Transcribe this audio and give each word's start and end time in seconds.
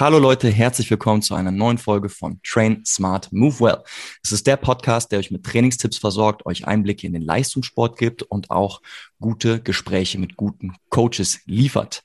Hallo 0.00 0.18
Leute, 0.18 0.50
herzlich 0.50 0.90
willkommen 0.90 1.22
zu 1.22 1.36
einer 1.36 1.52
neuen 1.52 1.78
Folge 1.78 2.08
von 2.08 2.40
Train 2.42 2.84
Smart 2.84 3.32
Move 3.32 3.60
Well. 3.60 3.84
Es 4.24 4.32
ist 4.32 4.44
der 4.44 4.56
Podcast, 4.56 5.12
der 5.12 5.20
euch 5.20 5.30
mit 5.30 5.44
Trainingstipps 5.44 5.98
versorgt, 5.98 6.46
euch 6.46 6.66
Einblicke 6.66 7.06
in 7.06 7.12
den 7.12 7.22
Leistungssport 7.22 7.96
gibt 7.96 8.24
und 8.24 8.50
auch 8.50 8.82
gute 9.20 9.62
Gespräche 9.62 10.18
mit 10.18 10.36
guten 10.36 10.74
Coaches 10.88 11.42
liefert. 11.46 12.02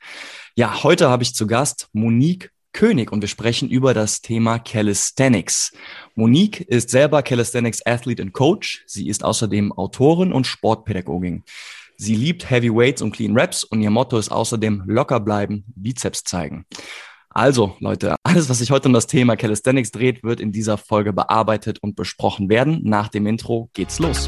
Ja, 0.53 0.83
heute 0.83 1.09
habe 1.09 1.23
ich 1.23 1.33
zu 1.33 1.47
Gast 1.47 1.89
Monique 1.91 2.51
König 2.73 3.11
und 3.11 3.21
wir 3.21 3.27
sprechen 3.27 3.69
über 3.69 3.95
das 3.95 4.21
Thema 4.21 4.59
Calisthenics. 4.59 5.71
Monique 6.13 6.61
ist 6.61 6.91
selber 6.91 7.23
Calisthenics 7.23 7.83
Athlete 7.87 8.21
und 8.21 8.33
Coach. 8.33 8.83
Sie 8.85 9.07
ist 9.07 9.23
außerdem 9.23 9.71
Autorin 9.71 10.31
und 10.31 10.45
Sportpädagogin. 10.45 11.43
Sie 11.97 12.13
liebt 12.13 12.51
Heavy 12.51 12.69
Weights 12.69 13.01
und 13.01 13.13
Clean 13.13 13.35
Reps 13.35 13.63
und 13.63 13.81
ihr 13.81 13.89
Motto 13.89 14.19
ist 14.19 14.29
außerdem 14.29 14.83
locker 14.85 15.19
bleiben, 15.19 15.65
Bizeps 15.75 16.23
zeigen. 16.23 16.67
Also, 17.41 17.77
Leute, 17.79 18.17
alles, 18.23 18.49
was 18.49 18.57
sich 18.57 18.69
heute 18.69 18.89
um 18.89 18.93
das 18.93 19.07
Thema 19.07 19.37
Calisthenics 19.37 19.91
dreht, 19.91 20.23
wird 20.25 20.41
in 20.41 20.51
dieser 20.51 20.77
Folge 20.77 21.13
bearbeitet 21.13 21.79
und 21.81 21.95
besprochen 21.95 22.49
werden. 22.49 22.81
Nach 22.83 23.07
dem 23.07 23.25
Intro 23.27 23.69
geht's 23.71 23.97
los. 23.99 24.27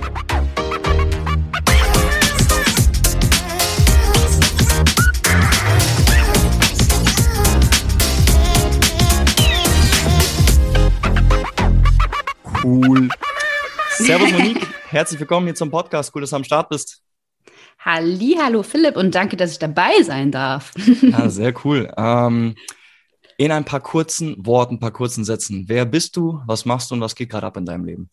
Cool. 12.63 13.09
Servus 13.89 14.31
Monique, 14.31 14.65
herzlich 14.87 15.19
willkommen 15.19 15.47
hier 15.47 15.55
zum 15.55 15.69
Podcast. 15.69 16.13
Cool, 16.15 16.21
dass 16.21 16.29
du 16.29 16.37
am 16.37 16.45
Start 16.45 16.69
bist. 16.69 17.01
Halli, 17.77 18.37
hallo 18.41 18.63
Philipp 18.63 18.95
und 18.95 19.13
danke, 19.13 19.35
dass 19.35 19.51
ich 19.51 19.59
dabei 19.59 20.01
sein 20.03 20.31
darf. 20.31 20.71
Ja, 21.01 21.29
sehr 21.29 21.53
cool. 21.65 21.91
Ähm, 21.97 22.55
in 23.41 23.51
ein 23.51 23.65
paar 23.65 23.79
kurzen 23.79 24.35
Worten, 24.45 24.75
ein 24.75 24.79
paar 24.79 24.91
kurzen 24.91 25.25
Sätzen. 25.25 25.63
Wer 25.67 25.85
bist 25.85 26.15
du, 26.15 26.39
was 26.45 26.65
machst 26.65 26.91
du 26.91 26.95
und 26.95 27.01
was 27.01 27.15
geht 27.15 27.31
gerade 27.31 27.47
ab 27.47 27.57
in 27.57 27.65
deinem 27.65 27.85
Leben? 27.85 28.09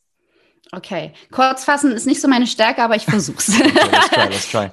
Okay, 0.73 1.13
kurz 1.31 1.65
fassen 1.65 1.93
ist 1.93 2.07
nicht 2.07 2.23
so 2.23 2.29
meine 2.29 2.47
Stärke, 2.47 2.83
aber 2.83 2.97
ich 2.97 3.05
versuch's. 3.05 3.51
okay, 3.61 3.71
let's 3.91 4.09
try, 4.09 4.29
let's 4.31 4.51
try. 4.51 4.71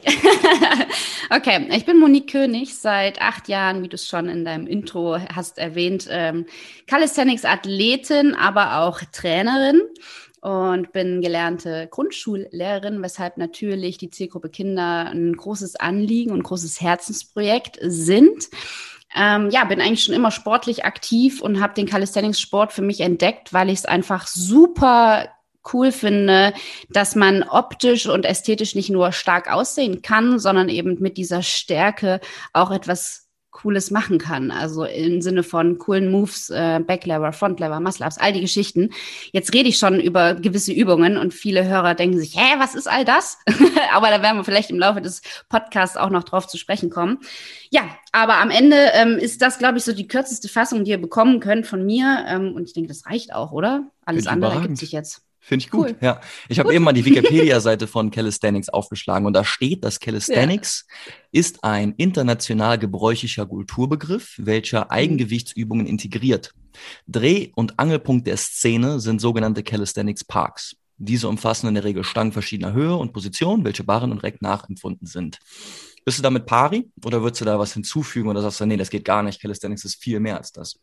okay, 1.35 1.67
ich 1.71 1.85
bin 1.85 1.99
Monique 1.99 2.31
König, 2.31 2.73
seit 2.77 3.21
acht 3.21 3.49
Jahren, 3.49 3.83
wie 3.83 3.89
du 3.89 3.95
es 3.95 4.07
schon 4.07 4.29
in 4.29 4.45
deinem 4.45 4.65
Intro 4.65 5.17
hast 5.19 5.57
erwähnt, 5.57 6.07
ähm, 6.09 6.45
Calisthenics-Athletin, 6.87 8.33
aber 8.33 8.79
auch 8.79 9.01
Trainerin 9.11 9.81
und 10.39 10.93
bin 10.93 11.21
gelernte 11.21 11.89
Grundschullehrerin, 11.91 13.01
weshalb 13.01 13.35
natürlich 13.35 13.97
die 13.97 14.09
Zielgruppe 14.09 14.49
Kinder 14.49 15.09
ein 15.11 15.35
großes 15.35 15.75
Anliegen 15.75 16.31
und 16.31 16.43
großes 16.43 16.79
Herzensprojekt 16.79 17.77
sind. 17.81 18.49
Ähm, 19.15 19.49
ja, 19.49 19.63
bin 19.63 19.81
eigentlich 19.81 20.03
schon 20.03 20.13
immer 20.13 20.31
sportlich 20.31 20.85
aktiv 20.85 21.41
und 21.41 21.61
habe 21.61 21.73
den 21.73 21.85
Calisthenics-Sport 21.85 22.73
für 22.73 22.81
mich 22.81 22.99
entdeckt, 22.99 23.53
weil 23.53 23.69
ich 23.69 23.79
es 23.79 23.85
einfach 23.85 24.27
super 24.27 25.29
cool 25.73 25.91
finde, 25.91 26.53
dass 26.89 27.15
man 27.15 27.43
optisch 27.43 28.07
und 28.07 28.25
ästhetisch 28.25 28.75
nicht 28.75 28.89
nur 28.89 29.11
stark 29.11 29.51
aussehen 29.51 30.01
kann, 30.01 30.37
sondern 30.37 30.69
eben 30.69 31.01
mit 31.01 31.17
dieser 31.17 31.41
Stärke 31.41 32.19
auch 32.53 32.71
etwas 32.71 33.24
Cooles 33.55 33.89
machen 33.89 34.17
kann. 34.17 34.51
Also 34.51 34.83
im 34.83 35.21
Sinne 35.21 35.41
von 35.41 35.77
coolen 35.77 36.11
Moves, 36.11 36.49
äh, 36.49 36.81
Backlever, 36.85 37.31
Frontlever, 37.31 37.79
Muscle-Ups, 37.79 38.17
all 38.17 38.33
die 38.33 38.41
Geschichten. 38.41 38.89
Jetzt 39.31 39.53
rede 39.53 39.69
ich 39.69 39.77
schon 39.77 40.01
über 40.01 40.35
gewisse 40.35 40.73
Übungen 40.73 41.17
und 41.17 41.33
viele 41.33 41.65
Hörer 41.65 41.95
denken 41.95 42.19
sich, 42.19 42.35
hä, 42.35 42.55
was 42.57 42.75
ist 42.75 42.87
all 42.87 43.05
das? 43.05 43.37
aber 43.93 44.09
da 44.09 44.21
werden 44.21 44.35
wir 44.35 44.43
vielleicht 44.43 44.71
im 44.71 44.79
Laufe 44.79 45.01
des 45.01 45.21
Podcasts 45.47 45.95
auch 45.95 46.09
noch 46.09 46.23
drauf 46.23 46.47
zu 46.47 46.57
sprechen 46.57 46.89
kommen. 46.89 47.19
Ja, 47.69 47.83
aber 48.11 48.37
am 48.37 48.49
Ende 48.49 48.75
ähm, 48.93 49.17
ist 49.17 49.41
das, 49.41 49.57
glaube 49.57 49.77
ich, 49.77 49.85
so 49.85 49.93
die 49.93 50.07
kürzeste 50.07 50.49
Fassung, 50.49 50.83
die 50.83 50.91
ihr 50.91 51.01
bekommen 51.01 51.39
könnt 51.39 51.65
von 51.65 51.85
mir. 51.85 52.25
Ähm, 52.27 52.53
und 52.55 52.65
ich 52.65 52.73
denke, 52.73 52.89
das 52.89 53.05
reicht 53.05 53.33
auch, 53.33 53.53
oder? 53.53 53.89
Alles 54.03 54.27
andere 54.27 54.61
gibt 54.61 54.77
sich 54.77 54.91
jetzt. 54.91 55.24
Finde 55.45 55.63
ich 55.63 55.69
gut. 55.69 55.89
Cool. 55.89 55.95
Ja, 56.01 56.21
ich 56.49 56.57
habe 56.57 56.73
eben 56.73 56.83
mal 56.83 56.91
die 56.91 57.05
Wikipedia-Seite 57.05 57.85
von 57.85 58.09
Calisthenics 58.09 58.69
aufgeschlagen 58.69 59.27
und 59.27 59.33
da 59.33 59.43
steht, 59.43 59.83
dass 59.83 59.99
Calisthenics 59.99 60.87
ja. 60.87 61.13
ist 61.31 61.63
ein 61.63 61.93
international 61.97 62.79
gebräuchlicher 62.79 63.45
Kulturbegriff, 63.45 64.33
welcher 64.39 64.85
mhm. 64.85 64.89
Eigengewichtsübungen 64.89 65.85
integriert. 65.85 66.51
Dreh- 67.07 67.51
und 67.53 67.77
Angelpunkt 67.77 68.25
der 68.25 68.37
Szene 68.37 68.99
sind 68.99 69.21
sogenannte 69.21 69.61
Calisthenics 69.61 70.23
Parks. 70.23 70.77
Diese 70.97 71.29
umfassen 71.29 71.67
in 71.67 71.75
der 71.75 71.83
Regel 71.83 72.03
Stangen 72.03 72.31
verschiedener 72.31 72.73
Höhe 72.73 72.95
und 72.95 73.13
Position, 73.13 73.63
welche 73.65 73.83
barren 73.83 74.11
und 74.11 74.23
recht 74.23 74.41
nachempfunden 74.41 75.05
sind. 75.05 75.37
Bist 76.05 76.17
du 76.17 76.23
damit 76.23 76.47
pari 76.47 76.89
oder 77.05 77.21
würdest 77.21 77.41
du 77.41 77.45
da 77.45 77.59
was 77.59 77.73
hinzufügen 77.73 78.29
oder 78.29 78.41
sagst 78.41 78.61
du, 78.61 78.65
nee, 78.65 78.77
das 78.77 78.89
geht 78.89 79.05
gar 79.05 79.21
nicht, 79.21 79.39
Calisthenics 79.39 79.85
ist 79.85 80.01
viel 80.01 80.19
mehr 80.19 80.37
als 80.37 80.51
das? 80.51 80.79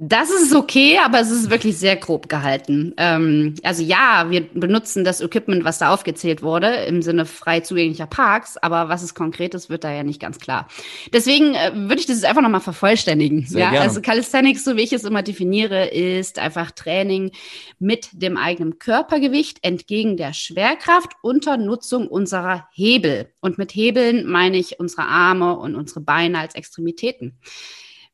Das 0.00 0.30
ist 0.30 0.54
okay, 0.54 0.96
aber 1.04 1.18
es 1.18 1.32
ist 1.32 1.50
wirklich 1.50 1.76
sehr 1.76 1.96
grob 1.96 2.28
gehalten. 2.28 2.94
Ähm, 2.98 3.56
also 3.64 3.82
ja, 3.82 4.26
wir 4.28 4.42
benutzen 4.42 5.02
das 5.02 5.20
Equipment, 5.20 5.64
was 5.64 5.78
da 5.78 5.92
aufgezählt 5.92 6.40
wurde, 6.40 6.68
im 6.84 7.02
Sinne 7.02 7.26
frei 7.26 7.60
zugänglicher 7.60 8.06
Parks, 8.06 8.56
aber 8.58 8.88
was 8.88 9.02
es 9.02 9.16
konkret 9.16 9.54
ist, 9.54 9.70
wird 9.70 9.82
da 9.82 9.92
ja 9.92 10.04
nicht 10.04 10.20
ganz 10.20 10.38
klar. 10.38 10.68
Deswegen 11.12 11.54
äh, 11.54 11.72
würde 11.74 11.96
ich 11.96 12.06
das 12.06 12.18
jetzt 12.18 12.26
einfach 12.26 12.42
nochmal 12.42 12.60
vervollständigen. 12.60 13.44
Sehr 13.46 13.58
ja, 13.58 13.70
gerne. 13.70 13.86
also 13.86 14.00
Calisthenics, 14.00 14.62
so 14.62 14.76
wie 14.76 14.82
ich 14.82 14.92
es 14.92 15.02
immer 15.02 15.24
definiere, 15.24 15.88
ist 15.88 16.38
einfach 16.38 16.70
Training 16.70 17.32
mit 17.80 18.08
dem 18.12 18.36
eigenen 18.36 18.78
Körpergewicht 18.78 19.64
entgegen 19.64 20.16
der 20.16 20.32
Schwerkraft 20.32 21.10
unter 21.22 21.56
Nutzung 21.56 22.06
unserer 22.06 22.68
Hebel. 22.72 23.32
Und 23.40 23.58
mit 23.58 23.72
Hebeln 23.72 24.26
meine 24.26 24.58
ich 24.58 24.78
unsere 24.78 25.02
Arme 25.02 25.58
und 25.58 25.74
unsere 25.74 26.02
Beine 26.02 26.38
als 26.38 26.54
Extremitäten 26.54 27.36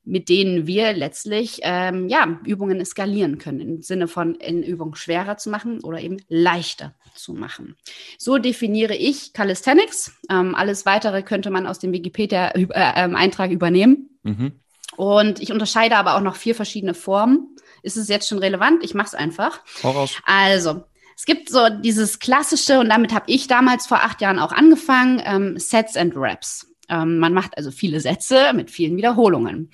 mit 0.05 0.29
denen 0.29 0.67
wir 0.67 0.93
letztlich 0.93 1.61
ähm, 1.63 2.09
ja, 2.09 2.39
Übungen 2.45 2.81
eskalieren 2.81 3.39
können, 3.39 3.61
im 3.61 3.83
Sinne 3.83 4.09
von 4.09 4.35
in 4.35 4.63
Übung 4.63 4.95
schwerer 4.95 5.37
zu 5.37 5.51
machen 5.51 5.81
oder 5.83 6.01
eben 6.01 6.19
leichter 6.29 6.95
zu 7.15 7.33
machen. 7.33 7.77
So 8.19 8.39
definiere 8.39 8.95
ich 8.95 9.33
Calisthenics. 9.33 10.13
Ähm, 10.31 10.55
alles 10.55 10.85
weitere 10.85 11.23
könnte 11.23 11.51
man 11.51 11.67
aus 11.67 11.79
dem 11.79 11.93
Wikipedia-Eintrag 11.93 13.49
äh, 13.49 13.53
ähm, 13.53 13.57
übernehmen. 13.57 14.11
Mhm. 14.23 14.53
Und 14.97 15.41
ich 15.41 15.53
unterscheide 15.53 15.97
aber 15.97 16.17
auch 16.17 16.21
noch 16.21 16.37
vier 16.37 16.55
verschiedene 16.55 16.95
Formen. 16.95 17.57
Ist 17.83 17.97
es 17.97 18.09
jetzt 18.09 18.29
schon 18.29 18.39
relevant? 18.39 18.85
Ich 18.85 18.95
mache 18.95 19.09
es 19.09 19.15
einfach. 19.15 19.61
Voraus. 19.67 20.17
Also, 20.25 20.85
es 21.17 21.25
gibt 21.25 21.49
so 21.49 21.69
dieses 21.69 22.19
klassische, 22.19 22.79
und 22.81 22.89
damit 22.89 23.15
habe 23.15 23.25
ich 23.29 23.47
damals 23.47 23.87
vor 23.87 24.03
acht 24.03 24.21
Jahren 24.21 24.39
auch 24.39 24.53
angefangen, 24.53 25.23
ähm, 25.25 25.59
Sets 25.59 25.97
and 25.97 26.15
Reps. 26.17 26.74
Ähm, 26.89 27.19
man 27.19 27.33
macht 27.33 27.57
also 27.57 27.71
viele 27.71 28.01
Sätze 28.01 28.53
mit 28.55 28.71
vielen 28.71 28.97
Wiederholungen. 28.97 29.71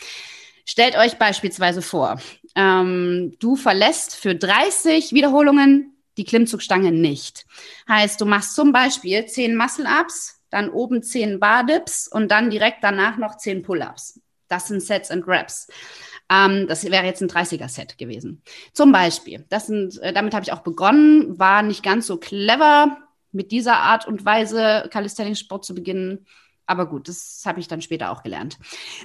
Stellt 0.64 0.96
euch 0.96 1.18
beispielsweise 1.18 1.82
vor, 1.82 2.20
ähm, 2.54 3.34
du 3.40 3.56
verlässt 3.56 4.14
für 4.16 4.34
30 4.34 5.12
Wiederholungen 5.12 5.96
die 6.16 6.24
Klimmzugstange 6.24 6.92
nicht. 6.92 7.46
Heißt, 7.88 8.20
du 8.20 8.26
machst 8.26 8.54
zum 8.54 8.72
Beispiel 8.72 9.26
10 9.26 9.56
Muscle-Ups, 9.56 10.40
dann 10.50 10.70
oben 10.70 11.02
10 11.02 11.40
Bar-Dips 11.40 12.08
und 12.08 12.30
dann 12.30 12.50
direkt 12.50 12.82
danach 12.82 13.16
noch 13.16 13.36
10 13.36 13.62
Pull-Ups. 13.62 14.20
Das 14.48 14.68
sind 14.68 14.82
Sets 14.82 15.10
and 15.10 15.26
Reps. 15.26 15.68
Ähm, 16.30 16.66
das 16.68 16.84
wäre 16.84 17.06
jetzt 17.06 17.22
ein 17.22 17.28
30er-Set 17.28 17.98
gewesen. 17.98 18.42
Zum 18.72 18.92
Beispiel, 18.92 19.44
das 19.48 19.66
sind, 19.66 19.98
äh, 19.98 20.12
damit 20.12 20.34
habe 20.34 20.44
ich 20.44 20.52
auch 20.52 20.60
begonnen, 20.60 21.38
war 21.38 21.62
nicht 21.62 21.82
ganz 21.82 22.06
so 22.06 22.16
clever, 22.18 22.98
mit 23.32 23.52
dieser 23.52 23.76
Art 23.76 24.06
und 24.06 24.24
Weise 24.24 24.88
Calisthenics-Sport 24.90 25.64
zu 25.64 25.74
beginnen. 25.74 26.26
Aber 26.70 26.86
gut, 26.86 27.08
das 27.08 27.42
habe 27.46 27.58
ich 27.58 27.66
dann 27.66 27.82
später 27.82 28.12
auch 28.12 28.22
gelernt. 28.22 28.56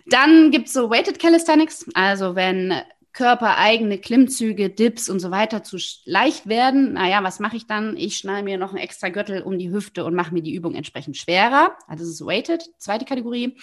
Dann 0.06 0.52
gibt 0.52 0.68
es 0.68 0.74
so 0.74 0.92
Weighted 0.92 1.18
Calisthenics, 1.18 1.88
also 1.96 2.36
wenn 2.36 2.76
körpereigene 3.16 3.98
Klimmzüge, 3.98 4.70
Dips 4.70 5.10
und 5.10 5.22
so 5.22 5.32
weiter 5.32 5.64
zu 5.64 5.78
leicht 6.04 6.48
werden, 6.48 6.94
naja, 6.94 7.24
was 7.24 7.40
mache 7.40 7.56
ich 7.56 7.66
dann? 7.66 7.96
Ich 7.96 8.18
schnalle 8.18 8.44
mir 8.44 8.58
noch 8.58 8.72
einen 8.72 8.80
extra 8.80 9.08
Gürtel 9.08 9.42
um 9.42 9.58
die 9.58 9.72
Hüfte 9.72 10.04
und 10.04 10.16
mache 10.16 10.34
mir 10.34 10.42
die 10.42 10.54
Übung 10.54 10.76
entsprechend 10.76 11.16
schwerer. 11.16 11.78
Also 11.88 12.04
das 12.04 12.14
ist 12.14 12.26
weighted, 12.26 12.70
zweite 12.78 13.06
Kategorie. 13.06 13.56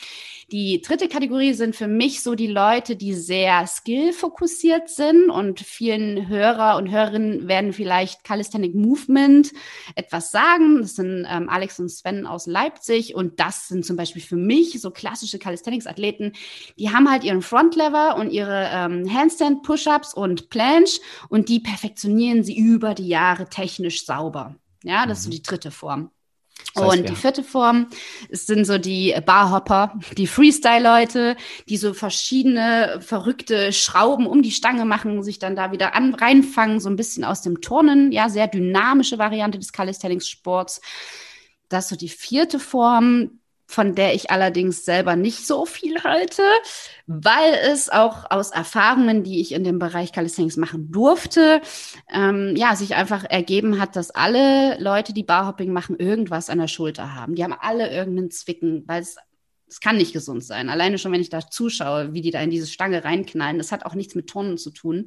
Die 0.50 0.80
dritte 0.80 1.06
Kategorie 1.06 1.52
sind 1.52 1.76
für 1.76 1.86
mich 1.86 2.22
so 2.22 2.34
die 2.34 2.46
Leute, 2.46 2.96
die 2.96 3.12
sehr 3.12 3.66
skill-fokussiert 3.66 4.88
sind 4.88 5.28
und 5.28 5.60
vielen 5.60 6.28
Hörer 6.28 6.78
und 6.78 6.90
Hörerinnen 6.90 7.46
werden 7.46 7.74
vielleicht 7.74 8.24
Calisthenic 8.24 8.74
Movement 8.74 9.52
etwas 9.96 10.30
sagen. 10.30 10.80
Das 10.80 10.96
sind 10.96 11.26
ähm, 11.30 11.50
Alex 11.50 11.78
und 11.78 11.90
Sven 11.90 12.26
aus 12.26 12.46
Leipzig 12.46 13.14
und 13.14 13.38
das 13.38 13.68
sind 13.68 13.84
zum 13.84 13.96
Beispiel 13.96 14.22
für 14.22 14.36
mich 14.36 14.80
so 14.80 14.90
klassische 14.90 15.38
Calisthenics-Athleten, 15.38 16.32
die 16.78 16.88
haben 16.88 17.10
halt 17.10 17.22
ihren 17.22 17.42
Frontlever 17.42 18.16
und 18.16 18.30
ihre 18.30 18.70
ähm, 18.72 19.12
Handstand 19.12 19.41
Handstand, 19.42 19.62
Push-ups 19.62 20.14
und 20.14 20.50
Planche 20.50 21.00
und 21.28 21.48
die 21.48 21.60
perfektionieren 21.60 22.44
sie 22.44 22.56
über 22.56 22.94
die 22.94 23.08
Jahre 23.08 23.48
technisch 23.48 24.06
sauber. 24.06 24.56
Ja, 24.82 25.06
das 25.06 25.06
mhm. 25.06 25.12
ist 25.12 25.24
so 25.24 25.30
die 25.30 25.42
dritte 25.42 25.70
Form. 25.70 26.10
Das 26.74 26.84
heißt, 26.84 26.98
und 26.98 27.08
die 27.08 27.16
vierte 27.16 27.42
Form 27.42 27.88
sind 28.30 28.66
so 28.66 28.78
die 28.78 29.14
Barhopper, 29.26 29.98
die 30.16 30.28
Freestyle-Leute, 30.28 31.36
die 31.68 31.76
so 31.76 31.92
verschiedene 31.92 33.00
verrückte 33.00 33.72
Schrauben 33.72 34.26
um 34.26 34.42
die 34.42 34.52
Stange 34.52 34.84
machen, 34.84 35.22
sich 35.22 35.38
dann 35.38 35.56
da 35.56 35.72
wieder 35.72 35.94
an, 35.94 36.14
reinfangen, 36.14 36.78
so 36.78 36.88
ein 36.88 36.96
bisschen 36.96 37.24
aus 37.24 37.42
dem 37.42 37.60
Turnen. 37.60 38.12
Ja, 38.12 38.28
sehr 38.28 38.46
dynamische 38.46 39.18
Variante 39.18 39.58
des 39.58 39.72
Calisthenics-Sports. 39.72 40.80
Das 41.68 41.84
ist 41.84 41.90
so 41.90 41.96
die 41.96 42.08
vierte 42.08 42.60
Form 42.60 43.40
von 43.72 43.94
der 43.94 44.14
ich 44.14 44.30
allerdings 44.30 44.84
selber 44.84 45.16
nicht 45.16 45.46
so 45.46 45.64
viel 45.64 46.02
halte, 46.02 46.42
weil 47.06 47.54
es 47.70 47.88
auch 47.88 48.30
aus 48.30 48.50
Erfahrungen, 48.50 49.22
die 49.22 49.40
ich 49.40 49.52
in 49.52 49.64
dem 49.64 49.78
Bereich 49.78 50.12
Calisthenics 50.12 50.56
machen 50.56 50.90
durfte, 50.90 51.60
ähm, 52.12 52.54
ja, 52.56 52.76
sich 52.76 52.94
einfach 52.94 53.24
ergeben 53.24 53.80
hat, 53.80 53.96
dass 53.96 54.10
alle 54.10 54.78
Leute, 54.78 55.12
die 55.12 55.24
Barhopping 55.24 55.72
machen, 55.72 55.98
irgendwas 55.98 56.50
an 56.50 56.58
der 56.58 56.68
Schulter 56.68 57.14
haben. 57.14 57.34
Die 57.34 57.44
haben 57.44 57.56
alle 57.58 57.90
irgendeinen 57.90 58.30
Zwicken, 58.30 58.84
weil 58.86 59.02
es 59.02 59.16
es 59.72 59.80
kann 59.80 59.96
nicht 59.96 60.12
gesund 60.12 60.44
sein. 60.44 60.68
Alleine 60.68 60.98
schon, 60.98 61.12
wenn 61.12 61.22
ich 61.22 61.30
da 61.30 61.40
zuschaue, 61.48 62.12
wie 62.12 62.20
die 62.20 62.30
da 62.30 62.40
in 62.40 62.50
diese 62.50 62.66
Stange 62.66 63.04
reinknallen, 63.04 63.56
das 63.56 63.72
hat 63.72 63.86
auch 63.86 63.94
nichts 63.94 64.14
mit 64.14 64.28
Turnen 64.28 64.58
zu 64.58 64.70
tun. 64.70 65.06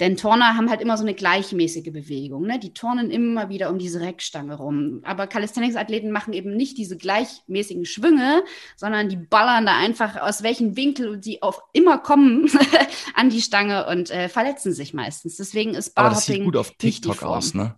Denn 0.00 0.16
Turner 0.16 0.56
haben 0.56 0.70
halt 0.70 0.80
immer 0.80 0.96
so 0.96 1.04
eine 1.04 1.12
gleichmäßige 1.12 1.92
Bewegung. 1.92 2.46
Ne? 2.46 2.58
Die 2.58 2.72
turnen 2.72 3.10
immer 3.10 3.50
wieder 3.50 3.68
um 3.68 3.78
diese 3.78 4.00
Reckstange 4.00 4.54
rum. 4.54 5.02
Aber 5.04 5.26
Calisthenics-Athleten 5.26 6.10
machen 6.10 6.32
eben 6.32 6.56
nicht 6.56 6.78
diese 6.78 6.96
gleichmäßigen 6.96 7.84
Schwünge, 7.84 8.42
sondern 8.74 9.10
die 9.10 9.18
ballern 9.18 9.66
da 9.66 9.76
einfach 9.76 10.16
aus 10.16 10.42
welchem 10.42 10.76
Winkel 10.76 11.22
sie 11.22 11.42
auf 11.42 11.60
immer 11.74 11.98
kommen 11.98 12.50
an 13.14 13.28
die 13.28 13.42
Stange 13.42 13.86
und 13.86 14.10
äh, 14.10 14.30
verletzen 14.30 14.72
sich 14.72 14.94
meistens. 14.94 15.36
Deswegen 15.36 15.74
ist 15.74 15.94
Barhopping 15.94 16.06
Aber 16.06 16.14
das 16.14 16.24
sieht 16.24 16.44
gut 16.44 16.56
auf 16.56 16.70
TikTok 16.78 17.22
aus, 17.22 17.52
ne? 17.52 17.74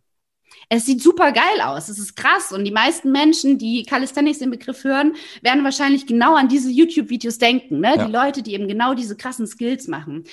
Es 0.74 0.86
sieht 0.86 1.02
super 1.02 1.32
geil 1.32 1.60
aus. 1.62 1.90
Es 1.90 1.98
ist 1.98 2.16
krass. 2.16 2.50
Und 2.50 2.64
die 2.64 2.70
meisten 2.70 3.12
Menschen, 3.12 3.58
die 3.58 3.82
Calisthenics 3.82 4.38
den 4.38 4.50
Begriff 4.50 4.84
hören, 4.84 5.16
werden 5.42 5.64
wahrscheinlich 5.64 6.06
genau 6.06 6.34
an 6.34 6.48
diese 6.48 6.70
YouTube-Videos 6.70 7.36
denken. 7.36 7.80
Ne? 7.80 7.94
Ja. 7.94 8.06
Die 8.06 8.10
Leute, 8.10 8.42
die 8.42 8.54
eben 8.54 8.68
genau 8.68 8.94
diese 8.94 9.14
krassen 9.14 9.46
Skills 9.46 9.86
machen. 9.86 10.24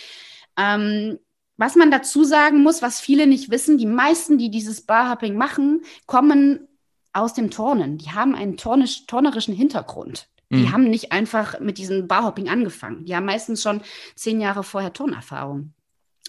Ähm, 0.55 1.19
was 1.57 1.75
man 1.75 1.91
dazu 1.91 2.23
sagen 2.23 2.63
muss, 2.63 2.81
was 2.81 3.01
viele 3.01 3.27
nicht 3.27 3.51
wissen, 3.51 3.77
die 3.77 3.85
meisten, 3.85 4.37
die 4.37 4.49
dieses 4.49 4.79
Barhopping 4.79 5.35
machen, 5.35 5.81
kommen 6.05 6.69
aus 7.11 7.33
dem 7.33 7.51
Turnen. 7.51 7.97
Die 7.97 8.11
haben 8.11 8.33
einen 8.33 8.55
turnisch, 8.55 9.07
turnerischen 9.07 9.53
Hintergrund. 9.53 10.29
Die 10.51 10.67
mhm. 10.67 10.71
haben 10.71 10.83
nicht 10.85 11.11
einfach 11.11 11.59
mit 11.59 11.77
diesem 11.77 12.07
Barhopping 12.07 12.47
angefangen. 12.47 13.03
Die 13.03 13.13
haben 13.13 13.25
meistens 13.25 13.61
schon 13.61 13.81
zehn 14.15 14.39
Jahre 14.39 14.63
vorher 14.63 14.93
Turnerfahrung. 14.93 15.73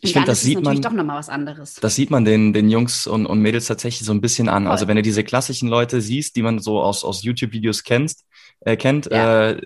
Ich 0.03 0.13
finde, 0.13 0.27
das 0.27 0.43
sieht 0.43 0.63
man 0.63 0.81
doch 0.81 0.93
noch 0.93 1.05
mal 1.05 1.19
was 1.19 1.29
anderes. 1.29 1.75
Das 1.75 1.95
sieht 1.95 2.11
man 2.11 2.25
den 2.25 2.53
den 2.53 2.71
Jungs 2.71 3.07
und, 3.07 3.27
und 3.27 3.41
Mädels 3.41 3.67
tatsächlich 3.67 4.07
so 4.07 4.13
ein 4.13 4.21
bisschen 4.21 4.49
an. 4.49 4.65
Voll. 4.65 4.73
Also 4.73 4.89
wenn 4.89 4.97
du 4.97 5.03
diese 5.03 5.25
klassischen 5.25 5.69
Leute 5.69 6.01
siehst, 6.01 6.37
die 6.37 6.43
man 6.43 6.59
so 6.59 6.81
aus 6.81 7.05
aus 7.05 7.23
YouTube 7.23 7.53
Videos 7.53 7.85
kennst, 7.85 8.25
äh, 8.61 8.77
kennt, 8.77 9.07
ja. 9.11 9.51
äh, 9.51 9.61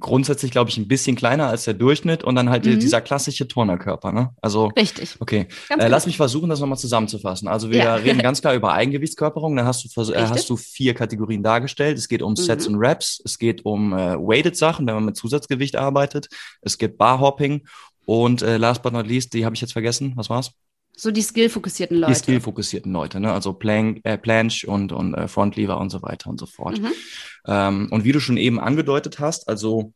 grundsätzlich, 0.00 0.50
glaube 0.50 0.70
ich, 0.70 0.76
ein 0.76 0.88
bisschen 0.88 1.16
kleiner 1.16 1.48
als 1.48 1.64
der 1.64 1.74
Durchschnitt 1.74 2.24
und 2.24 2.34
dann 2.34 2.50
halt 2.50 2.64
mhm. 2.64 2.78
dieser 2.78 3.00
klassische 3.00 3.48
Turnerkörper. 3.48 4.12
Ne? 4.12 4.30
Also, 4.40 4.66
Richtig. 4.68 5.16
Okay. 5.20 5.46
Äh, 5.68 5.88
lass 5.88 6.06
mich 6.06 6.16
versuchen, 6.16 6.48
das 6.48 6.60
nochmal 6.60 6.78
zusammenzufassen. 6.78 7.48
Also 7.48 7.70
wir 7.70 7.78
ja. 7.78 7.94
reden 7.96 8.20
ganz 8.20 8.40
klar 8.40 8.54
über 8.54 8.72
Eigengewichtskörperung. 8.72 9.56
Da 9.56 9.64
hast 9.64 9.84
du, 9.84 10.12
äh, 10.12 10.26
hast 10.26 10.48
du 10.48 10.56
vier 10.56 10.94
Kategorien 10.94 11.42
dargestellt. 11.42 11.98
Es 11.98 12.08
geht 12.08 12.22
um 12.22 12.32
mhm. 12.32 12.36
Sets 12.36 12.66
und 12.66 12.76
Reps. 12.76 13.20
Es 13.24 13.38
geht 13.38 13.64
um 13.64 13.92
äh, 13.92 14.16
Weighted-Sachen, 14.16 14.86
wenn 14.86 14.94
man 14.94 15.04
mit 15.04 15.16
Zusatzgewicht 15.16 15.76
arbeitet. 15.76 16.28
Es 16.60 16.78
geht 16.78 16.98
Barhopping. 16.98 17.62
Und 18.06 18.42
äh, 18.42 18.56
last 18.56 18.82
but 18.82 18.92
not 18.92 19.06
least, 19.06 19.32
die 19.34 19.44
habe 19.44 19.54
ich 19.54 19.60
jetzt 19.60 19.72
vergessen. 19.72 20.12
Was 20.16 20.28
war's? 20.30 20.52
So 20.94 21.10
die 21.10 21.22
skillfokussierten 21.22 21.96
Leute. 21.98 22.12
Die 22.12 22.18
skillfokussierten 22.18 22.92
Leute, 22.92 23.18
ne? 23.18 23.32
Also 23.32 23.54
Plank, 23.54 24.00
äh, 24.04 24.18
Planche 24.18 24.66
und, 24.66 24.92
und 24.92 25.14
äh, 25.14 25.26
Frontlever 25.26 25.78
und 25.80 25.90
so 25.90 26.02
weiter 26.02 26.28
und 26.28 26.38
so 26.38 26.46
fort. 26.46 26.80
Mhm. 26.80 26.92
Ähm, 27.46 27.88
und 27.90 28.04
wie 28.04 28.12
du 28.12 28.20
schon 28.20 28.36
eben 28.36 28.60
angedeutet 28.60 29.18
hast, 29.18 29.48
also 29.48 29.92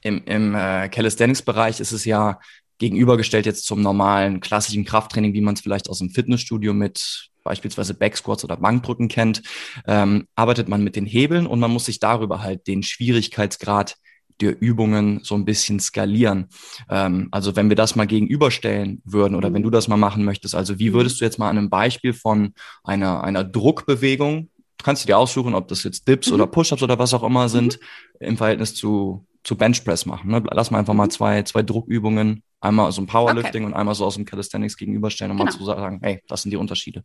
im, 0.00 0.22
im 0.24 0.54
äh, 0.54 0.88
Calisthenics-Bereich 0.88 1.80
ist 1.80 1.92
es 1.92 2.04
ja 2.04 2.40
gegenübergestellt 2.78 3.46
jetzt 3.46 3.66
zum 3.66 3.82
normalen 3.82 4.40
klassischen 4.40 4.84
Krafttraining, 4.84 5.34
wie 5.34 5.40
man 5.40 5.54
es 5.54 5.60
vielleicht 5.60 5.88
aus 5.88 5.98
dem 5.98 6.10
Fitnessstudio 6.10 6.72
mit 6.72 7.30
beispielsweise 7.44 7.94
Backsquats 7.94 8.44
oder 8.44 8.56
Bankdrücken 8.56 9.08
kennt, 9.08 9.42
ähm, 9.86 10.26
arbeitet 10.34 10.68
man 10.68 10.82
mit 10.82 10.96
den 10.96 11.06
Hebeln 11.06 11.46
und 11.46 11.60
man 11.60 11.70
muss 11.70 11.84
sich 11.84 11.98
darüber 11.98 12.42
halt 12.42 12.66
den 12.66 12.82
Schwierigkeitsgrad 12.82 13.96
der 14.40 14.60
Übungen 14.60 15.20
so 15.22 15.34
ein 15.34 15.44
bisschen 15.44 15.80
skalieren. 15.80 16.48
Ähm, 16.88 17.28
also 17.30 17.56
wenn 17.56 17.68
wir 17.68 17.76
das 17.76 17.96
mal 17.96 18.06
gegenüberstellen 18.06 19.02
würden 19.04 19.34
oder 19.34 19.50
mhm. 19.50 19.54
wenn 19.54 19.62
du 19.62 19.70
das 19.70 19.88
mal 19.88 19.96
machen 19.96 20.24
möchtest, 20.24 20.54
also 20.54 20.78
wie 20.78 20.90
mhm. 20.90 20.94
würdest 20.94 21.20
du 21.20 21.24
jetzt 21.24 21.38
mal 21.38 21.48
an 21.48 21.58
einem 21.58 21.70
Beispiel 21.70 22.12
von 22.12 22.54
einer, 22.84 23.24
einer 23.24 23.44
Druckbewegung, 23.44 24.48
kannst 24.82 25.04
du 25.04 25.06
dir 25.06 25.18
aussuchen, 25.18 25.54
ob 25.54 25.68
das 25.68 25.84
jetzt 25.84 26.08
Dips 26.08 26.28
mhm. 26.28 26.34
oder 26.34 26.46
Push-Ups 26.46 26.82
oder 26.82 26.98
was 26.98 27.14
auch 27.14 27.22
immer 27.22 27.48
sind, 27.48 27.78
mhm. 28.20 28.26
im 28.28 28.36
Verhältnis 28.36 28.74
zu, 28.74 29.26
zu 29.44 29.56
Benchpress 29.56 30.06
machen. 30.06 30.30
Ne? 30.30 30.42
Lass 30.50 30.70
mal 30.70 30.78
einfach 30.78 30.94
mal 30.94 31.06
mhm. 31.06 31.10
zwei, 31.10 31.42
zwei 31.42 31.62
Druckübungen, 31.62 32.42
einmal 32.60 32.92
so 32.92 33.02
ein 33.02 33.06
Powerlifting 33.06 33.62
okay. 33.62 33.72
und 33.72 33.74
einmal 33.74 33.94
so 33.94 34.04
aus 34.04 34.14
dem 34.14 34.24
Calisthenics 34.24 34.76
gegenüberstellen, 34.76 35.32
um 35.32 35.38
genau. 35.38 35.50
mal 35.50 35.56
zu 35.56 35.64
sagen, 35.64 36.00
hey, 36.02 36.22
das 36.28 36.42
sind 36.42 36.50
die 36.50 36.56
Unterschiede. 36.56 37.04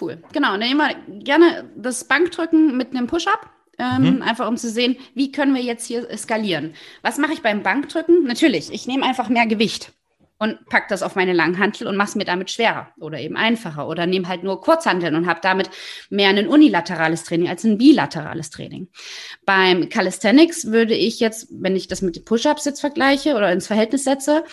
Cool. 0.00 0.22
Genau, 0.32 0.56
nehmen 0.56 0.78
wir 0.78 0.94
gerne 1.24 1.70
das 1.76 2.04
Bankdrücken 2.04 2.76
mit 2.76 2.94
einem 2.94 3.06
Push-Up 3.06 3.50
ähm, 3.78 4.16
mhm. 4.16 4.22
einfach 4.22 4.48
um 4.48 4.56
zu 4.56 4.68
sehen, 4.70 4.96
wie 5.14 5.32
können 5.32 5.54
wir 5.54 5.62
jetzt 5.62 5.86
hier 5.86 6.08
skalieren. 6.16 6.74
Was 7.02 7.18
mache 7.18 7.32
ich 7.32 7.42
beim 7.42 7.62
Bankdrücken? 7.62 8.24
Natürlich, 8.24 8.72
ich 8.72 8.86
nehme 8.86 9.06
einfach 9.06 9.28
mehr 9.28 9.46
Gewicht 9.46 9.92
und 10.38 10.66
pack 10.66 10.88
das 10.88 11.02
auf 11.02 11.16
meine 11.16 11.32
Langhantel 11.32 11.86
und 11.86 11.96
mache 11.96 12.10
es 12.10 12.14
mir 12.14 12.24
damit 12.24 12.50
schwerer 12.50 12.88
oder 13.00 13.18
eben 13.18 13.36
einfacher 13.36 13.88
oder 13.88 14.06
nehme 14.06 14.28
halt 14.28 14.44
nur 14.44 14.60
Kurzhanteln 14.60 15.14
und 15.14 15.26
habe 15.26 15.40
damit 15.42 15.70
mehr 16.10 16.28
ein 16.28 16.46
unilaterales 16.46 17.24
Training 17.24 17.48
als 17.48 17.64
ein 17.64 17.78
bilaterales 17.78 18.50
Training. 18.50 18.88
Beim 19.44 19.88
Calisthenics 19.88 20.66
würde 20.66 20.94
ich 20.94 21.20
jetzt, 21.20 21.48
wenn 21.50 21.76
ich 21.76 21.88
das 21.88 22.02
mit 22.02 22.16
den 22.16 22.24
Push-ups 22.24 22.64
jetzt 22.64 22.80
vergleiche 22.80 23.34
oder 23.34 23.52
ins 23.52 23.66
Verhältnis 23.66 24.04
setze, 24.04 24.44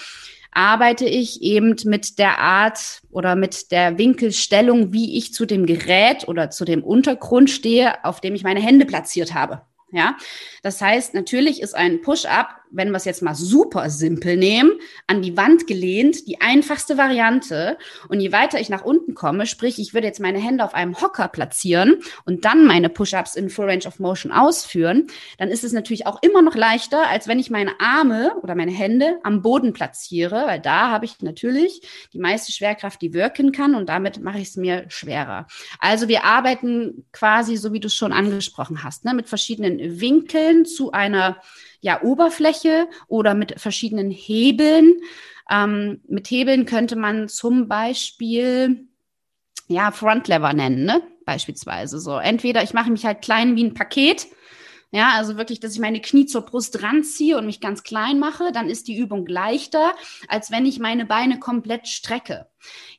arbeite 0.56 1.06
ich 1.06 1.42
eben 1.42 1.76
mit 1.84 2.18
der 2.18 2.40
Art 2.40 3.02
oder 3.12 3.36
mit 3.36 3.72
der 3.72 3.98
Winkelstellung, 3.98 4.94
wie 4.94 5.18
ich 5.18 5.34
zu 5.34 5.46
dem 5.46 5.66
Gerät 5.66 6.28
oder 6.28 6.50
zu 6.50 6.66
dem 6.66 6.84
Untergrund 6.84 7.50
stehe, 7.50 8.04
auf 8.04 8.22
dem 8.22 8.34
ich 8.34 8.44
meine 8.44 8.62
Hände 8.62 8.86
platziert 8.86 9.34
habe. 9.34 9.62
Ja, 9.92 10.18
das 10.64 10.82
heißt, 10.82 11.14
natürlich 11.14 11.62
ist 11.62 11.76
ein 11.76 12.02
Push-up 12.02 12.50
wenn 12.72 12.92
wir 12.92 12.98
es 12.98 13.06
jetzt 13.06 13.22
mal 13.22 13.36
super 13.36 13.90
simpel 13.90 14.38
nehmen, 14.38 14.72
an 15.08 15.22
die 15.22 15.38
Wand 15.38 15.68
gelehnt, 15.68 16.28
die 16.28 16.42
einfachste 16.42 16.98
Variante. 16.98 17.78
Und 18.10 18.20
je 18.20 18.32
weiter 18.32 18.60
ich 18.60 18.70
nach 18.70 18.84
unten 18.84 19.14
komme, 19.14 19.46
sprich, 19.46 19.80
ich 19.80 19.94
würde 19.94 20.08
jetzt 20.08 20.20
meine 20.20 20.40
Hände 20.40 20.64
auf 20.64 20.74
einem 20.74 21.00
Hocker 21.00 21.28
platzieren 21.28 21.96
und 22.26 22.46
dann 22.46 22.66
meine 22.66 22.90
Push-ups 22.90 23.36
in 23.36 23.50
Full 23.50 23.66
Range 23.66 23.86
of 23.86 24.00
Motion 24.00 24.32
ausführen, 24.32 25.08
dann 25.38 25.50
ist 25.50 25.64
es 25.64 25.74
natürlich 25.74 26.06
auch 26.06 26.22
immer 26.22 26.42
noch 26.42 26.56
leichter, 26.56 27.08
als 27.08 27.28
wenn 27.28 27.40
ich 27.40 27.50
meine 27.50 27.80
Arme 27.80 28.36
oder 28.42 28.56
meine 28.56 28.72
Hände 28.72 29.20
am 29.24 29.42
Boden 29.42 29.74
platziere, 29.74 30.44
weil 30.48 30.60
da 30.60 30.92
habe 30.92 31.06
ich 31.06 31.22
natürlich 31.22 31.82
die 32.14 32.20
meiste 32.20 32.52
Schwerkraft, 32.52 33.02
die 33.02 33.14
wirken 33.14 33.52
kann 33.52 33.76
und 33.76 33.90
damit 33.90 34.22
mache 34.22 34.40
ich 34.40 34.50
es 34.50 34.58
mir 34.58 34.86
schwerer. 34.90 35.48
Also 35.80 36.08
wir 36.08 36.24
arbeiten 36.24 37.06
quasi, 37.12 37.58
so 37.58 37.74
wie 37.74 37.80
du 37.80 37.88
es 37.88 37.96
schon 37.96 38.14
angesprochen 38.14 38.84
hast, 38.84 39.06
ne, 39.06 39.14
mit 39.14 39.28
verschiedenen 39.28 40.00
Winkeln 40.00 40.66
zu 40.66 40.92
einer 40.92 41.38
ja, 41.86 42.02
Oberfläche 42.02 42.88
oder 43.08 43.36
mit 43.36 43.62
verschiedenen 43.62 44.10
Hebeln. 44.10 44.96
Ähm, 45.52 46.02
mit 46.08 46.32
Hebeln 46.32 46.66
könnte 46.66 46.96
man 46.96 47.30
zum 47.30 47.68
Beispiel 47.68 48.88
ja, 49.68 49.92
Frontlever 49.92 50.54
nennen, 50.54 50.86
ne? 50.86 51.04
Beispielsweise 51.26 52.00
so. 52.00 52.18
Entweder 52.18 52.64
ich 52.64 52.74
mache 52.74 52.90
mich 52.90 53.06
halt 53.06 53.22
klein 53.22 53.56
wie 53.56 53.64
ein 53.64 53.76
Paket, 53.76 54.26
ja, 54.92 55.12
also 55.16 55.38
wirklich, 55.38 55.60
dass 55.60 55.74
ich 55.74 55.80
meine 55.80 56.02
Knie 56.02 56.26
zur 56.26 56.42
Brust 56.42 56.82
ranziehe 56.82 57.38
und 57.38 57.46
mich 57.46 57.60
ganz 57.60 57.84
klein 57.84 58.18
mache, 58.18 58.52
dann 58.52 58.70
ist 58.70 58.88
die 58.88 58.98
Übung 58.98 59.28
leichter, 59.28 59.94
als 60.28 60.50
wenn 60.50 60.66
ich 60.66 60.80
meine 60.80 61.06
Beine 61.06 61.38
komplett 61.38 61.88
strecke. 61.88 62.48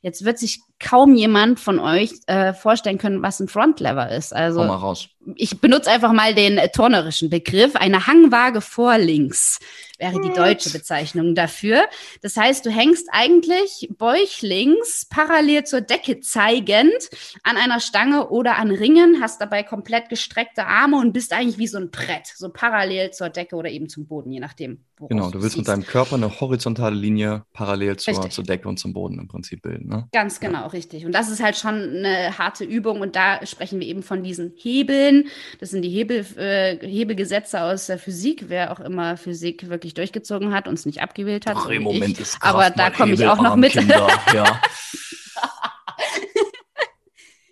Jetzt 0.01 0.25
wird 0.25 0.39
sich 0.39 0.61
kaum 0.79 1.15
jemand 1.15 1.59
von 1.59 1.79
euch 1.79 2.11
äh, 2.27 2.53
vorstellen 2.53 2.97
können, 2.97 3.23
was 3.23 3.39
ein 3.39 3.47
Frontlever 3.47 4.11
ist. 4.11 4.33
Also 4.33 4.59
Komm 4.59 4.67
mal 4.67 4.75
raus. 4.75 5.09
ich 5.35 5.59
benutze 5.59 5.89
einfach 5.89 6.13
mal 6.13 6.35
den 6.35 6.57
äh, 6.57 6.69
turnerischen 6.69 7.29
Begriff. 7.29 7.75
Eine 7.75 8.05
Hangwaage 8.05 8.61
vor 8.61 8.97
links 8.97 9.59
wäre 9.97 10.21
die 10.21 10.29
deutsche 10.29 10.69
Bezeichnung 10.69 11.33
dafür. 11.33 11.85
Das 12.21 12.37
heißt, 12.37 12.65
du 12.65 12.69
hängst 12.69 13.07
eigentlich 13.11 13.89
bäuchlings 13.97 15.07
parallel 15.09 15.63
zur 15.63 15.81
Decke 15.81 16.19
zeigend 16.19 17.09
an 17.43 17.57
einer 17.57 17.79
Stange 17.79 18.29
oder 18.29 18.57
an 18.57 18.69
Ringen, 18.69 19.21
hast 19.21 19.41
dabei 19.41 19.63
komplett 19.63 20.09
gestreckte 20.09 20.67
Arme 20.67 20.97
und 20.97 21.13
bist 21.13 21.33
eigentlich 21.33 21.57
wie 21.57 21.67
so 21.67 21.79
ein 21.79 21.89
Brett, 21.89 22.27
so 22.35 22.49
parallel 22.49 23.11
zur 23.11 23.29
Decke 23.29 23.55
oder 23.55 23.69
eben 23.69 23.89
zum 23.89 24.05
Boden, 24.05 24.31
je 24.31 24.39
nachdem. 24.39 24.83
Genau, 25.09 25.29
du 25.29 25.41
willst 25.41 25.57
mit 25.57 25.67
deinem 25.67 25.85
Körper 25.85 26.15
eine 26.15 26.39
horizontale 26.39 26.95
Linie 26.95 27.45
parallel 27.53 27.97
zur, 27.97 28.29
zur 28.29 28.43
Decke 28.43 28.67
und 28.67 28.77
zum 28.77 28.93
Boden 28.93 29.19
im 29.19 29.27
Prinzip 29.27 29.56
bilden. 29.61 29.89
Ne? 29.89 30.07
Ganz 30.11 30.39
genau, 30.39 30.61
ja. 30.61 30.67
richtig. 30.67 31.05
Und 31.05 31.11
das 31.13 31.29
ist 31.29 31.41
halt 31.41 31.57
schon 31.57 31.75
eine 31.75 32.37
harte 32.37 32.63
Übung. 32.63 33.01
Und 33.01 33.15
da 33.15 33.45
sprechen 33.45 33.79
wir 33.79 33.87
eben 33.87 34.03
von 34.03 34.23
diesen 34.23 34.53
Hebeln. 34.55 35.27
Das 35.59 35.71
sind 35.71 35.81
die 35.81 35.89
Hebel, 35.89 36.25
äh, 36.37 36.77
Hebelgesetze 36.85 37.61
aus 37.61 37.87
der 37.87 37.99
Physik, 37.99 38.45
wer 38.47 38.71
auch 38.71 38.79
immer 38.79 39.17
Physik 39.17 39.69
wirklich 39.69 39.93
durchgezogen 39.93 40.53
hat 40.53 40.67
und 40.67 40.75
es 40.75 40.85
nicht 40.85 41.01
abgewählt 41.01 41.45
hat. 41.45 41.57
Ach, 41.57 41.69
im 41.69 41.83
Moment 41.83 42.11
ich. 42.11 42.19
ist 42.19 42.39
Kraft 42.39 42.55
Aber 42.55 42.69
da 42.69 42.89
komme 42.89 43.13
ich 43.13 43.25
auch 43.25 43.41
noch 43.41 43.55
mit. 43.55 43.71
Kinder, 43.71 44.07
ja. 44.33 44.61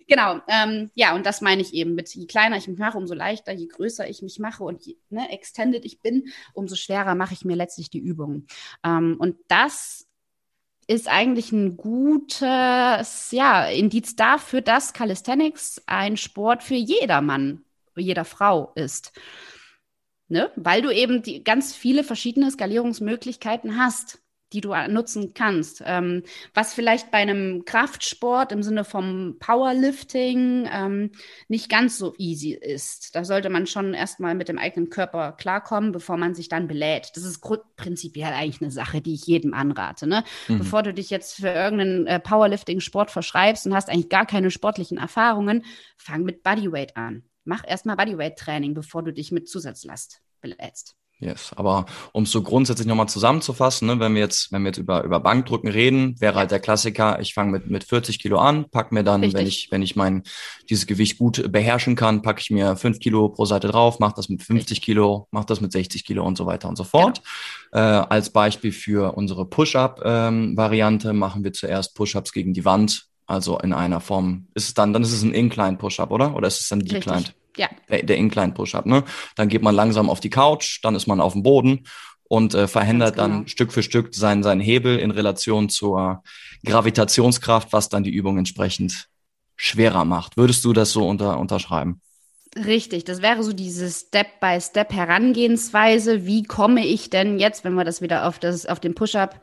Genau, 0.08 0.40
ähm, 0.46 0.90
ja, 0.94 1.16
und 1.16 1.26
das 1.26 1.40
meine 1.40 1.62
ich 1.62 1.74
eben 1.74 1.94
mit, 1.96 2.14
je 2.14 2.26
kleiner 2.26 2.56
ich 2.56 2.68
mich 2.68 2.78
mache, 2.78 2.96
umso 2.96 3.14
leichter, 3.14 3.52
je 3.52 3.66
größer 3.66 4.08
ich 4.08 4.22
mich 4.22 4.38
mache 4.38 4.62
und 4.62 4.82
je 4.84 4.96
ne, 5.10 5.30
extended 5.32 5.84
ich 5.84 6.00
bin, 6.00 6.28
umso 6.52 6.76
schwerer 6.76 7.16
mache 7.16 7.34
ich 7.34 7.44
mir 7.44 7.56
letztlich 7.56 7.90
die 7.90 7.98
Übungen. 7.98 8.46
Ähm, 8.84 9.16
und 9.18 9.36
das 9.48 10.05
ist 10.86 11.08
eigentlich 11.08 11.52
ein 11.52 11.76
gutes 11.76 13.30
ja, 13.30 13.66
Indiz 13.66 14.16
dafür, 14.16 14.60
dass 14.60 14.92
Calisthenics 14.92 15.82
ein 15.86 16.16
Sport 16.16 16.62
für 16.62 16.74
jedermann 16.74 17.64
jeder 17.96 18.24
Frau 18.24 18.72
ist. 18.74 19.12
Ne? 20.28 20.50
Weil 20.56 20.82
du 20.82 20.90
eben 20.90 21.22
die 21.22 21.42
ganz 21.42 21.74
viele 21.74 22.04
verschiedene 22.04 22.50
Skalierungsmöglichkeiten 22.50 23.78
hast 23.78 24.20
die 24.52 24.60
du 24.60 24.74
nutzen 24.88 25.34
kannst. 25.34 25.82
Ähm, 25.84 26.22
was 26.54 26.72
vielleicht 26.72 27.10
bei 27.10 27.18
einem 27.18 27.64
Kraftsport 27.64 28.52
im 28.52 28.62
Sinne 28.62 28.84
vom 28.84 29.36
Powerlifting 29.40 30.68
ähm, 30.72 31.10
nicht 31.48 31.68
ganz 31.68 31.98
so 31.98 32.14
easy 32.18 32.52
ist. 32.52 33.14
Da 33.14 33.24
sollte 33.24 33.50
man 33.50 33.66
schon 33.66 33.92
erstmal 33.92 34.34
mit 34.34 34.48
dem 34.48 34.58
eigenen 34.58 34.88
Körper 34.88 35.32
klarkommen, 35.32 35.92
bevor 35.92 36.16
man 36.16 36.34
sich 36.34 36.48
dann 36.48 36.68
belädt. 36.68 37.10
Das 37.14 37.24
ist 37.24 37.44
prinzipiell 37.76 38.32
eigentlich 38.32 38.62
eine 38.62 38.70
Sache, 38.70 39.00
die 39.00 39.14
ich 39.14 39.26
jedem 39.26 39.52
anrate. 39.52 40.06
Ne? 40.06 40.22
Mhm. 40.48 40.58
Bevor 40.58 40.82
du 40.82 40.94
dich 40.94 41.10
jetzt 41.10 41.36
für 41.36 41.48
irgendeinen 41.48 42.06
äh, 42.06 42.20
Powerlifting-Sport 42.20 43.10
verschreibst 43.10 43.66
und 43.66 43.74
hast 43.74 43.90
eigentlich 43.90 44.08
gar 44.08 44.26
keine 44.26 44.50
sportlichen 44.50 44.98
Erfahrungen, 44.98 45.64
fang 45.96 46.22
mit 46.22 46.42
Bodyweight 46.42 46.96
an. 46.96 47.24
Mach 47.44 47.62
erstmal 47.66 47.96
Bodyweight-Training, 47.96 48.74
bevor 48.74 49.02
du 49.02 49.12
dich 49.12 49.32
mit 49.32 49.48
Zusatzlast 49.48 50.20
belädst. 50.40 50.96
Yes, 51.18 51.52
aber 51.56 51.86
um 52.12 52.24
es 52.24 52.30
so 52.30 52.42
grundsätzlich 52.42 52.86
nochmal 52.86 53.08
zusammenzufassen, 53.08 53.88
ne, 53.88 53.98
wenn 53.98 54.12
wir 54.12 54.20
jetzt, 54.20 54.52
wenn 54.52 54.62
wir 54.62 54.68
jetzt 54.68 54.76
über, 54.76 55.02
über 55.02 55.18
Bankdrücken 55.18 55.70
reden, 55.70 56.20
wäre 56.20 56.34
halt 56.34 56.50
der 56.50 56.60
Klassiker, 56.60 57.20
ich 57.20 57.32
fange 57.32 57.52
mit, 57.52 57.70
mit 57.70 57.84
40 57.84 58.18
Kilo 58.18 58.38
an, 58.38 58.68
pack 58.70 58.92
mir 58.92 59.02
dann, 59.02 59.22
Richtig. 59.22 59.38
wenn 59.38 59.46
ich, 59.46 59.68
wenn 59.70 59.82
ich 59.82 59.96
mein, 59.96 60.24
dieses 60.68 60.86
Gewicht 60.86 61.16
gut 61.16 61.50
beherrschen 61.50 61.96
kann, 61.96 62.20
packe 62.20 62.42
ich 62.42 62.50
mir 62.50 62.76
5 62.76 62.98
Kilo 62.98 63.30
pro 63.30 63.46
Seite 63.46 63.68
drauf, 63.68 63.98
mach 63.98 64.12
das 64.12 64.28
mit 64.28 64.42
50 64.42 64.72
Richtig. 64.72 64.82
Kilo, 64.82 65.26
mach 65.30 65.46
das 65.46 65.62
mit 65.62 65.72
60 65.72 66.04
Kilo 66.04 66.22
und 66.22 66.36
so 66.36 66.44
weiter 66.44 66.68
und 66.68 66.76
so 66.76 66.84
fort. 66.84 67.22
Genau. 67.72 67.82
Äh, 67.82 68.06
als 68.10 68.28
Beispiel 68.28 68.72
für 68.72 69.16
unsere 69.16 69.46
Push-Up-Variante 69.46 71.10
ähm, 71.10 71.18
machen 71.18 71.44
wir 71.44 71.54
zuerst 71.54 71.94
Push-Ups 71.94 72.32
gegen 72.32 72.52
die 72.52 72.66
Wand, 72.66 73.06
also 73.26 73.58
in 73.58 73.72
einer 73.72 74.02
Form. 74.02 74.48
Ist 74.52 74.68
es 74.68 74.74
dann, 74.74 74.92
dann 74.92 75.02
ist 75.02 75.12
es 75.12 75.22
ein 75.22 75.32
Incline 75.32 75.78
Push-Up, 75.78 76.10
oder? 76.10 76.36
Oder 76.36 76.48
ist 76.48 76.60
es 76.60 76.68
dann 76.68 76.80
Decline? 76.80 77.20
Richtig. 77.20 77.36
Ja. 77.56 77.68
Der, 77.88 78.02
der 78.02 78.16
Incline 78.16 78.52
Push-Up, 78.52 78.86
ne? 78.86 79.04
Dann 79.34 79.48
geht 79.48 79.62
man 79.62 79.74
langsam 79.74 80.10
auf 80.10 80.20
die 80.20 80.30
Couch, 80.30 80.80
dann 80.82 80.94
ist 80.94 81.06
man 81.06 81.20
auf 81.20 81.32
dem 81.32 81.42
Boden 81.42 81.86
und 82.28 82.54
äh, 82.54 82.68
verhindert 82.68 83.14
genau. 83.14 83.28
dann 83.28 83.48
Stück 83.48 83.72
für 83.72 83.82
Stück 83.82 84.14
seinen, 84.14 84.42
seinen 84.42 84.60
Hebel 84.60 84.98
in 84.98 85.10
Relation 85.10 85.68
zur 85.68 86.22
Gravitationskraft, 86.64 87.72
was 87.72 87.88
dann 87.88 88.04
die 88.04 88.10
Übung 88.10 88.38
entsprechend 88.38 89.08
schwerer 89.56 90.04
macht. 90.04 90.36
Würdest 90.36 90.64
du 90.64 90.72
das 90.72 90.92
so 90.92 91.08
unter, 91.08 91.38
unterschreiben? 91.38 92.00
Richtig, 92.56 93.04
das 93.04 93.20
wäre 93.20 93.42
so 93.42 93.52
diese 93.52 93.90
Step-by-Step-Herangehensweise. 93.90 96.24
Wie 96.24 96.42
komme 96.42 96.86
ich 96.86 97.10
denn 97.10 97.38
jetzt, 97.38 97.64
wenn 97.64 97.74
wir 97.74 97.84
das 97.84 98.00
wieder 98.00 98.26
auf, 98.26 98.38
das, 98.38 98.64
auf 98.64 98.80
den 98.80 98.94
Push-Up 98.94 99.38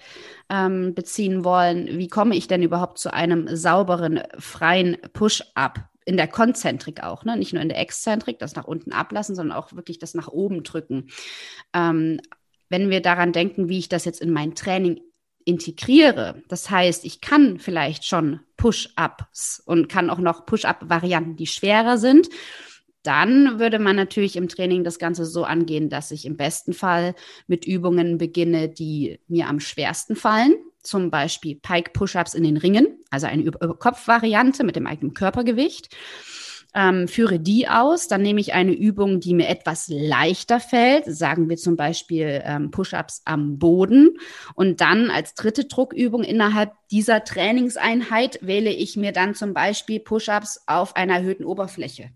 ähm, 0.50 0.96
beziehen 0.96 1.44
wollen, 1.44 2.00
wie 2.00 2.08
komme 2.08 2.36
ich 2.36 2.48
denn 2.48 2.64
überhaupt 2.64 2.98
zu 2.98 3.14
einem 3.14 3.56
sauberen, 3.56 4.24
freien 4.40 4.98
Push-Up? 5.14 5.82
In 6.06 6.18
der 6.18 6.28
Konzentrik 6.28 7.04
auch, 7.04 7.26
ne? 7.26 7.38
nicht 7.38 7.54
nur 7.54 7.62
in 7.62 7.70
der 7.70 7.80
Exzentrik, 7.80 8.40
das 8.40 8.56
nach 8.56 8.66
unten 8.66 8.92
ablassen, 8.92 9.36
sondern 9.36 9.58
auch 9.58 9.74
wirklich 9.74 10.00
das 10.00 10.14
nach 10.14 10.28
oben 10.28 10.64
drücken. 10.64 11.10
Ähm, 11.74 12.20
wenn 12.70 12.90
wir 12.90 13.02
daran 13.02 13.32
denken, 13.32 13.70
wie 13.70 13.80
ich 13.80 13.90
das 13.90 14.06
jetzt 14.06 14.22
in 14.22 14.32
mein 14.32 14.56
Training 14.56 15.02
integriere, 15.46 16.42
das 16.48 16.70
heißt, 16.70 17.06
ich 17.06 17.22
kann 17.22 17.60
vielleicht 17.60 18.06
schon 18.06 18.40
Push-ups 18.58 19.62
und 19.66 19.90
kann 19.90 20.10
auch 20.10 20.20
noch 20.20 20.46
Push-up-Varianten, 20.46 21.36
die 21.36 21.48
schwerer 21.48 21.98
sind, 21.98 22.30
dann 23.04 23.60
würde 23.60 23.80
man 23.80 23.98
natürlich 23.98 24.38
im 24.38 24.48
Training 24.48 24.86
das 24.86 24.98
Ganze 24.98 25.26
so 25.26 25.44
angehen, 25.44 25.90
dass 25.90 26.12
ich 26.12 26.26
im 26.26 26.38
besten 26.38 26.74
Fall 26.74 27.16
mit 27.48 27.66
Übungen 27.66 28.18
beginne, 28.18 28.70
die 28.70 29.20
mir 29.28 29.50
am 29.50 29.60
schwersten 29.60 30.16
fallen 30.16 30.56
zum 30.84 31.10
Beispiel 31.10 31.56
Pike 31.56 31.92
Push-Ups 31.94 32.34
in 32.34 32.44
den 32.44 32.58
Ringen, 32.58 33.00
also 33.14 33.28
eine 33.28 33.50
Kopfvariante 33.52 34.64
mit 34.64 34.76
dem 34.76 34.88
eigenen 34.88 35.14
Körpergewicht. 35.14 35.96
Ähm, 36.76 37.08
führe 37.08 37.40
die 37.40 37.68
aus, 37.68 38.08
dann 38.08 38.24
nehme 38.24 38.42
ich 38.42 38.56
eine 38.56 38.74
Übung, 38.74 39.20
die 39.20 39.36
mir 39.36 39.48
etwas 39.48 39.90
leichter 39.90 40.60
fällt, 40.60 41.06
sagen 41.06 41.48
wir 41.48 41.58
zum 41.58 41.76
Beispiel 41.76 42.42
ähm, 42.44 42.72
Push-ups 42.72 43.22
am 43.26 43.60
Boden. 43.60 44.18
Und 44.56 44.82
dann 44.82 45.12
als 45.12 45.36
dritte 45.36 45.66
Druckübung 45.66 46.24
innerhalb 46.24 46.72
dieser 46.90 47.24
Trainingseinheit 47.24 48.40
wähle 48.42 48.72
ich 48.72 48.98
mir 48.98 49.12
dann 49.12 49.36
zum 49.36 49.54
Beispiel 49.54 50.00
Push-ups 50.00 50.64
auf 50.66 50.96
einer 50.96 51.18
erhöhten 51.18 51.46
Oberfläche. 51.46 52.10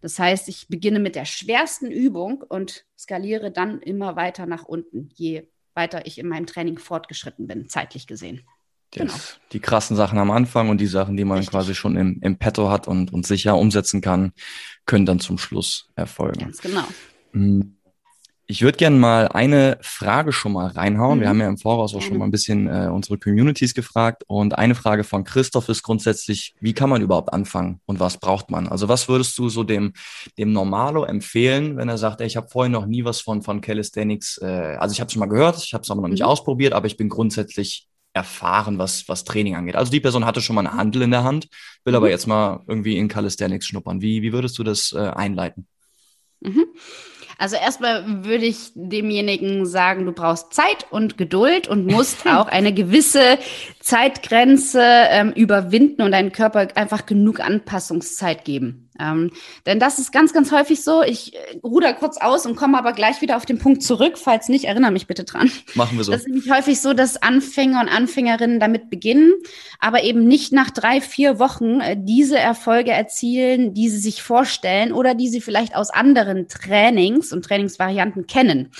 Das 0.00 0.18
heißt, 0.18 0.48
ich 0.48 0.66
beginne 0.66 0.98
mit 0.98 1.14
der 1.14 1.24
schwersten 1.24 1.92
Übung 1.92 2.42
und 2.48 2.84
skaliere 2.98 3.52
dann 3.52 3.78
immer 3.78 4.16
weiter 4.16 4.46
nach 4.46 4.64
unten, 4.64 5.10
je 5.14 5.46
weiter 5.74 6.04
ich 6.06 6.18
in 6.18 6.26
meinem 6.26 6.46
Training 6.46 6.78
fortgeschritten 6.78 7.46
bin, 7.46 7.68
zeitlich 7.68 8.08
gesehen. 8.08 8.44
Genau. 8.92 9.12
Die 9.52 9.60
krassen 9.60 9.96
Sachen 9.96 10.18
am 10.18 10.30
Anfang 10.30 10.68
und 10.68 10.80
die 10.80 10.86
Sachen, 10.86 11.16
die 11.16 11.24
man 11.24 11.38
Richtig. 11.38 11.52
quasi 11.52 11.74
schon 11.74 11.96
im, 11.96 12.18
im 12.22 12.36
Petto 12.36 12.70
hat 12.70 12.88
und, 12.88 13.12
und 13.12 13.26
sicher 13.26 13.56
umsetzen 13.56 14.00
kann, 14.00 14.32
können 14.84 15.06
dann 15.06 15.20
zum 15.20 15.38
Schluss 15.38 15.88
erfolgen. 15.94 16.40
Ganz 16.40 16.60
genau. 16.60 16.84
Hm. 17.32 17.76
Ich 18.50 18.62
würde 18.62 18.78
gerne 18.78 18.96
mal 18.96 19.28
eine 19.28 19.78
Frage 19.80 20.32
schon 20.32 20.54
mal 20.54 20.66
reinhauen. 20.66 21.18
Mhm. 21.18 21.20
Wir 21.20 21.28
haben 21.28 21.40
ja 21.40 21.46
im 21.46 21.56
Voraus 21.56 21.94
auch 21.94 22.02
schon 22.02 22.18
mal 22.18 22.24
ein 22.24 22.32
bisschen 22.32 22.66
äh, 22.66 22.90
unsere 22.92 23.16
Communities 23.16 23.74
gefragt. 23.74 24.24
Und 24.26 24.58
eine 24.58 24.74
Frage 24.74 25.04
von 25.04 25.22
Christoph 25.22 25.68
ist 25.68 25.84
grundsätzlich, 25.84 26.56
wie 26.58 26.72
kann 26.72 26.90
man 26.90 27.00
überhaupt 27.00 27.32
anfangen 27.32 27.80
und 27.86 28.00
was 28.00 28.18
braucht 28.18 28.50
man? 28.50 28.66
Also 28.66 28.88
was 28.88 29.08
würdest 29.08 29.38
du 29.38 29.48
so 29.48 29.62
dem, 29.62 29.92
dem 30.36 30.52
Normalo 30.52 31.04
empfehlen, 31.04 31.76
wenn 31.76 31.88
er 31.88 31.96
sagt, 31.96 32.22
ey, 32.22 32.26
ich 32.26 32.36
habe 32.36 32.48
vorher 32.48 32.70
noch 32.70 32.86
nie 32.86 33.04
was 33.04 33.20
von, 33.20 33.42
von 33.42 33.60
Calisthenics, 33.60 34.38
äh, 34.38 34.76
also 34.80 34.94
ich 34.94 35.00
habe 35.00 35.06
es 35.06 35.12
schon 35.12 35.20
mal 35.20 35.26
gehört, 35.26 35.62
ich 35.62 35.72
habe 35.72 35.82
es 35.82 35.90
aber 35.92 36.00
noch 36.00 36.08
nicht 36.08 36.22
mhm. 36.22 36.26
ausprobiert, 36.26 36.72
aber 36.72 36.88
ich 36.88 36.96
bin 36.96 37.08
grundsätzlich 37.08 37.86
erfahren, 38.12 38.78
was, 38.78 39.08
was 39.08 39.24
Training 39.24 39.54
angeht. 39.54 39.76
Also 39.76 39.92
die 39.92 40.00
Person 40.00 40.24
hatte 40.26 40.40
schon 40.40 40.56
mal 40.56 40.66
eine 40.66 40.76
Handel 40.76 41.02
in 41.02 41.10
der 41.10 41.24
Hand, 41.24 41.48
will 41.84 41.92
mhm. 41.92 41.96
aber 41.96 42.10
jetzt 42.10 42.26
mal 42.26 42.62
irgendwie 42.66 42.96
in 42.96 43.08
Calisthenics 43.08 43.66
schnuppern. 43.66 44.00
Wie, 44.00 44.22
wie 44.22 44.32
würdest 44.32 44.58
du 44.58 44.64
das 44.64 44.92
äh, 44.92 44.98
einleiten? 44.98 45.66
Mhm. 46.40 46.64
Also 47.38 47.56
erstmal 47.56 48.24
würde 48.26 48.44
ich 48.44 48.72
demjenigen 48.74 49.64
sagen, 49.64 50.04
du 50.04 50.12
brauchst 50.12 50.52
Zeit 50.52 50.86
und 50.90 51.16
Geduld 51.16 51.68
und 51.68 51.86
musst 51.86 52.26
auch 52.26 52.48
eine 52.48 52.74
gewisse 52.74 53.38
Zeitgrenze 53.80 54.82
ähm, 54.82 55.32
überwinden 55.32 56.02
und 56.02 56.12
deinem 56.12 56.32
Körper 56.32 56.68
einfach 56.74 57.06
genug 57.06 57.40
Anpassungszeit 57.40 58.44
geben. 58.44 58.89
Ähm, 59.00 59.30
denn 59.66 59.80
das 59.80 59.98
ist 59.98 60.12
ganz, 60.12 60.32
ganz 60.32 60.52
häufig 60.52 60.82
so. 60.82 61.02
Ich 61.02 61.34
äh, 61.34 61.38
ruder 61.64 61.94
kurz 61.94 62.18
aus 62.18 62.46
und 62.46 62.56
komme 62.56 62.78
aber 62.78 62.92
gleich 62.92 63.20
wieder 63.20 63.36
auf 63.36 63.46
den 63.46 63.58
Punkt 63.58 63.82
zurück. 63.82 64.18
Falls 64.18 64.48
nicht, 64.48 64.64
erinnere 64.64 64.90
mich 64.90 65.06
bitte 65.06 65.24
dran. 65.24 65.50
Machen 65.74 65.96
wir 65.96 66.04
so. 66.04 66.12
Das 66.12 66.22
ist 66.22 66.28
nämlich 66.28 66.50
häufig 66.50 66.80
so, 66.80 66.92
dass 66.92 67.20
Anfänger 67.22 67.80
und 67.80 67.88
Anfängerinnen 67.88 68.60
damit 68.60 68.90
beginnen, 68.90 69.32
aber 69.78 70.02
eben 70.02 70.26
nicht 70.26 70.52
nach 70.52 70.70
drei, 70.70 71.00
vier 71.00 71.38
Wochen 71.38 71.80
äh, 71.80 71.96
diese 71.98 72.38
Erfolge 72.38 72.90
erzielen, 72.90 73.74
die 73.74 73.88
sie 73.88 73.98
sich 73.98 74.22
vorstellen 74.22 74.92
oder 74.92 75.14
die 75.14 75.28
sie 75.28 75.40
vielleicht 75.40 75.74
aus 75.74 75.90
anderen 75.90 76.48
Trainings 76.48 77.32
und 77.32 77.44
Trainingsvarianten 77.44 78.26
kennen. 78.26 78.70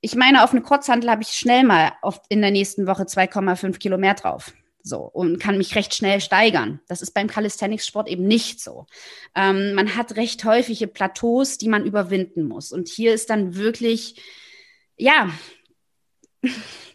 Ich 0.00 0.14
meine, 0.14 0.44
auf 0.44 0.52
eine 0.52 0.62
Kurzhandel 0.62 1.10
habe 1.10 1.22
ich 1.22 1.28
schnell 1.28 1.64
mal 1.64 1.92
oft 2.02 2.22
in 2.28 2.40
der 2.40 2.50
nächsten 2.50 2.86
Woche 2.86 3.04
2,5 3.04 3.78
Kilo 3.78 3.98
mehr 3.98 4.14
drauf. 4.14 4.52
So, 4.86 4.98
und 4.98 5.40
kann 5.40 5.58
mich 5.58 5.74
recht 5.74 5.96
schnell 5.96 6.20
steigern. 6.20 6.78
Das 6.86 7.02
ist 7.02 7.10
beim 7.10 7.26
Calisthenics-Sport 7.26 8.08
eben 8.08 8.28
nicht 8.28 8.60
so. 8.60 8.86
Ähm, 9.34 9.74
man 9.74 9.96
hat 9.96 10.14
recht 10.14 10.44
häufige 10.44 10.86
Plateaus, 10.86 11.58
die 11.58 11.68
man 11.68 11.84
überwinden 11.84 12.46
muss. 12.46 12.70
Und 12.70 12.86
hier 12.86 13.12
ist 13.12 13.28
dann 13.28 13.56
wirklich, 13.56 14.22
ja, 14.96 15.30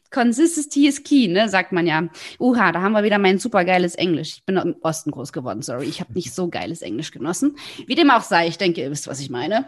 Consistency 0.10 0.88
is 0.88 1.03
key, 1.03 1.27
ne, 1.27 1.50
sagt 1.50 1.74
man 1.74 1.86
ja. 1.86 2.07
Uha, 2.39 2.71
da 2.71 2.81
haben 2.81 2.93
wir 2.93 3.03
wieder 3.03 3.17
mein 3.17 3.39
supergeiles 3.39 3.95
Englisch. 3.95 4.36
Ich 4.38 4.45
bin 4.45 4.55
im 4.55 4.77
Osten 4.81 5.12
groß 5.12 5.33
geworden, 5.33 5.62
sorry. 5.62 5.88
Ich 5.88 6.00
habe 6.00 6.13
nicht 6.13 6.33
so 6.33 6.48
geiles 6.48 6.81
Englisch 6.81 7.12
genossen. 7.12 7.57
Wie 7.88 7.95
dem 7.95 8.10
auch 8.10 8.24
sei, 8.24 8.48
ich 8.48 8.57
denke, 8.57 8.79
ihr 8.79 8.91
wisst, 8.91 9.07
was 9.07 9.19
ich 9.19 9.29
meine. 9.29 9.67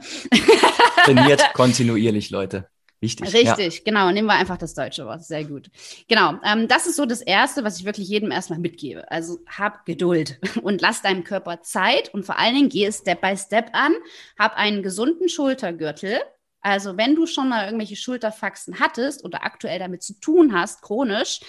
Trainiert 1.03 1.44
kontinuierlich, 1.53 2.30
Leute. 2.30 2.70
Wichtig. 3.03 3.33
Richtig, 3.33 3.75
ja. 3.75 3.81
genau. 3.83 4.10
Nehmen 4.12 4.29
wir 4.29 4.36
einfach 4.36 4.57
das 4.57 4.75
deutsche 4.75 5.05
Wort. 5.05 5.25
Sehr 5.25 5.43
gut. 5.43 5.69
Genau. 6.07 6.36
Ähm, 6.45 6.69
das 6.69 6.88
ist 6.88 6.95
so 6.95 7.05
das 7.05 7.22
Erste, 7.22 7.65
was 7.65 7.77
ich 7.77 7.83
wirklich 7.83 8.07
jedem 8.07 8.31
erstmal 8.31 8.60
mitgebe. 8.60 9.12
Also 9.12 9.39
hab 9.45 9.86
Geduld 9.86 10.39
und 10.63 10.81
lass 10.81 11.01
deinem 11.01 11.25
Körper 11.25 11.62
Zeit 11.62 12.13
und 12.13 12.25
vor 12.25 12.39
allen 12.39 12.55
Dingen 12.55 12.69
geh 12.69 12.86
es 12.86 13.00
Step 13.00 13.19
by 13.19 13.36
Step 13.36 13.72
an. 13.74 13.93
Hab 14.39 14.55
einen 14.55 14.83
gesunden 14.83 15.27
Schultergürtel. 15.27 16.22
Also 16.62 16.95
wenn 16.95 17.15
du 17.15 17.25
schon 17.25 17.50
mal 17.50 17.65
irgendwelche 17.65 17.98
Schulterfaxen 17.98 18.79
hattest 18.79 19.25
oder 19.25 19.43
aktuell 19.43 19.79
damit 19.79 20.01
zu 20.01 20.17
tun 20.22 20.57
hast, 20.57 20.81
chronisch, 20.81 21.41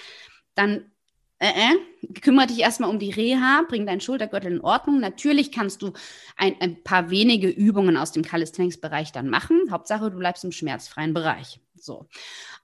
dann 0.55 0.91
äh, 1.39 1.47
äh, 1.47 2.13
kümmere 2.21 2.47
dich 2.47 2.59
erstmal 2.59 2.89
um 2.89 2.99
die 2.99 3.11
Reha, 3.11 3.63
bring 3.67 3.85
deinen 3.85 4.01
Schultergürtel 4.01 4.53
in 4.53 4.61
Ordnung. 4.61 4.99
Natürlich 4.99 5.51
kannst 5.51 5.81
du 5.81 5.91
ein, 6.37 6.55
ein 6.61 6.83
paar 6.83 7.09
wenige 7.09 7.49
Übungen 7.49 7.97
aus 7.97 8.11
dem 8.11 8.23
Calisthenics-Bereich 8.23 9.11
dann 9.11 9.29
machen. 9.29 9.67
Hauptsache, 9.69 10.11
du 10.11 10.17
bleibst 10.17 10.43
im 10.43 10.51
schmerzfreien 10.51 11.13
Bereich. 11.13 11.59
So. 11.75 12.07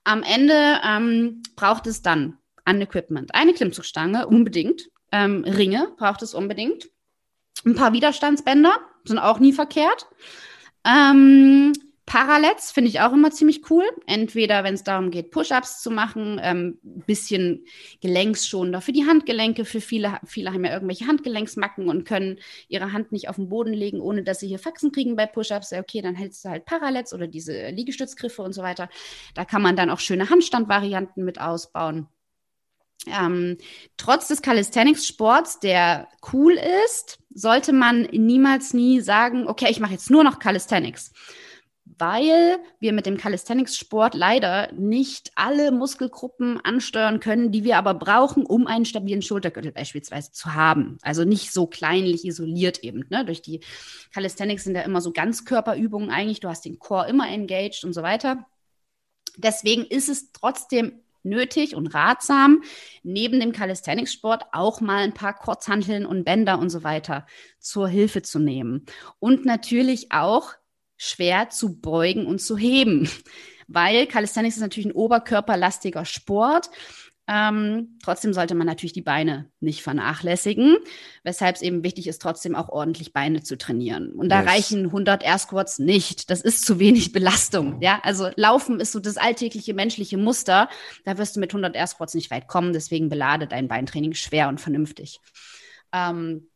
Am 0.04 0.22
Ende 0.22 0.80
ähm, 0.84 1.42
braucht 1.54 1.86
es 1.86 2.02
dann 2.02 2.38
an 2.64 2.80
Equipment 2.80 3.34
eine 3.34 3.52
Klimmzugstange, 3.52 4.26
unbedingt. 4.26 4.88
Ähm, 5.10 5.44
Ringe 5.44 5.92
braucht 5.98 6.22
es 6.22 6.32
unbedingt. 6.32 6.88
Ein 7.64 7.74
paar 7.74 7.92
Widerstandsbänder 7.92 8.74
sind 9.04 9.18
auch 9.18 9.38
nie 9.38 9.52
verkehrt. 9.52 10.06
Ähm, 10.84 11.72
Parallels 12.04 12.72
finde 12.72 12.90
ich 12.90 13.00
auch 13.00 13.12
immer 13.12 13.30
ziemlich 13.30 13.70
cool. 13.70 13.84
Entweder, 14.06 14.64
wenn 14.64 14.74
es 14.74 14.82
darum 14.82 15.10
geht, 15.10 15.30
Push-ups 15.30 15.80
zu 15.80 15.90
machen, 15.90 16.40
ähm, 16.42 16.78
bisschen 16.82 17.64
gelenksschonender 18.00 18.80
für 18.80 18.92
die 18.92 19.06
Handgelenke. 19.06 19.64
Für 19.64 19.80
viele, 19.80 20.18
viele 20.24 20.52
haben 20.52 20.64
ja 20.64 20.72
irgendwelche 20.72 21.06
Handgelenksmacken 21.06 21.88
und 21.88 22.04
können 22.04 22.40
ihre 22.68 22.92
Hand 22.92 23.12
nicht 23.12 23.28
auf 23.28 23.36
den 23.36 23.48
Boden 23.48 23.72
legen, 23.72 24.00
ohne 24.00 24.24
dass 24.24 24.40
sie 24.40 24.48
hier 24.48 24.58
Faxen 24.58 24.90
kriegen 24.90 25.14
bei 25.14 25.26
Push-ups. 25.26 25.72
Okay, 25.72 26.02
dann 26.02 26.16
hältst 26.16 26.44
du 26.44 26.48
halt 26.48 26.64
Parallels 26.64 27.14
oder 27.14 27.28
diese 27.28 27.68
Liegestützgriffe 27.68 28.42
und 28.42 28.52
so 28.52 28.62
weiter. 28.62 28.88
Da 29.34 29.44
kann 29.44 29.62
man 29.62 29.76
dann 29.76 29.90
auch 29.90 30.00
schöne 30.00 30.28
Handstandvarianten 30.28 31.24
mit 31.24 31.40
ausbauen. 31.40 32.08
Ähm, 33.06 33.58
trotz 33.96 34.28
des 34.28 34.42
Calisthenics-Sports, 34.42 35.60
der 35.60 36.08
cool 36.32 36.58
ist, 36.84 37.18
sollte 37.32 37.72
man 37.72 38.02
niemals 38.12 38.74
nie 38.74 39.00
sagen, 39.00 39.46
okay, 39.46 39.68
ich 39.70 39.80
mache 39.80 39.92
jetzt 39.92 40.10
nur 40.10 40.24
noch 40.24 40.40
Calisthenics 40.40 41.12
weil 41.98 42.58
wir 42.80 42.92
mit 42.92 43.06
dem 43.06 43.16
Calisthenics-Sport 43.16 44.14
leider 44.14 44.72
nicht 44.72 45.32
alle 45.34 45.72
Muskelgruppen 45.72 46.60
ansteuern 46.64 47.20
können, 47.20 47.52
die 47.52 47.64
wir 47.64 47.76
aber 47.76 47.94
brauchen, 47.94 48.46
um 48.46 48.66
einen 48.66 48.84
stabilen 48.84 49.22
Schultergürtel 49.22 49.72
beispielsweise 49.72 50.32
zu 50.32 50.54
haben. 50.54 50.98
Also 51.02 51.24
nicht 51.24 51.52
so 51.52 51.66
kleinlich 51.66 52.24
isoliert 52.24 52.78
eben. 52.84 53.04
Ne? 53.10 53.24
Durch 53.24 53.42
die 53.42 53.60
Calisthenics 54.12 54.64
sind 54.64 54.74
ja 54.74 54.82
immer 54.82 55.00
so 55.00 55.12
Ganzkörperübungen 55.12 56.10
eigentlich. 56.10 56.40
Du 56.40 56.48
hast 56.48 56.64
den 56.64 56.78
Core 56.78 57.08
immer 57.08 57.28
engaged 57.28 57.84
und 57.84 57.92
so 57.92 58.02
weiter. 58.02 58.46
Deswegen 59.36 59.84
ist 59.84 60.08
es 60.08 60.32
trotzdem 60.32 61.00
nötig 61.24 61.76
und 61.76 61.88
ratsam, 61.88 62.62
neben 63.02 63.40
dem 63.40 63.52
Calisthenics-Sport 63.52 64.46
auch 64.52 64.80
mal 64.80 65.02
ein 65.02 65.14
paar 65.14 65.34
Kurzhanteln 65.34 66.04
und 66.04 66.24
Bänder 66.24 66.58
und 66.58 66.70
so 66.70 66.82
weiter 66.82 67.26
zur 67.58 67.88
Hilfe 67.88 68.22
zu 68.22 68.38
nehmen. 68.38 68.86
Und 69.18 69.44
natürlich 69.44 70.12
auch 70.12 70.54
schwer 71.02 71.50
zu 71.50 71.80
beugen 71.80 72.26
und 72.26 72.40
zu 72.40 72.56
heben, 72.56 73.08
weil 73.66 74.06
Calisthenics 74.06 74.56
ist 74.56 74.62
natürlich 74.62 74.86
ein 74.86 74.92
oberkörperlastiger 74.92 76.04
Sport. 76.04 76.70
Ähm, 77.28 77.98
trotzdem 78.02 78.32
sollte 78.32 78.54
man 78.54 78.66
natürlich 78.66 78.92
die 78.92 79.02
Beine 79.02 79.50
nicht 79.60 79.82
vernachlässigen, 79.82 80.76
weshalb 81.22 81.56
es 81.56 81.62
eben 81.62 81.84
wichtig 81.84 82.08
ist, 82.08 82.20
trotzdem 82.20 82.56
auch 82.56 82.68
ordentlich 82.68 83.12
Beine 83.12 83.42
zu 83.42 83.56
trainieren. 83.56 84.12
Und 84.12 84.28
da 84.28 84.40
yes. 84.40 84.50
reichen 84.50 84.86
100 84.86 85.22
Air 85.22 85.38
Squats 85.38 85.78
nicht. 85.78 86.30
Das 86.30 86.40
ist 86.40 86.64
zu 86.64 86.78
wenig 86.78 87.12
Belastung. 87.12 87.80
Ja, 87.80 88.00
also 88.02 88.30
Laufen 88.36 88.80
ist 88.80 88.92
so 88.92 89.00
das 89.00 89.16
alltägliche 89.16 89.72
menschliche 89.72 90.18
Muster. 90.18 90.68
Da 91.04 91.16
wirst 91.16 91.36
du 91.36 91.40
mit 91.40 91.50
100 91.50 91.76
Air 91.76 91.86
Squats 91.86 92.14
nicht 92.14 92.30
weit 92.30 92.48
kommen. 92.48 92.72
Deswegen 92.72 93.08
belade 93.08 93.46
dein 93.46 93.68
Beintraining 93.68 94.14
schwer 94.14 94.48
und 94.48 94.60
vernünftig. 94.60 95.20
Ähm, 95.92 96.48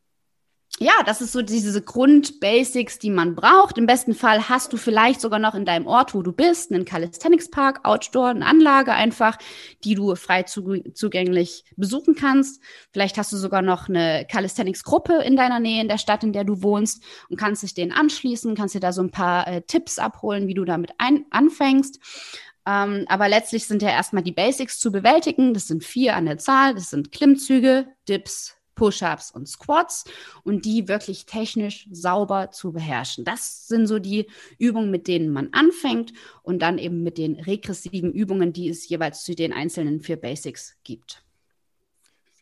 ja, 0.78 0.92
das 1.06 1.22
ist 1.22 1.32
so 1.32 1.40
diese 1.40 1.80
Grundbasics, 1.80 2.98
die 2.98 3.08
man 3.08 3.34
braucht. 3.34 3.78
Im 3.78 3.86
besten 3.86 4.14
Fall 4.14 4.50
hast 4.50 4.74
du 4.74 4.76
vielleicht 4.76 5.22
sogar 5.22 5.38
noch 5.38 5.54
in 5.54 5.64
deinem 5.64 5.86
Ort, 5.86 6.14
wo 6.14 6.20
du 6.20 6.32
bist, 6.32 6.70
einen 6.70 6.84
Calisthenics 6.84 7.50
Park, 7.50 7.80
Outdoor, 7.84 8.28
eine 8.28 8.44
Anlage 8.44 8.92
einfach, 8.92 9.38
die 9.84 9.94
du 9.94 10.14
frei 10.16 10.42
zugänglich 10.42 11.64
besuchen 11.76 12.14
kannst. 12.14 12.60
Vielleicht 12.92 13.16
hast 13.16 13.32
du 13.32 13.38
sogar 13.38 13.62
noch 13.62 13.88
eine 13.88 14.26
Calisthenics 14.30 14.84
Gruppe 14.84 15.14
in 15.22 15.36
deiner 15.36 15.60
Nähe, 15.60 15.80
in 15.80 15.88
der 15.88 15.96
Stadt, 15.96 16.22
in 16.22 16.34
der 16.34 16.44
du 16.44 16.62
wohnst 16.62 17.02
und 17.30 17.38
kannst 17.38 17.62
dich 17.62 17.72
denen 17.72 17.92
anschließen, 17.92 18.54
kannst 18.54 18.74
dir 18.74 18.80
da 18.80 18.92
so 18.92 19.00
ein 19.00 19.10
paar 19.10 19.48
äh, 19.48 19.62
Tipps 19.62 19.98
abholen, 19.98 20.46
wie 20.46 20.54
du 20.54 20.66
damit 20.66 20.92
ein 20.98 21.24
anfängst. 21.30 22.00
Ähm, 22.66 23.06
aber 23.08 23.28
letztlich 23.28 23.66
sind 23.66 23.80
ja 23.80 23.90
erstmal 23.90 24.24
die 24.24 24.32
Basics 24.32 24.78
zu 24.78 24.92
bewältigen. 24.92 25.54
Das 25.54 25.68
sind 25.68 25.84
vier 25.84 26.16
an 26.16 26.26
der 26.26 26.36
Zahl. 26.36 26.74
Das 26.74 26.90
sind 26.90 27.12
Klimmzüge, 27.12 27.86
Dips, 28.08 28.55
Push-ups 28.76 29.32
und 29.32 29.48
Squats 29.48 30.04
und 30.44 30.64
die 30.64 30.86
wirklich 30.86 31.26
technisch 31.26 31.88
sauber 31.90 32.52
zu 32.52 32.72
beherrschen. 32.72 33.24
Das 33.24 33.66
sind 33.66 33.88
so 33.88 33.98
die 33.98 34.28
Übungen, 34.58 34.92
mit 34.92 35.08
denen 35.08 35.32
man 35.32 35.48
anfängt 35.50 36.12
und 36.42 36.60
dann 36.60 36.78
eben 36.78 37.02
mit 37.02 37.18
den 37.18 37.40
regressiven 37.40 38.12
Übungen, 38.12 38.52
die 38.52 38.68
es 38.68 38.88
jeweils 38.88 39.24
zu 39.24 39.34
den 39.34 39.52
einzelnen 39.52 40.00
vier 40.00 40.16
Basics 40.16 40.76
gibt. 40.84 41.26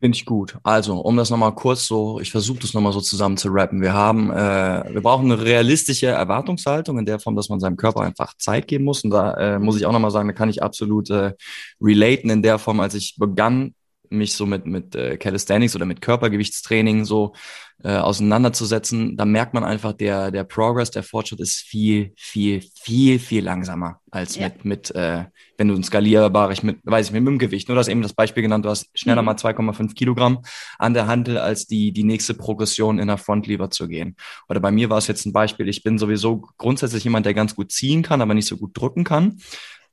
Finde 0.05 0.19
ich 0.19 0.27
gut. 0.27 0.59
Also, 0.65 1.01
um 1.01 1.17
das 1.17 1.31
nochmal 1.31 1.55
kurz 1.55 1.87
so, 1.87 2.21
ich 2.21 2.31
versuche 2.31 2.59
das 2.59 2.75
nochmal 2.75 2.93
so 2.93 3.01
zusammen 3.01 3.39
zu 3.39 3.49
rappen. 3.49 3.81
Wir 3.81 3.95
haben, 3.95 4.31
äh, 4.31 4.93
wir 4.93 5.01
brauchen 5.01 5.33
eine 5.33 5.43
realistische 5.43 6.09
Erwartungshaltung 6.09 6.99
in 6.99 7.07
der 7.07 7.21
Form, 7.21 7.37
dass 7.37 7.49
man 7.49 7.59
seinem 7.59 7.79
Körper 7.79 8.01
einfach 8.01 8.35
Zeit 8.37 8.69
geben 8.69 8.85
muss. 8.85 9.03
Und 9.03 9.13
da 9.13 9.33
äh, 9.35 9.59
muss 9.59 9.77
ich 9.77 9.87
auch 9.87 9.93
nochmal 9.93 10.11
sagen, 10.11 10.29
da 10.29 10.35
kann 10.35 10.51
ich 10.51 10.63
absolut 10.63 11.09
äh, 11.09 11.33
relaten 11.81 12.29
in 12.29 12.43
der 12.43 12.59
Form, 12.59 12.81
als 12.81 12.93
ich 12.93 13.17
begann, 13.17 13.75
mich 14.11 14.35
so 14.35 14.47
mit, 14.47 14.67
mit 14.67 14.95
äh, 14.95 15.17
Calisthenics 15.17 15.75
oder 15.77 15.87
mit 15.87 16.01
Körpergewichtstraining 16.01 17.05
so 17.05 17.35
äh, 17.83 17.97
auseinanderzusetzen, 17.97 19.17
da 19.17 19.25
merkt 19.25 19.53
man 19.53 19.65
einfach, 19.65 19.93
der, 19.93 20.31
der 20.31 20.45
Progress, 20.45 20.91
der 20.91 21.03
Fortschritt 21.03 21.41
ist 21.41 21.57
viel, 21.57 22.13
viel, 22.17 22.63
viel, 22.81 23.19
viel 23.19 23.45
langsamer 23.45 24.01
als 24.11 24.37
ja. 24.37 24.49
mit, 24.49 24.65
mit 24.65 24.91
äh, 24.95 25.25
wenn 25.59 25.69
du 25.69 25.75
ein 25.75 25.83
skalierbares, 25.83 26.63
mit, 26.63 26.79
weiß 26.85 27.07
ich, 27.07 27.13
mit 27.13 27.27
dem 27.27 27.39
Gewicht. 27.39 27.69
Nur 27.69 27.77
das 27.77 27.89
eben 27.89 28.01
das 28.01 28.15
Beispiel 28.15 28.43
genannt, 28.43 28.65
du 28.65 28.71
hast 28.71 28.89
schneller 28.99 29.23
mhm. 29.23 29.27
mal 29.27 29.35
2,5 29.35 29.95
Kilogramm 29.95 30.39
an 30.79 30.95
der 30.95 31.07
Handel, 31.07 31.37
als 31.37 31.67
die, 31.67 31.93
die 31.93 32.05
nächste 32.05 32.35
Progression 32.35 32.99
in 32.99 33.09
der 33.09 33.19
Frontlever 33.19 33.71
zu 33.71 33.89
gehen. 33.89 34.17
Oder 34.49 34.61
bei 34.61 34.71
mir 34.71 34.89
war 34.89 34.99
es 34.99 35.07
jetzt 35.07 35.27
ein 35.27 35.33
Beispiel, 35.33 35.69
ich 35.69 35.83
bin 35.83 35.99
sowieso 35.99 36.49
grundsätzlich 36.59 37.05
jemand, 37.05 37.27
der 37.27 37.35
ganz 37.35 37.55
gut 37.55 37.71
ziehen 37.73 38.03
kann, 38.03 38.21
aber 38.21 38.35
nicht 38.35 38.47
so 38.47 38.57
gut 38.57 38.71
drücken 38.75 39.05
kann. 39.05 39.39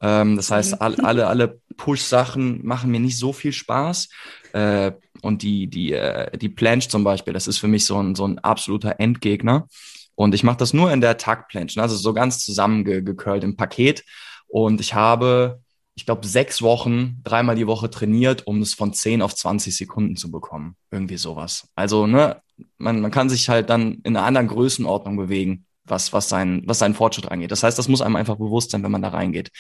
Ähm, 0.02 0.36
das 0.36 0.52
heißt, 0.52 0.74
mhm. 0.74 0.78
alle, 0.80 1.04
alle, 1.04 1.28
alle 1.28 1.62
Push-Sachen 1.78 2.66
machen 2.66 2.92
mir 2.92 3.00
nicht 3.00 3.18
so 3.18 3.34
viel 3.34 3.54
Spaß. 3.54 4.10
Äh, 4.54 4.92
und 5.22 5.44
die, 5.44 5.68
die, 5.68 5.94
äh, 5.94 6.36
die 6.38 6.50
Planche 6.50 6.90
zum 6.90 7.04
Beispiel, 7.04 7.34
das 7.34 7.48
ist 7.48 7.60
für 7.60 7.68
mich 7.68 7.86
so 7.86 8.02
ein, 8.02 8.16
so 8.16 8.28
ein 8.28 8.40
absoluter 8.40 9.00
Endgegner. 9.00 9.68
Und 10.16 10.36
ich 10.36 10.44
mache 10.44 10.58
das 10.58 10.74
nur 10.74 10.92
in 10.92 11.02
der 11.02 11.18
Takt-Planche, 11.18 11.80
ne? 11.80 11.84
also 11.84 11.96
so 11.96 12.14
ganz 12.14 12.44
zusammengecurlt 12.44 13.44
im 13.44 13.56
Paket. 13.56 14.04
Und 14.48 14.82
ich 14.82 14.94
habe, 14.94 15.62
ich 15.96 16.06
glaube, 16.06 16.28
sechs 16.28 16.62
Wochen, 16.62 17.22
dreimal 17.24 17.56
die 17.56 17.68
Woche 17.68 17.90
trainiert, 17.90 18.46
um 18.46 18.62
es 18.62 18.74
von 18.74 18.94
10 18.94 19.22
auf 19.22 19.34
20 19.36 19.76
Sekunden 19.76 20.18
zu 20.18 20.30
bekommen. 20.30 20.76
Irgendwie 20.92 21.18
sowas. 21.18 21.70
Also, 21.76 22.08
ne, 22.08 22.42
man, 22.78 23.00
man 23.00 23.12
kann 23.12 23.30
sich 23.30 23.48
halt 23.50 23.70
dann 23.70 24.00
in 24.04 24.18
einer 24.18 24.26
anderen 24.26 24.48
Größenordnung 24.48 25.16
bewegen 25.16 25.66
was, 25.86 26.14
was, 26.14 26.30
sein, 26.30 26.64
was 26.66 26.80
seinen 26.80 26.94
Fortschritt 26.94 27.32
angeht. 27.32 27.52
Das 27.52 27.64
heißt, 27.64 27.78
das 27.78 27.88
muss 27.88 28.02
einem 28.02 28.16
einfach 28.16 28.38
bewusst 28.38 28.72
sein, 28.72 28.84
wenn 28.84 28.92
man 28.92 29.02
da 29.02 29.10
reingeht. 29.10 29.52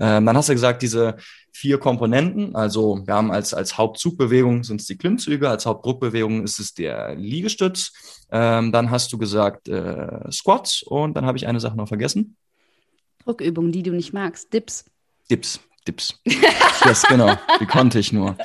Ähm, 0.00 0.26
dann 0.26 0.36
hast 0.36 0.48
du 0.48 0.52
gesagt, 0.52 0.82
diese 0.82 1.16
vier 1.52 1.78
Komponenten, 1.78 2.54
also 2.56 3.00
wir 3.04 3.14
haben 3.14 3.30
als, 3.30 3.54
als 3.54 3.78
Hauptzugbewegung 3.78 4.64
sind 4.64 4.80
es 4.80 4.86
die 4.86 4.96
Klimmzüge, 4.96 5.48
als 5.48 5.66
Hauptdruckbewegung 5.66 6.44
ist 6.44 6.58
es 6.58 6.74
der 6.74 7.14
Liegestütz. 7.14 7.92
Ähm, 8.30 8.72
dann 8.72 8.90
hast 8.90 9.12
du 9.12 9.18
gesagt 9.18 9.68
äh, 9.68 10.30
Squats 10.30 10.82
und 10.82 11.14
dann 11.14 11.26
habe 11.26 11.38
ich 11.38 11.46
eine 11.46 11.60
Sache 11.60 11.76
noch 11.76 11.88
vergessen. 11.88 12.36
Druckübungen, 13.24 13.72
die 13.72 13.82
du 13.82 13.92
nicht 13.92 14.12
magst, 14.12 14.52
Dips. 14.52 14.84
Dips. 15.30 15.60
Dips. 15.86 16.20
Das 16.84 17.02
genau, 17.02 17.36
wie 17.58 17.66
konnte 17.66 17.98
ich 17.98 18.12
nur. 18.12 18.36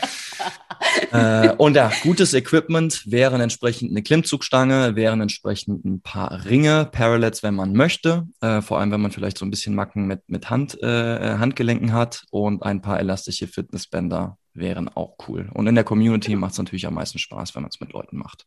Äh, 1.11 1.53
und 1.57 1.75
ja, 1.75 1.91
gutes 2.01 2.33
Equipment 2.33 3.03
wären 3.05 3.41
entsprechend 3.41 3.91
eine 3.91 4.03
Klimmzugstange, 4.03 4.95
wären 4.95 5.21
entsprechend 5.21 5.85
ein 5.85 6.01
paar 6.01 6.45
Ringe, 6.45 6.89
Parallels, 6.91 7.43
wenn 7.43 7.55
man 7.55 7.73
möchte, 7.73 8.27
äh, 8.41 8.61
vor 8.61 8.79
allem 8.79 8.91
wenn 8.91 9.01
man 9.01 9.11
vielleicht 9.11 9.37
so 9.37 9.45
ein 9.45 9.51
bisschen 9.51 9.75
Macken 9.75 10.07
mit, 10.07 10.21
mit 10.27 10.49
Hand, 10.49 10.81
äh, 10.81 11.37
Handgelenken 11.37 11.93
hat 11.93 12.23
und 12.31 12.63
ein 12.63 12.81
paar 12.81 12.99
elastische 12.99 13.47
Fitnessbänder 13.47 14.37
wären 14.53 14.89
auch 14.89 15.15
cool. 15.27 15.49
Und 15.53 15.67
in 15.67 15.75
der 15.75 15.83
Community 15.83 16.35
macht 16.35 16.53
es 16.53 16.57
natürlich 16.57 16.85
am 16.85 16.93
meisten 16.93 17.19
Spaß, 17.19 17.55
wenn 17.55 17.63
man 17.63 17.69
es 17.69 17.79
mit 17.79 17.91
Leuten 17.91 18.17
macht. 18.17 18.45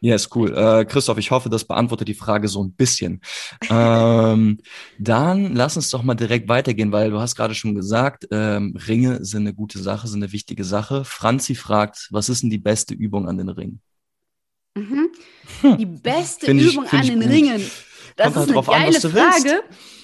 Ja, 0.00 0.12
yes, 0.12 0.26
ist 0.26 0.36
cool. 0.36 0.56
Äh, 0.56 0.84
Christoph, 0.84 1.18
ich 1.18 1.30
hoffe, 1.30 1.48
das 1.48 1.64
beantwortet 1.64 2.08
die 2.08 2.14
Frage 2.14 2.48
so 2.48 2.62
ein 2.62 2.72
bisschen. 2.72 3.20
ähm, 3.70 4.58
dann 4.98 5.54
lass 5.54 5.76
uns 5.76 5.90
doch 5.90 6.02
mal 6.02 6.14
direkt 6.14 6.48
weitergehen, 6.48 6.92
weil 6.92 7.10
du 7.10 7.20
hast 7.20 7.36
gerade 7.36 7.54
schon 7.54 7.74
gesagt, 7.74 8.26
ähm, 8.30 8.76
Ringe 8.88 9.24
sind 9.24 9.42
eine 9.42 9.54
gute 9.54 9.78
Sache, 9.78 10.08
sind 10.08 10.22
eine 10.22 10.32
wichtige 10.32 10.64
Sache. 10.64 11.04
Franzi 11.04 11.54
fragt, 11.54 12.08
was 12.10 12.28
ist 12.28 12.42
denn 12.42 12.50
die 12.50 12.58
beste 12.58 12.94
Übung 12.94 13.28
an 13.28 13.38
den 13.38 13.48
Ringen? 13.48 13.80
Mhm. 14.74 15.08
Hm. 15.62 15.78
Die 15.78 15.86
beste 15.86 16.48
hm. 16.48 16.58
Übung 16.58 16.84
ich, 16.84 16.92
an 16.92 17.06
den 17.06 17.20
gut. 17.20 17.30
Ringen. 17.30 17.70
Das 18.16 18.32
Kommt 18.32 18.50
ist 18.50 18.56
halt 18.56 18.68
eine 18.68 18.78
geile 18.78 18.96
an, 18.96 19.10
Frage. 19.10 19.44
Willst. 19.44 19.95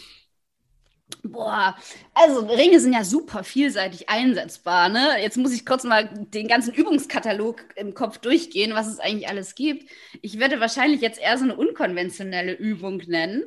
Boah, 1.25 1.77
also 2.15 2.41
Ringe 2.47 2.81
sind 2.81 2.95
ja 2.95 3.05
super 3.05 3.45
vielseitig 3.45 4.09
einsetzbar. 4.09 4.89
Ne? 4.89 5.23
Jetzt 5.23 5.37
muss 5.37 5.53
ich 5.53 5.65
kurz 5.65 5.85
mal 5.85 6.11
den 6.13 6.49
ganzen 6.49 6.75
Übungskatalog 6.75 7.65
im 7.77 7.95
Kopf 7.95 8.19
durchgehen, 8.19 8.75
was 8.75 8.89
es 8.89 8.99
eigentlich 8.99 9.29
alles 9.29 9.55
gibt. 9.55 9.89
Ich 10.21 10.41
werde 10.41 10.59
wahrscheinlich 10.59 11.01
jetzt 11.01 11.21
eher 11.21 11.39
so 11.39 11.45
eine 11.45 11.57
unkonventionelle 11.57 12.55
Übung 12.55 13.03
nennen. 13.07 13.45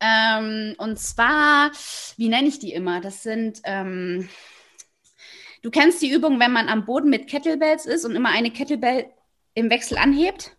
Ähm, 0.00 0.74
und 0.78 0.98
zwar, 0.98 1.70
wie 2.16 2.28
nenne 2.28 2.48
ich 2.48 2.58
die 2.58 2.72
immer? 2.72 3.00
Das 3.00 3.22
sind, 3.22 3.60
ähm, 3.62 4.28
du 5.62 5.70
kennst 5.70 6.02
die 6.02 6.10
Übung, 6.10 6.40
wenn 6.40 6.52
man 6.52 6.68
am 6.68 6.84
Boden 6.84 7.08
mit 7.08 7.28
Kettlebells 7.28 7.86
ist 7.86 8.04
und 8.04 8.16
immer 8.16 8.30
eine 8.30 8.50
Kettlebell 8.50 9.06
im 9.54 9.70
Wechsel 9.70 9.96
anhebt? 9.96 10.56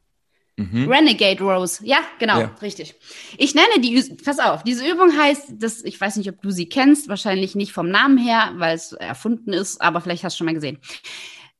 Mhm. 0.55 0.87
Renegade 0.87 1.43
Rose. 1.43 1.83
Ja, 1.83 1.99
genau, 2.19 2.39
ja. 2.39 2.55
richtig. 2.61 2.95
Ich 3.37 3.55
nenne 3.55 3.79
die, 3.79 4.15
pass 4.23 4.39
auf, 4.39 4.63
diese 4.63 4.87
Übung 4.87 5.17
heißt, 5.17 5.53
das, 5.53 5.83
ich 5.83 5.99
weiß 5.99 6.17
nicht, 6.17 6.29
ob 6.29 6.41
du 6.41 6.51
sie 6.51 6.69
kennst, 6.69 7.09
wahrscheinlich 7.09 7.55
nicht 7.55 7.71
vom 7.71 7.89
Namen 7.89 8.17
her, 8.17 8.53
weil 8.57 8.75
es 8.75 8.91
erfunden 8.91 9.51
ist, 9.53 9.81
aber 9.81 10.01
vielleicht 10.01 10.23
hast 10.23 10.35
du 10.35 10.37
schon 10.39 10.45
mal 10.45 10.53
gesehen. 10.53 10.79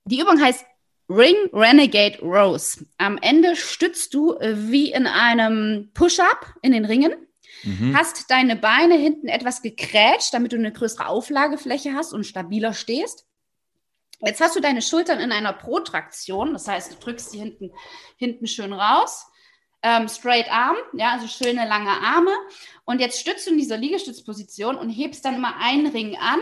Die 0.06 0.20
Übung 0.20 0.40
heißt 0.40 0.66
Ring 1.10 1.36
Renegade 1.52 2.20
Rose. 2.22 2.86
Am 2.98 3.18
Ende 3.22 3.56
stützt 3.56 4.14
du 4.14 4.36
äh, 4.36 4.56
wie 4.72 4.92
in 4.92 5.08
einem 5.08 5.90
Push-Up 5.94 6.56
in 6.62 6.72
den 6.72 6.86
Ringen 6.86 7.14
Mhm. 7.64 7.96
Hast 7.98 8.30
deine 8.30 8.56
Beine 8.56 8.96
hinten 8.96 9.28
etwas 9.28 9.62
gekrätscht, 9.62 10.34
damit 10.34 10.52
du 10.52 10.58
eine 10.58 10.72
größere 10.72 11.08
Auflagefläche 11.08 11.94
hast 11.94 12.14
und 12.14 12.26
stabiler 12.26 12.74
stehst. 12.74 13.26
Jetzt 14.22 14.40
hast 14.40 14.56
du 14.56 14.62
deine 14.62 14.82
Schultern 14.82 15.20
in 15.20 15.32
einer 15.32 15.54
Protraktion, 15.54 16.54
das 16.54 16.68
heißt, 16.68 16.94
du 16.94 16.96
drückst 16.98 17.34
die 17.34 17.40
hinten, 17.40 17.72
hinten 18.18 18.48
schön 18.48 18.74
raus. 18.74 19.28
Ähm, 19.86 20.08
straight 20.08 20.50
Arm, 20.50 20.78
ja, 20.94 21.12
also 21.12 21.28
schöne 21.28 21.68
lange 21.68 21.90
Arme. 21.90 22.32
Und 22.86 23.02
jetzt 23.02 23.20
stützt 23.20 23.46
du 23.46 23.52
in 23.52 23.58
dieser 23.58 23.76
Liegestützposition 23.76 24.78
und 24.78 24.90
hebst 24.90 25.26
dann 25.26 25.36
immer 25.36 25.58
einen 25.58 25.88
Ring 25.88 26.16
an. 26.16 26.40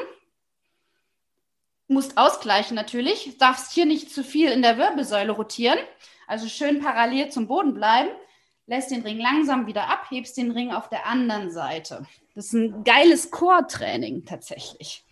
Musst 1.87 2.17
ausgleichen 2.17 2.75
natürlich, 2.75 3.37
darfst 3.39 3.73
hier 3.73 3.87
nicht 3.87 4.13
zu 4.13 4.23
viel 4.23 4.51
in 4.51 4.61
der 4.61 4.77
Wirbelsäule 4.77 5.31
rotieren, 5.31 5.79
also 6.27 6.47
schön 6.47 6.81
parallel 6.81 7.29
zum 7.29 7.47
Boden 7.47 7.73
bleiben. 7.73 8.11
Lässt 8.67 8.91
den 8.91 9.01
Ring 9.01 9.17
langsam 9.17 9.65
wieder 9.65 9.89
ab, 9.89 10.05
hebst 10.09 10.37
den 10.37 10.51
Ring 10.51 10.71
auf 10.71 10.87
der 10.87 11.07
anderen 11.07 11.51
Seite. 11.51 12.05
Das 12.35 12.45
ist 12.45 12.53
ein 12.53 12.83
geiles 12.83 13.31
Core-Training 13.31 14.23
tatsächlich. 14.23 15.03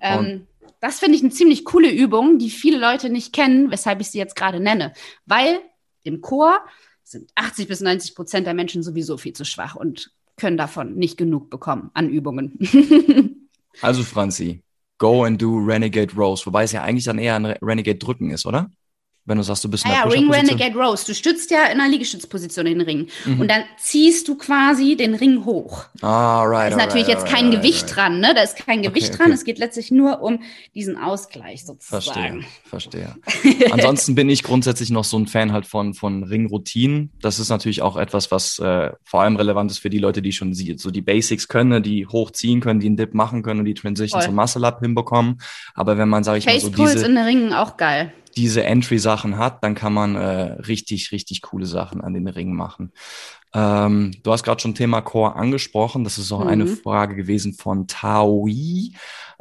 Ähm, 0.00 0.46
das 0.80 1.00
finde 1.00 1.16
ich 1.16 1.22
eine 1.22 1.32
ziemlich 1.32 1.64
coole 1.64 1.90
Übung, 1.90 2.38
die 2.38 2.50
viele 2.50 2.78
Leute 2.78 3.10
nicht 3.10 3.32
kennen, 3.32 3.70
weshalb 3.70 4.00
ich 4.00 4.10
sie 4.10 4.18
jetzt 4.18 4.36
gerade 4.36 4.60
nenne. 4.60 4.92
Weil 5.26 5.60
im 6.04 6.20
Chor 6.20 6.60
sind 7.02 7.30
80 7.34 7.68
bis 7.68 7.80
90 7.80 8.14
Prozent 8.14 8.46
der 8.46 8.54
Menschen 8.54 8.82
sowieso 8.82 9.16
viel 9.16 9.32
zu 9.32 9.44
schwach 9.44 9.74
und 9.74 10.12
können 10.36 10.56
davon 10.56 10.94
nicht 10.94 11.16
genug 11.16 11.50
bekommen 11.50 11.90
an 11.94 12.08
Übungen. 12.08 12.58
also 13.80 14.02
Franzi, 14.04 14.62
go 14.98 15.24
and 15.24 15.40
do 15.40 15.56
Renegade 15.56 16.14
Rose, 16.14 16.46
wobei 16.46 16.64
es 16.64 16.72
ja 16.72 16.82
eigentlich 16.82 17.04
dann 17.04 17.18
eher 17.18 17.34
ein 17.34 17.46
Renegade 17.46 17.98
drücken 17.98 18.30
ist, 18.30 18.46
oder? 18.46 18.70
Wenn 19.28 19.36
du 19.36 19.44
sagst, 19.44 19.62
du 19.62 19.68
bist 19.68 19.84
in 19.84 19.90
der 19.90 20.04
ah, 20.04 20.04
ja, 20.06 20.10
Ring 20.10 20.30
Renegade 20.30 20.74
Rose. 20.74 21.04
Du 21.06 21.14
stützt 21.14 21.50
ja 21.50 21.66
in 21.66 21.80
einer 21.80 21.90
Liegestützposition 21.90 22.64
den 22.64 22.80
Ring. 22.80 23.08
Mhm. 23.26 23.40
Und 23.40 23.50
dann 23.50 23.62
ziehst 23.76 24.26
du 24.26 24.36
quasi 24.36 24.96
den 24.96 25.14
Ring 25.14 25.44
hoch. 25.44 25.84
Ah, 26.00 26.42
right. 26.44 26.72
Da 26.72 26.76
ist 26.76 26.86
natürlich 26.86 27.08
right, 27.08 27.18
jetzt 27.18 27.26
kein 27.26 27.50
right, 27.50 27.60
Gewicht 27.60 27.84
right. 27.84 27.96
dran, 27.96 28.20
ne? 28.20 28.32
Da 28.34 28.42
ist 28.42 28.56
kein 28.56 28.82
Gewicht 28.82 29.08
okay, 29.08 29.16
dran. 29.16 29.26
Okay. 29.26 29.34
Es 29.34 29.44
geht 29.44 29.58
letztlich 29.58 29.90
nur 29.90 30.22
um 30.22 30.40
diesen 30.74 30.96
Ausgleich 30.96 31.66
sozusagen. 31.66 32.46
Verstehe, 32.64 33.14
verstehe. 33.22 33.70
Ansonsten 33.70 34.14
bin 34.14 34.30
ich 34.30 34.42
grundsätzlich 34.42 34.90
noch 34.90 35.04
so 35.04 35.18
ein 35.18 35.26
Fan 35.26 35.52
halt 35.52 35.66
von, 35.66 35.92
von 35.92 36.24
Ringroutinen. 36.24 37.12
Das 37.20 37.38
ist 37.38 37.50
natürlich 37.50 37.82
auch 37.82 37.96
etwas, 37.96 38.30
was 38.30 38.58
äh, 38.58 38.92
vor 39.04 39.20
allem 39.20 39.36
relevant 39.36 39.70
ist 39.70 39.78
für 39.78 39.90
die 39.90 39.98
Leute, 39.98 40.22
die 40.22 40.32
schon 40.32 40.54
so 40.54 40.90
die 40.90 41.02
Basics 41.02 41.48
können, 41.48 41.82
die 41.82 42.06
hochziehen 42.06 42.60
können, 42.60 42.80
die 42.80 42.86
einen 42.86 42.96
Dip 42.96 43.12
machen 43.12 43.42
können 43.42 43.60
und 43.60 43.66
die 43.66 43.74
Transition 43.74 44.20
Voll. 44.20 44.28
zum 44.28 44.36
Muscle 44.36 44.66
Up 44.66 44.80
hinbekommen. 44.80 45.38
Aber 45.74 45.98
wenn 45.98 46.08
man, 46.08 46.24
sage 46.24 46.38
ich 46.38 46.44
Face 46.44 46.64
mal, 46.64 46.74
so 46.74 46.84
diese... 46.84 47.06
in 47.06 47.14
den 47.14 47.24
Ringen 47.24 47.52
auch 47.52 47.76
geil 47.76 48.12
diese 48.38 48.62
Entry-Sachen 48.62 49.36
hat, 49.36 49.64
dann 49.64 49.74
kann 49.74 49.92
man 49.92 50.14
äh, 50.14 50.52
richtig, 50.62 51.12
richtig 51.12 51.42
coole 51.42 51.66
Sachen 51.66 52.00
an 52.00 52.14
den 52.14 52.28
Ringen 52.28 52.54
machen. 52.54 52.92
Ähm, 53.52 54.12
du 54.22 54.32
hast 54.32 54.44
gerade 54.44 54.60
schon 54.60 54.74
Thema 54.74 55.00
Core 55.00 55.34
angesprochen. 55.34 56.04
Das 56.04 56.18
ist 56.18 56.30
auch 56.30 56.44
mhm. 56.44 56.48
eine 56.48 56.66
Frage 56.66 57.16
gewesen 57.16 57.54
von 57.54 57.88
Taui. 57.88 58.94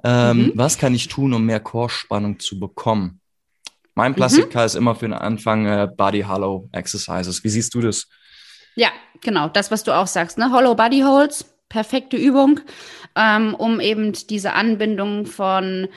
Ähm, 0.03 0.37
mhm. 0.37 0.51
Was 0.55 0.77
kann 0.77 0.95
ich 0.95 1.07
tun, 1.07 1.33
um 1.33 1.45
mehr 1.45 1.59
Core-Spannung 1.59 2.39
zu 2.39 2.59
bekommen? 2.59 3.21
Mein 3.93 4.15
Klassiker 4.15 4.61
mhm. 4.61 4.65
ist 4.65 4.75
immer 4.75 4.95
für 4.95 5.05
den 5.05 5.13
Anfang 5.13 5.65
äh, 5.65 5.87
Body 5.95 6.21
Hollow 6.21 6.69
Exercises. 6.71 7.43
Wie 7.43 7.49
siehst 7.49 7.73
du 7.75 7.81
das? 7.81 8.07
Ja, 8.75 8.89
genau, 9.21 9.47
das, 9.47 9.71
was 9.71 9.83
du 9.83 9.95
auch 9.95 10.07
sagst, 10.07 10.37
ne? 10.37 10.51
Hollow 10.51 10.75
Body 10.75 11.01
Holds, 11.01 11.45
perfekte 11.69 12.17
Übung, 12.17 12.59
ähm, 13.15 13.55
um 13.55 13.79
eben 13.79 14.13
diese 14.13 14.53
Anbindung 14.53 15.25
von 15.25 15.87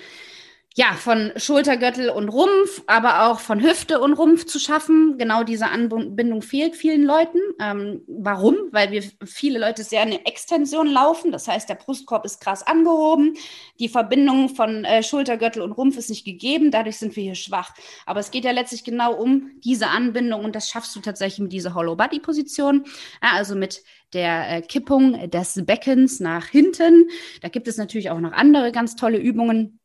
ja, 0.77 0.93
von 0.93 1.33
Schultergürtel 1.37 2.11
und 2.11 2.29
Rumpf, 2.29 2.83
aber 2.87 3.27
auch 3.27 3.41
von 3.41 3.61
Hüfte 3.61 4.01
und 4.01 4.13
Rumpf 4.13 4.47
zu 4.47 4.61
schaffen. 4.61 5.19
Genau 5.19 5.43
diese 5.43 5.67
Anbindung 5.67 6.43
fehlt 6.43 6.77
vielen 6.77 7.03
Leuten. 7.03 7.39
Ähm, 7.61 8.03
warum? 8.07 8.55
Weil 8.71 8.93
wir 8.93 9.03
viele 9.25 9.59
Leute 9.59 9.83
sehr 9.83 10.03
eine 10.03 10.25
Extension 10.27 10.87
laufen. 10.87 11.33
Das 11.33 11.49
heißt, 11.49 11.69
der 11.69 11.75
Brustkorb 11.75 12.25
ist 12.25 12.41
krass 12.41 12.65
angehoben. 12.65 13.35
Die 13.81 13.89
Verbindung 13.89 14.49
von 14.49 14.85
äh, 14.85 15.03
Schultergürtel 15.03 15.61
und 15.63 15.73
Rumpf 15.73 15.97
ist 15.97 16.09
nicht 16.09 16.25
gegeben. 16.25 16.71
Dadurch 16.71 16.99
sind 16.99 17.17
wir 17.17 17.25
hier 17.25 17.35
schwach. 17.35 17.75
Aber 18.07 18.21
es 18.21 18.31
geht 18.31 18.45
ja 18.45 18.53
letztlich 18.53 18.85
genau 18.85 19.15
um 19.15 19.51
diese 19.65 19.89
Anbindung 19.89 20.45
und 20.45 20.55
das 20.55 20.69
schaffst 20.69 20.95
du 20.95 21.01
tatsächlich 21.01 21.41
mit 21.41 21.53
dieser 21.53 21.75
Hollow 21.75 21.97
Body 21.97 22.21
Position. 22.21 22.85
Ja, 23.21 23.31
also 23.33 23.57
mit 23.57 23.83
der 24.13 24.59
äh, 24.59 24.63
Kippung 24.63 25.31
des 25.31 25.65
Beckens 25.67 26.21
nach 26.21 26.47
hinten. 26.47 27.09
Da 27.43 27.49
gibt 27.49 27.67
es 27.67 27.77
natürlich 27.77 28.11
auch 28.11 28.21
noch 28.21 28.33
andere 28.33 28.71
ganz 28.71 28.95
tolle 28.95 29.19
Übungen 29.19 29.80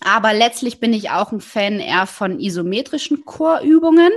aber 0.00 0.32
letztlich 0.32 0.80
bin 0.80 0.92
ich 0.92 1.10
auch 1.10 1.32
ein 1.32 1.40
Fan 1.40 1.80
eher 1.80 2.06
von 2.06 2.40
isometrischen 2.40 3.24
Chorübungen 3.24 4.12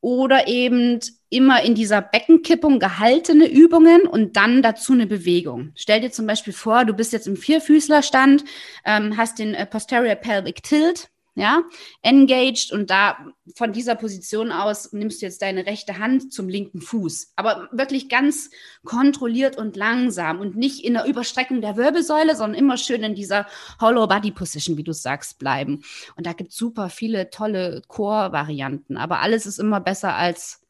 oder 0.00 0.48
eben 0.48 1.00
immer 1.30 1.62
in 1.62 1.74
dieser 1.74 2.02
Beckenkippung 2.02 2.78
gehaltene 2.78 3.46
Übungen 3.46 4.02
und 4.02 4.36
dann 4.36 4.62
dazu 4.62 4.92
eine 4.92 5.06
Bewegung. 5.06 5.72
Stell 5.74 6.00
dir 6.00 6.12
zum 6.12 6.26
Beispiel 6.26 6.52
vor, 6.52 6.84
du 6.84 6.94
bist 6.94 7.12
jetzt 7.12 7.26
im 7.26 7.36
Vierfüßlerstand, 7.36 8.44
ähm, 8.84 9.16
hast 9.16 9.38
den 9.38 9.54
äh, 9.54 9.66
Posterior 9.66 10.14
Pelvic 10.14 10.62
Tilt, 10.62 11.08
ja, 11.36 11.62
engaged 12.02 12.72
und 12.72 12.90
da 12.90 13.16
von 13.56 13.72
dieser 13.72 13.96
Position 13.96 14.52
aus 14.52 14.92
nimmst 14.92 15.20
du 15.20 15.26
jetzt 15.26 15.42
deine 15.42 15.66
rechte 15.66 15.98
Hand 15.98 16.32
zum 16.32 16.48
linken 16.48 16.80
Fuß, 16.80 17.32
aber 17.36 17.68
wirklich 17.72 18.08
ganz 18.08 18.50
kontrolliert 18.84 19.58
und 19.58 19.76
langsam 19.76 20.40
und 20.40 20.56
nicht 20.56 20.84
in 20.84 20.94
der 20.94 21.06
Überstreckung 21.06 21.60
der 21.60 21.76
Wirbelsäule, 21.76 22.36
sondern 22.36 22.58
immer 22.58 22.76
schön 22.76 23.02
in 23.02 23.14
dieser 23.14 23.46
Hollow 23.80 24.06
Body 24.06 24.30
Position, 24.30 24.76
wie 24.76 24.84
du 24.84 24.92
sagst, 24.92 25.38
bleiben. 25.38 25.82
Und 26.16 26.26
da 26.26 26.32
gibt 26.32 26.52
es 26.52 26.56
super 26.56 26.88
viele 26.88 27.30
tolle 27.30 27.82
Core-Varianten, 27.88 28.96
aber 28.96 29.20
alles 29.20 29.46
ist 29.46 29.58
immer 29.58 29.80
besser 29.80 30.14
als 30.14 30.63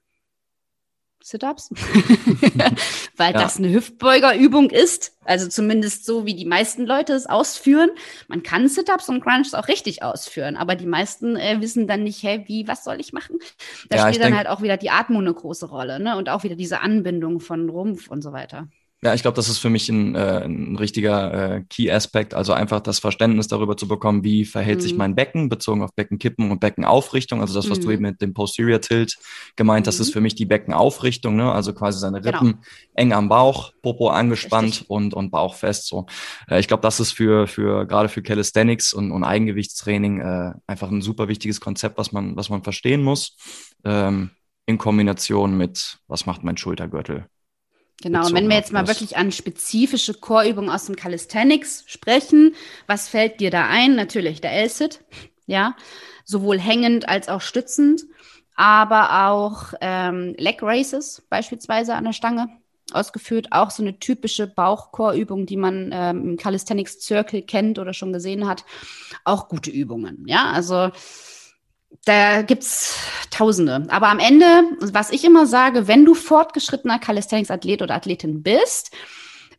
Sit-ups, 1.25 1.71
weil 3.17 3.33
ja. 3.33 3.41
das 3.41 3.57
eine 3.57 3.73
Hüftbeugerübung 3.73 4.69
ist. 4.69 5.17
Also 5.25 5.49
zumindest 5.49 6.05
so, 6.05 6.27
wie 6.27 6.35
die 6.35 6.45
meisten 6.45 6.85
Leute 6.85 7.15
es 7.15 7.25
ausführen. 7.27 7.89
Man 8.29 8.43
kann 8.43 8.69
Sit-ups 8.69 9.09
und 9.09 9.23
Crunches 9.23 9.55
auch 9.55 9.67
richtig 9.69 10.03
ausführen, 10.03 10.55
aber 10.59 10.75
die 10.75 10.85
meisten 10.85 11.37
äh, 11.37 11.63
wissen 11.63 11.87
dann 11.87 12.03
nicht, 12.03 12.23
hey, 12.23 12.45
wie, 12.47 12.69
was 12.69 12.85
soll 12.85 13.01
ich 13.01 13.15
machen? 13.15 13.39
Da 13.89 13.97
ja, 13.97 14.09
spielt 14.09 14.23
dann 14.23 14.37
halt 14.37 14.49
auch 14.49 14.61
wieder 14.61 14.77
die 14.77 14.91
Atmung 14.91 15.23
eine 15.23 15.33
große 15.33 15.65
Rolle, 15.67 15.99
ne? 15.99 16.19
Und 16.19 16.29
auch 16.29 16.45
wieder 16.45 16.57
diese 16.57 16.83
Anbindung 16.83 17.41
von 17.41 17.71
Rumpf 17.71 18.09
und 18.09 18.21
so 18.21 18.33
weiter. 18.35 18.69
Ja, 19.05 19.13
ich 19.13 19.21
glaube, 19.21 19.37
das 19.37 19.51
ist 19.51 19.59
für 19.59 19.69
mich 19.69 19.91
ein, 19.91 20.15
äh, 20.15 20.45
ein 20.45 20.77
richtiger 20.77 21.57
äh, 21.57 21.65
Key-Aspekt, 21.69 22.33
also 22.33 22.55
einfach 22.55 22.81
das 22.81 23.01
Verständnis 23.01 23.49
darüber 23.49 23.77
zu 23.77 23.87
bekommen, 23.87 24.25
wie 24.25 24.47
verhält 24.47 24.79
mhm. 24.79 24.83
sich 24.83 24.97
mein 24.97 25.15
Becken, 25.15 25.51
bezogen 25.51 25.83
auf 25.83 25.95
Beckenkippen 25.95 26.51
und 26.51 26.59
Beckenaufrichtung. 26.59 27.43
Also 27.43 27.53
das, 27.53 27.69
was 27.69 27.81
mhm. 27.81 27.83
du 27.83 27.91
eben 27.91 28.03
mit 28.03 28.23
dem 28.23 28.33
Posterior 28.33 28.81
Tilt 28.81 29.19
gemeint 29.57 29.87
hast, 29.87 29.99
mhm. 29.99 30.03
ist 30.05 30.13
für 30.15 30.23
mich 30.23 30.37
die 30.37 30.47
Beckenaufrichtung, 30.47 31.37
ne? 31.37 31.53
also 31.53 31.75
quasi 31.75 31.99
seine 31.99 32.23
genau. 32.23 32.39
Rippen 32.39 32.53
genau. 32.53 32.65
eng 32.95 33.13
am 33.13 33.29
Bauch, 33.29 33.75
Popo 33.83 34.09
angespannt 34.09 34.87
und, 34.89 35.13
und 35.13 35.31
Bauch 35.31 35.55
fest. 35.55 35.87
So. 35.87 36.07
Äh, 36.49 36.61
ich 36.61 36.67
glaube, 36.67 36.81
das 36.81 36.99
ist 36.99 37.13
für, 37.13 37.47
für 37.47 37.87
gerade 37.87 38.09
für 38.09 38.23
Calisthenics 38.23 38.95
und, 38.95 39.13
und 39.13 39.23
Eigengewichtstraining 39.23 40.21
äh, 40.21 40.53
einfach 40.67 40.91
ein 40.91 41.03
super 41.03 41.29
wichtiges 41.29 41.61
Konzept, 41.61 41.99
was 41.99 42.13
man, 42.13 42.37
was 42.37 42.49
man 42.49 42.63
verstehen 42.63 43.03
muss. 43.03 43.37
Ähm, 43.85 44.31
in 44.65 44.79
Kombination 44.79 45.59
mit, 45.59 45.99
was 46.09 46.25
macht 46.25 46.43
mein 46.43 46.57
Schultergürtel 46.57 47.27
Genau, 48.03 48.27
und 48.27 48.35
wenn 48.35 48.49
wir 48.49 48.57
jetzt 48.57 48.73
mal 48.73 48.87
wirklich 48.89 49.17
an 49.17 49.33
spezifische 49.33 50.15
Chorübungen 50.15 50.71
aus 50.71 50.87
dem 50.87 50.97
Calisthenics 50.97 51.85
sprechen, 51.87 52.55
was 52.87 53.09
fällt 53.09 53.41
dir 53.41 53.51
da 53.51 53.67
ein? 53.67 53.95
Natürlich 53.95 54.41
der 54.41 54.53
L-Sit, 54.53 55.01
ja, 55.47 55.75
sowohl 56.25 56.59
hängend 56.59 57.09
als 57.09 57.29
auch 57.29 57.41
stützend, 57.41 58.03
aber 58.57 59.29
auch 59.29 59.75
ähm, 59.81 60.35
Leg 60.39 60.59
Races 60.63 61.23
beispielsweise 61.31 61.95
an 61.95 62.05
der 62.05 62.13
Stange 62.13 62.49
ausgeführt, 62.93 63.49
auch 63.51 63.71
so 63.71 63.83
eine 63.83 63.99
typische 63.99 64.47
Bauchchorübung, 64.47 65.47
die 65.47 65.57
man 65.57 65.91
ähm, 65.93 66.31
im 66.31 66.37
Calisthenics 66.37 67.01
Circle 67.01 67.43
kennt 67.43 67.79
oder 67.79 67.95
schon 67.95 68.13
gesehen 68.13 68.47
hat, 68.47 68.65
auch 69.25 69.49
gute 69.49 69.71
Übungen, 69.71 70.25
ja, 70.27 70.51
also 70.51 70.91
da 72.05 72.43
gibt's 72.43 72.99
Tausende. 73.31 73.87
Aber 73.89 74.09
am 74.09 74.21
Ende, 74.21 74.47
was 74.81 75.11
ich 75.11 75.25
immer 75.25 75.47
sage, 75.47 75.89
wenn 75.89 76.05
du 76.05 76.15
fortgeschrittener 76.15 77.01
Calisthenics-Athlet 77.01 77.83
oder 77.83 77.95
Athletin 77.95 78.43
bist, 78.43 78.93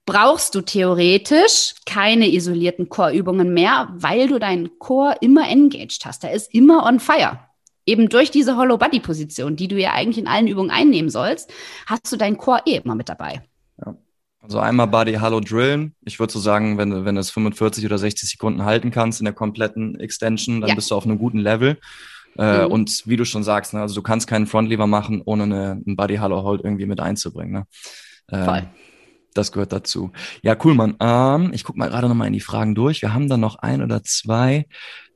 brauchst 0.06 0.56
du 0.56 0.62
theoretisch 0.62 1.74
keine 1.86 2.32
isolierten 2.32 2.90
Core-Übungen 2.90 3.54
mehr, 3.54 3.90
weil 3.94 4.28
du 4.28 4.40
deinen 4.40 4.80
Core 4.80 5.16
immer 5.22 5.50
engaged 5.50 6.06
hast. 6.06 6.24
Der 6.24 6.32
ist 6.32 6.54
immer 6.54 6.86
on 6.86 7.00
fire. 7.00 7.40
Eben 7.86 8.10
durch 8.10 8.32
diese 8.32 8.56
Hollow-Body-Position, 8.56 9.56
die 9.56 9.68
du 9.68 9.80
ja 9.80 9.94
eigentlich 9.94 10.18
in 10.18 10.28
allen 10.28 10.48
Übungen 10.48 10.72
einnehmen 10.72 11.10
sollst, 11.10 11.52
hast 11.86 12.12
du 12.12 12.18
deinen 12.18 12.38
Core 12.38 12.62
eh 12.66 12.78
immer 12.78 12.96
mit 12.96 13.10
dabei. 13.10 13.44
Ja. 13.86 13.96
Also 14.42 14.60
einmal 14.60 14.88
Body 14.88 15.16
Hollow 15.16 15.40
drillen. 15.40 15.96
Ich 16.04 16.20
würde 16.20 16.32
so 16.32 16.40
sagen, 16.40 16.78
wenn 16.78 16.92
du, 16.92 17.06
wenn 17.06 17.16
du 17.16 17.22
es 17.22 17.32
45 17.32 17.86
oder 17.86 17.98
60 17.98 18.30
Sekunden 18.30 18.64
halten 18.64 18.92
kannst 18.92 19.20
in 19.20 19.26
der 19.26 19.34
kompletten 19.34 20.00
Extension, 20.00 20.62
dann 20.62 20.70
ja. 20.70 20.76
bist 20.76 20.92
du 20.92 20.96
auf 20.96 21.06
einem 21.06 21.18
guten 21.18 21.40
Level. 21.40 21.78
Äh, 22.38 22.66
mhm. 22.66 22.72
Und 22.72 23.04
wie 23.06 23.16
du 23.16 23.26
schon 23.26 23.44
sagst, 23.44 23.74
ne, 23.74 23.82
also 23.82 23.96
du 23.96 24.02
kannst 24.02 24.28
keinen 24.28 24.48
Frontlever 24.48 24.88
machen, 24.88 25.22
ohne 25.26 25.44
eine, 25.44 25.82
einen 25.86 25.96
Body 25.96 26.18
Hollow 26.18 26.44
Hold 26.44 26.64
irgendwie 26.64 26.86
mit 26.86 27.00
einzubringen. 27.00 27.66
Ne? 28.32 28.46
Voll. 28.46 28.70
Das 29.36 29.52
gehört 29.52 29.74
dazu. 29.74 30.12
Ja, 30.44 30.56
cool, 30.64 30.76
Mann. 30.76 30.96
Ähm, 31.02 31.52
ich 31.54 31.66
guck 31.66 31.76
mal 31.76 31.90
gerade 31.90 32.08
nochmal 32.08 32.28
in 32.28 32.34
die 32.34 32.40
Fragen 32.40 32.74
durch. 32.74 33.02
Wir 33.02 33.14
haben 33.14 33.28
da 33.28 33.36
noch 33.36 33.58
ein 33.58 33.84
oder 33.84 34.02
zwei 34.02 34.66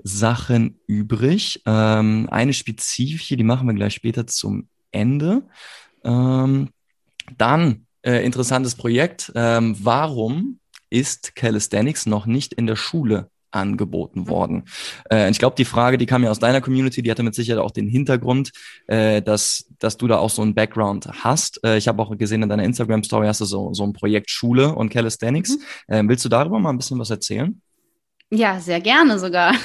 Sachen 0.04 0.78
übrig. 0.88 1.62
Ähm, 1.66 2.28
eine 2.30 2.52
spezifische, 2.52 3.38
die 3.38 3.46
machen 3.46 3.66
wir 3.66 3.74
gleich 3.74 3.94
später 3.94 4.28
zum 4.28 4.68
Ende. 4.92 5.44
Ähm, 6.04 6.70
dann 7.38 7.86
äh, 8.02 8.26
interessantes 8.26 8.76
Projekt. 8.76 9.32
Ähm, 9.36 9.78
warum 9.80 10.60
ist 10.90 11.36
Calisthenics 11.36 12.06
noch 12.06 12.26
nicht 12.26 12.54
in 12.54 12.68
der 12.68 12.76
Schule 12.76 13.30
angeboten 13.52 14.28
worden. 14.28 14.64
Äh, 15.12 15.30
ich 15.30 15.40
glaube, 15.40 15.56
die 15.58 15.66
Frage, 15.66 15.98
die 15.98 16.06
kam 16.06 16.24
ja 16.24 16.32
aus 16.32 16.40
deiner 16.40 16.62
Community, 16.62 17.02
die 17.02 17.12
hatte 17.12 17.24
mit 17.24 17.36
Sicherheit 17.36 17.62
auch 17.62 17.72
den 17.72 17.88
Hintergrund, 17.88 18.52
äh, 18.88 19.22
dass, 19.22 19.68
dass 19.80 19.98
du 19.98 20.08
da 20.08 20.18
auch 20.18 20.30
so 20.30 20.42
einen 20.42 20.56
Background 20.56 21.10
hast. 21.24 21.64
Äh, 21.64 21.78
ich 21.78 21.88
habe 21.88 22.02
auch 22.02 22.16
gesehen 22.18 22.44
in 22.44 22.50
deiner 22.50 22.64
Instagram-Story 22.64 23.28
hast 23.28 23.42
du 23.42 23.46
so, 23.46 23.74
so 23.74 23.84
ein 23.84 23.94
Projekt 23.94 24.30
Schule 24.30 24.74
und 24.74 24.90
Calisthenics. 24.90 25.58
Mhm. 25.58 25.64
Ähm, 25.90 26.10
willst 26.10 26.26
du 26.26 26.30
darüber 26.30 26.60
mal 26.60 26.70
ein 26.70 26.78
bisschen 26.78 27.00
was 27.00 27.10
erzählen? 27.10 27.62
Ja, 28.32 28.60
sehr 28.60 28.80
gerne 28.82 29.18
sogar. 29.18 29.54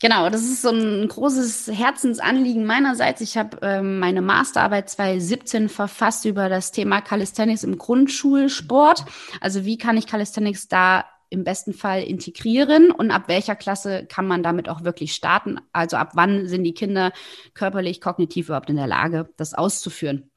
Genau, 0.00 0.30
das 0.30 0.42
ist 0.42 0.62
so 0.62 0.70
ein 0.70 1.08
großes 1.08 1.70
Herzensanliegen 1.72 2.64
meinerseits. 2.64 3.20
Ich 3.20 3.36
habe 3.36 3.58
ähm, 3.62 3.98
meine 3.98 4.22
Masterarbeit 4.22 4.88
2017 4.88 5.68
verfasst 5.68 6.24
über 6.24 6.48
das 6.48 6.70
Thema 6.70 7.00
Calisthenics 7.00 7.64
im 7.64 7.78
Grundschulsport. 7.78 9.04
Also 9.40 9.64
wie 9.64 9.76
kann 9.76 9.96
ich 9.96 10.06
Calisthenics 10.06 10.68
da 10.68 11.04
im 11.30 11.44
besten 11.44 11.74
Fall 11.74 12.02
integrieren 12.02 12.90
und 12.90 13.10
ab 13.10 13.24
welcher 13.26 13.56
Klasse 13.56 14.06
kann 14.06 14.26
man 14.26 14.42
damit 14.42 14.68
auch 14.68 14.84
wirklich 14.84 15.14
starten? 15.14 15.60
Also 15.72 15.96
ab 15.96 16.12
wann 16.14 16.46
sind 16.46 16.64
die 16.64 16.74
Kinder 16.74 17.12
körperlich, 17.54 18.00
kognitiv 18.00 18.46
überhaupt 18.46 18.70
in 18.70 18.76
der 18.76 18.86
Lage, 18.86 19.28
das 19.36 19.54
auszuführen? 19.54 20.30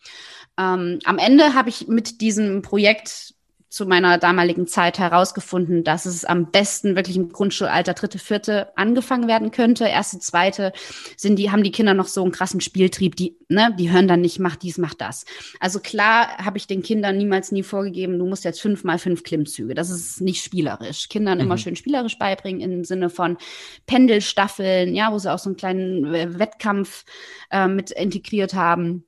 Ähm, 0.57 0.99
am 1.05 1.17
Ende 1.17 1.53
habe 1.53 1.69
ich 1.69 1.87
mit 1.87 2.21
diesem 2.21 2.61
Projekt 2.61 3.35
zu 3.71 3.85
meiner 3.85 4.17
damaligen 4.17 4.67
Zeit 4.67 4.99
herausgefunden, 4.99 5.85
dass 5.85 6.05
es 6.05 6.25
am 6.25 6.51
besten 6.51 6.97
wirklich 6.97 7.15
im 7.15 7.29
Grundschulalter 7.29 7.93
dritte, 7.93 8.19
vierte 8.19 8.77
angefangen 8.77 9.29
werden 9.29 9.51
könnte. 9.51 9.85
Erste, 9.85 10.19
zweite 10.19 10.73
sind 11.15 11.37
die, 11.37 11.51
haben 11.51 11.63
die 11.63 11.71
Kinder 11.71 11.93
noch 11.93 12.09
so 12.09 12.21
einen 12.21 12.33
krassen 12.33 12.59
Spieltrieb, 12.59 13.15
die, 13.15 13.37
ne, 13.47 13.73
die 13.79 13.89
hören 13.89 14.09
dann 14.09 14.19
nicht, 14.19 14.39
mach 14.39 14.57
dies, 14.57 14.77
mach 14.77 14.93
das. 14.93 15.23
Also 15.61 15.79
klar 15.79 16.37
habe 16.37 16.57
ich 16.57 16.67
den 16.67 16.83
Kindern 16.83 17.17
niemals 17.17 17.53
nie 17.53 17.63
vorgegeben, 17.63 18.19
du 18.19 18.25
musst 18.25 18.43
jetzt 18.43 18.59
fünf 18.59 18.83
mal 18.83 18.99
fünf 18.99 19.23
Klimmzüge. 19.23 19.73
Das 19.73 19.89
ist 19.89 20.19
nicht 20.19 20.43
spielerisch. 20.43 21.07
Kindern 21.07 21.37
mhm. 21.37 21.45
immer 21.45 21.57
schön 21.57 21.77
spielerisch 21.77 22.19
beibringen 22.19 22.59
im 22.59 22.83
Sinne 22.83 23.09
von 23.09 23.37
Pendelstaffeln, 23.85 24.93
ja, 24.95 25.13
wo 25.13 25.17
sie 25.17 25.31
auch 25.31 25.39
so 25.39 25.49
einen 25.49 25.55
kleinen 25.55 26.13
äh, 26.13 26.37
Wettkampf 26.37 27.05
äh, 27.49 27.69
mit 27.69 27.91
integriert 27.91 28.53
haben 28.53 29.05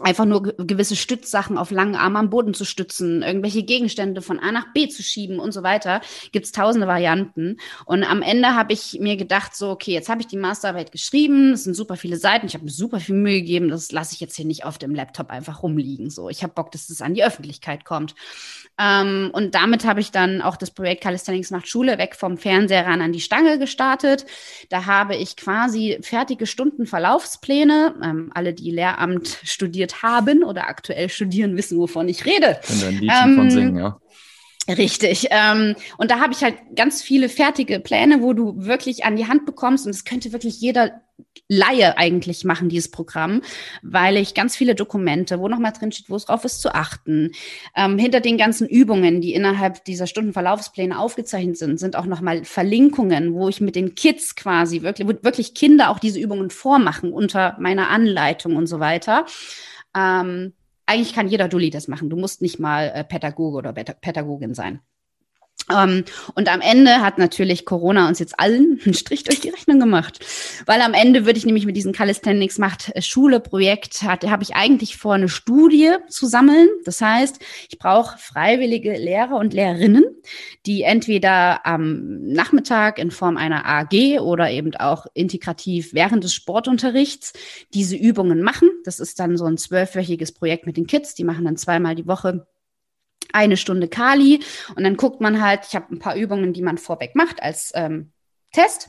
einfach 0.00 0.24
nur 0.24 0.42
gewisse 0.42 0.96
Stützsachen 0.96 1.58
auf 1.58 1.70
langen 1.70 1.96
Armen 1.96 2.16
am 2.16 2.30
Boden 2.30 2.54
zu 2.54 2.64
stützen, 2.64 3.22
irgendwelche 3.22 3.62
Gegenstände 3.62 4.22
von 4.22 4.38
A 4.38 4.52
nach 4.52 4.72
B 4.72 4.88
zu 4.88 5.02
schieben 5.02 5.38
und 5.38 5.52
so 5.52 5.62
weiter, 5.62 6.00
gibt's 6.32 6.52
tausende 6.52 6.86
Varianten. 6.86 7.56
Und 7.84 8.04
am 8.04 8.22
Ende 8.22 8.54
habe 8.54 8.72
ich 8.72 8.98
mir 9.00 9.16
gedacht, 9.16 9.56
so, 9.56 9.70
okay, 9.70 9.92
jetzt 9.92 10.08
habe 10.08 10.20
ich 10.20 10.26
die 10.26 10.36
Masterarbeit 10.36 10.92
geschrieben, 10.92 11.52
es 11.52 11.64
sind 11.64 11.74
super 11.74 11.96
viele 11.96 12.16
Seiten, 12.16 12.46
ich 12.46 12.54
habe 12.54 12.64
mir 12.64 12.70
super 12.70 13.00
viel 13.00 13.16
Mühe 13.16 13.40
gegeben, 13.40 13.68
das 13.68 13.92
lasse 13.92 14.14
ich 14.14 14.20
jetzt 14.20 14.36
hier 14.36 14.46
nicht 14.46 14.64
auf 14.64 14.78
dem 14.78 14.94
Laptop 14.94 15.30
einfach 15.30 15.62
rumliegen. 15.62 16.10
So, 16.10 16.28
ich 16.28 16.42
habe 16.42 16.52
Bock, 16.52 16.70
dass 16.72 16.86
das 16.86 17.02
an 17.02 17.14
die 17.14 17.24
Öffentlichkeit 17.24 17.84
kommt. 17.84 18.14
Ähm, 18.78 19.30
und 19.32 19.54
damit 19.54 19.84
habe 19.84 20.00
ich 20.00 20.12
dann 20.12 20.40
auch 20.40 20.56
das 20.56 20.70
Projekt 20.70 21.02
Calisthenics 21.02 21.50
macht 21.50 21.68
Schule 21.68 21.98
weg 21.98 22.14
vom 22.14 22.38
Fernseher 22.38 22.86
ran 22.86 23.00
an 23.00 23.12
die 23.12 23.20
Stange 23.20 23.58
gestartet. 23.58 24.24
Da 24.68 24.86
habe 24.86 25.16
ich 25.16 25.36
quasi 25.36 25.98
fertige 26.02 26.46
Stundenverlaufspläne. 26.46 27.94
Ähm, 28.02 28.30
alle, 28.34 28.54
die 28.54 28.70
Lehramt 28.70 29.40
studiert 29.44 30.02
haben 30.02 30.44
oder 30.44 30.68
aktuell 30.68 31.08
studieren, 31.08 31.56
wissen, 31.56 31.78
wovon 31.78 32.08
ich 32.08 32.24
rede. 32.24 32.60
Können 32.66 32.80
wir 32.80 32.88
ein 32.88 32.98
Liedchen 32.98 33.28
ähm, 33.30 33.36
von 33.36 33.50
singen, 33.50 33.76
ja. 33.76 33.98
Richtig. 34.68 35.28
Ähm, 35.30 35.76
und 35.96 36.10
da 36.10 36.20
habe 36.20 36.34
ich 36.34 36.42
halt 36.42 36.56
ganz 36.76 37.00
viele 37.00 37.30
fertige 37.30 37.80
Pläne, 37.80 38.20
wo 38.22 38.34
du 38.34 38.54
wirklich 38.66 39.04
an 39.04 39.16
die 39.16 39.26
Hand 39.26 39.46
bekommst. 39.46 39.86
Und 39.86 39.94
das 39.94 40.04
könnte 40.04 40.32
wirklich 40.32 40.60
jeder 40.60 41.00
Laie 41.48 41.96
eigentlich 41.96 42.44
machen, 42.44 42.68
dieses 42.68 42.90
Programm, 42.90 43.40
weil 43.82 44.18
ich 44.18 44.34
ganz 44.34 44.56
viele 44.56 44.74
Dokumente, 44.74 45.40
wo 45.40 45.48
nochmal 45.48 45.72
drin 45.72 45.90
steht, 45.90 46.10
wo 46.10 46.16
es 46.16 46.26
drauf 46.26 46.44
ist 46.44 46.60
zu 46.60 46.74
achten. 46.74 47.32
Ähm, 47.74 47.98
hinter 47.98 48.20
den 48.20 48.36
ganzen 48.36 48.68
Übungen, 48.68 49.22
die 49.22 49.32
innerhalb 49.32 49.84
dieser 49.84 50.06
Stundenverlaufspläne 50.06 50.98
aufgezeichnet 50.98 51.56
sind, 51.56 51.80
sind 51.80 51.96
auch 51.96 52.04
nochmal 52.04 52.44
Verlinkungen, 52.44 53.32
wo 53.32 53.48
ich 53.48 53.62
mit 53.62 53.76
den 53.76 53.94
Kids 53.94 54.36
quasi 54.36 54.82
wirklich, 54.82 55.08
wo 55.08 55.12
wirklich 55.24 55.54
Kinder 55.54 55.88
auch 55.88 55.98
diese 55.98 56.20
Übungen 56.20 56.50
vormachen 56.50 57.12
unter 57.12 57.56
meiner 57.58 57.88
Anleitung 57.88 58.56
und 58.56 58.66
so 58.66 58.78
weiter. 58.78 59.24
Ähm, 59.96 60.52
eigentlich 60.88 61.14
kann 61.14 61.28
jeder 61.28 61.48
Dulli 61.48 61.70
das 61.70 61.86
machen. 61.86 62.08
Du 62.08 62.16
musst 62.16 62.40
nicht 62.40 62.58
mal 62.58 62.90
äh, 62.94 63.04
Pädagoge 63.04 63.58
oder 63.58 63.72
Pädagogin 63.72 64.54
sein. 64.54 64.80
Ähm, 65.70 66.04
und 66.34 66.48
am 66.52 66.60
Ende 66.60 67.00
hat 67.00 67.18
natürlich 67.18 67.64
Corona 67.64 68.08
uns 68.08 68.18
jetzt 68.18 68.38
allen 68.38 68.80
einen 68.84 68.94
Strich 68.94 69.24
durch 69.24 69.40
die 69.40 69.50
Rechnung 69.50 69.78
gemacht. 69.78 70.20
Weil 70.66 70.80
am 70.80 70.94
Ende 70.94 71.26
würde 71.26 71.38
ich 71.38 71.46
nämlich 71.46 71.66
mit 71.66 71.76
diesem 71.76 71.92
Calisthenics 71.92 72.58
macht 72.58 72.94
äh, 72.94 73.02
Schule 73.02 73.40
Projekt, 73.40 74.02
habe 74.02 74.42
ich 74.42 74.54
eigentlich 74.54 74.96
vor, 74.96 75.14
eine 75.14 75.28
Studie 75.28 75.92
zu 76.08 76.26
sammeln. 76.26 76.68
Das 76.84 77.00
heißt, 77.00 77.40
ich 77.68 77.78
brauche 77.78 78.18
freiwillige 78.18 78.96
Lehrer 78.96 79.36
und 79.36 79.54
Lehrerinnen, 79.54 80.04
die 80.66 80.82
entweder 80.82 81.66
am 81.66 82.22
Nachmittag 82.22 82.98
in 82.98 83.10
Form 83.10 83.36
einer 83.36 83.66
AG 83.66 84.20
oder 84.20 84.50
eben 84.50 84.74
auch 84.76 85.06
integrativ 85.14 85.94
während 85.94 86.24
des 86.24 86.34
Sportunterrichts 86.34 87.32
diese 87.74 87.96
Übungen 87.96 88.42
machen. 88.42 88.70
Das 88.84 89.00
ist 89.00 89.18
dann 89.18 89.36
so 89.36 89.44
ein 89.44 89.56
zwölfwöchiges 89.56 90.32
Projekt 90.32 90.66
mit 90.66 90.76
den 90.76 90.86
Kids. 90.86 91.14
Die 91.14 91.24
machen 91.24 91.44
dann 91.44 91.56
zweimal 91.56 91.94
die 91.94 92.06
Woche 92.06 92.46
eine 93.32 93.56
Stunde 93.56 93.88
Kali 93.88 94.40
und 94.74 94.84
dann 94.84 94.96
guckt 94.96 95.20
man 95.20 95.42
halt, 95.42 95.60
ich 95.68 95.74
habe 95.74 95.94
ein 95.94 95.98
paar 95.98 96.16
Übungen, 96.16 96.52
die 96.52 96.62
man 96.62 96.78
vorweg 96.78 97.14
macht 97.14 97.42
als 97.42 97.72
ähm, 97.74 98.12
Test. 98.52 98.88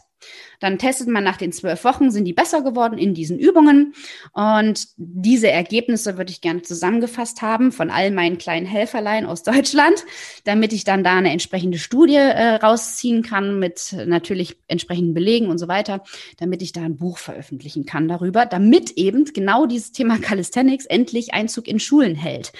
Dann 0.60 0.78
testet 0.78 1.08
man 1.08 1.24
nach 1.24 1.38
den 1.38 1.52
zwölf 1.52 1.84
Wochen, 1.84 2.12
sind 2.12 2.26
die 2.26 2.34
besser 2.34 2.62
geworden 2.62 2.98
in 2.98 3.14
diesen 3.14 3.40
Übungen. 3.40 3.94
Und 4.34 4.88
diese 4.98 5.50
Ergebnisse 5.50 6.18
würde 6.18 6.32
ich 6.32 6.42
gerne 6.42 6.62
zusammengefasst 6.62 7.42
haben 7.42 7.72
von 7.72 7.90
all 7.90 8.12
meinen 8.12 8.38
kleinen 8.38 8.66
Helferlein 8.66 9.26
aus 9.26 9.44
Deutschland, 9.50 10.06
damit 10.44 10.74
ich 10.74 10.84
dann 10.84 11.04
da 11.04 11.18
eine 11.18 11.32
entsprechende 11.32 11.78
Studie 11.78 12.16
äh, 12.16 12.56
rausziehen 12.56 13.24
kann 13.24 13.60
mit 13.60 13.96
natürlich 14.06 14.58
entsprechenden 14.68 15.14
Belegen 15.14 15.48
und 15.48 15.58
so 15.58 15.68
weiter, 15.68 16.04
damit 16.38 16.62
ich 16.62 16.74
da 16.74 16.82
ein 16.82 16.98
Buch 16.98 17.18
veröffentlichen 17.18 17.86
kann 17.86 18.08
darüber, 18.08 18.46
damit 18.46 18.92
eben 18.92 19.26
genau 19.26 19.66
dieses 19.66 19.92
Thema 19.92 20.18
Calisthenics 20.20 20.86
endlich 20.86 21.34
Einzug 21.34 21.68
in 21.68 21.80
Schulen 21.80 22.16
hält. 22.16 22.52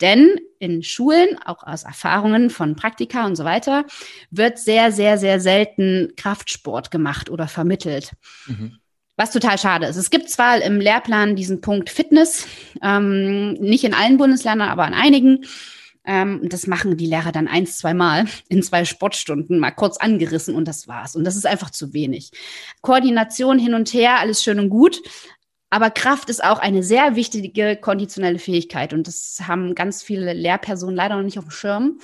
Denn 0.00 0.40
in 0.58 0.82
Schulen, 0.82 1.38
auch 1.44 1.62
aus 1.62 1.84
Erfahrungen 1.84 2.50
von 2.50 2.76
Praktika 2.76 3.26
und 3.26 3.36
so 3.36 3.44
weiter, 3.44 3.84
wird 4.30 4.58
sehr, 4.58 4.92
sehr, 4.92 5.18
sehr 5.18 5.40
selten 5.40 6.12
Kraftsport 6.16 6.90
gemacht 6.90 7.30
oder 7.30 7.39
vermittelt. 7.48 8.12
Mhm. 8.46 8.76
Was 9.16 9.32
total 9.32 9.58
schade 9.58 9.86
ist. 9.86 9.96
Es 9.96 10.10
gibt 10.10 10.30
zwar 10.30 10.62
im 10.62 10.80
Lehrplan 10.80 11.36
diesen 11.36 11.60
Punkt 11.60 11.90
Fitness, 11.90 12.46
ähm, 12.82 13.52
nicht 13.54 13.84
in 13.84 13.92
allen 13.92 14.16
Bundesländern, 14.16 14.70
aber 14.70 14.86
in 14.86 14.94
einigen. 14.94 15.44
Ähm, 16.06 16.48
das 16.48 16.66
machen 16.66 16.96
die 16.96 17.06
Lehrer 17.06 17.30
dann 17.30 17.46
eins, 17.46 17.76
zwei 17.76 17.92
Mal 17.92 18.24
in 18.48 18.62
zwei 18.62 18.86
Sportstunden 18.86 19.58
mal 19.58 19.72
kurz 19.72 19.98
angerissen 19.98 20.54
und 20.54 20.66
das 20.66 20.88
war's. 20.88 21.14
Und 21.14 21.24
das 21.24 21.36
ist 21.36 21.46
einfach 21.46 21.70
zu 21.70 21.92
wenig. 21.92 22.30
Koordination 22.80 23.58
hin 23.58 23.74
und 23.74 23.92
her, 23.92 24.18
alles 24.18 24.42
schön 24.42 24.58
und 24.58 24.70
gut. 24.70 25.02
Aber 25.70 25.90
Kraft 25.90 26.28
ist 26.30 26.42
auch 26.42 26.58
eine 26.58 26.82
sehr 26.82 27.14
wichtige 27.14 27.76
konditionelle 27.76 28.40
Fähigkeit 28.40 28.92
und 28.92 29.06
das 29.06 29.42
haben 29.46 29.76
ganz 29.76 30.02
viele 30.02 30.32
Lehrpersonen 30.32 30.96
leider 30.96 31.16
noch 31.16 31.22
nicht 31.22 31.38
auf 31.38 31.44
dem 31.44 31.52
Schirm. 31.52 32.00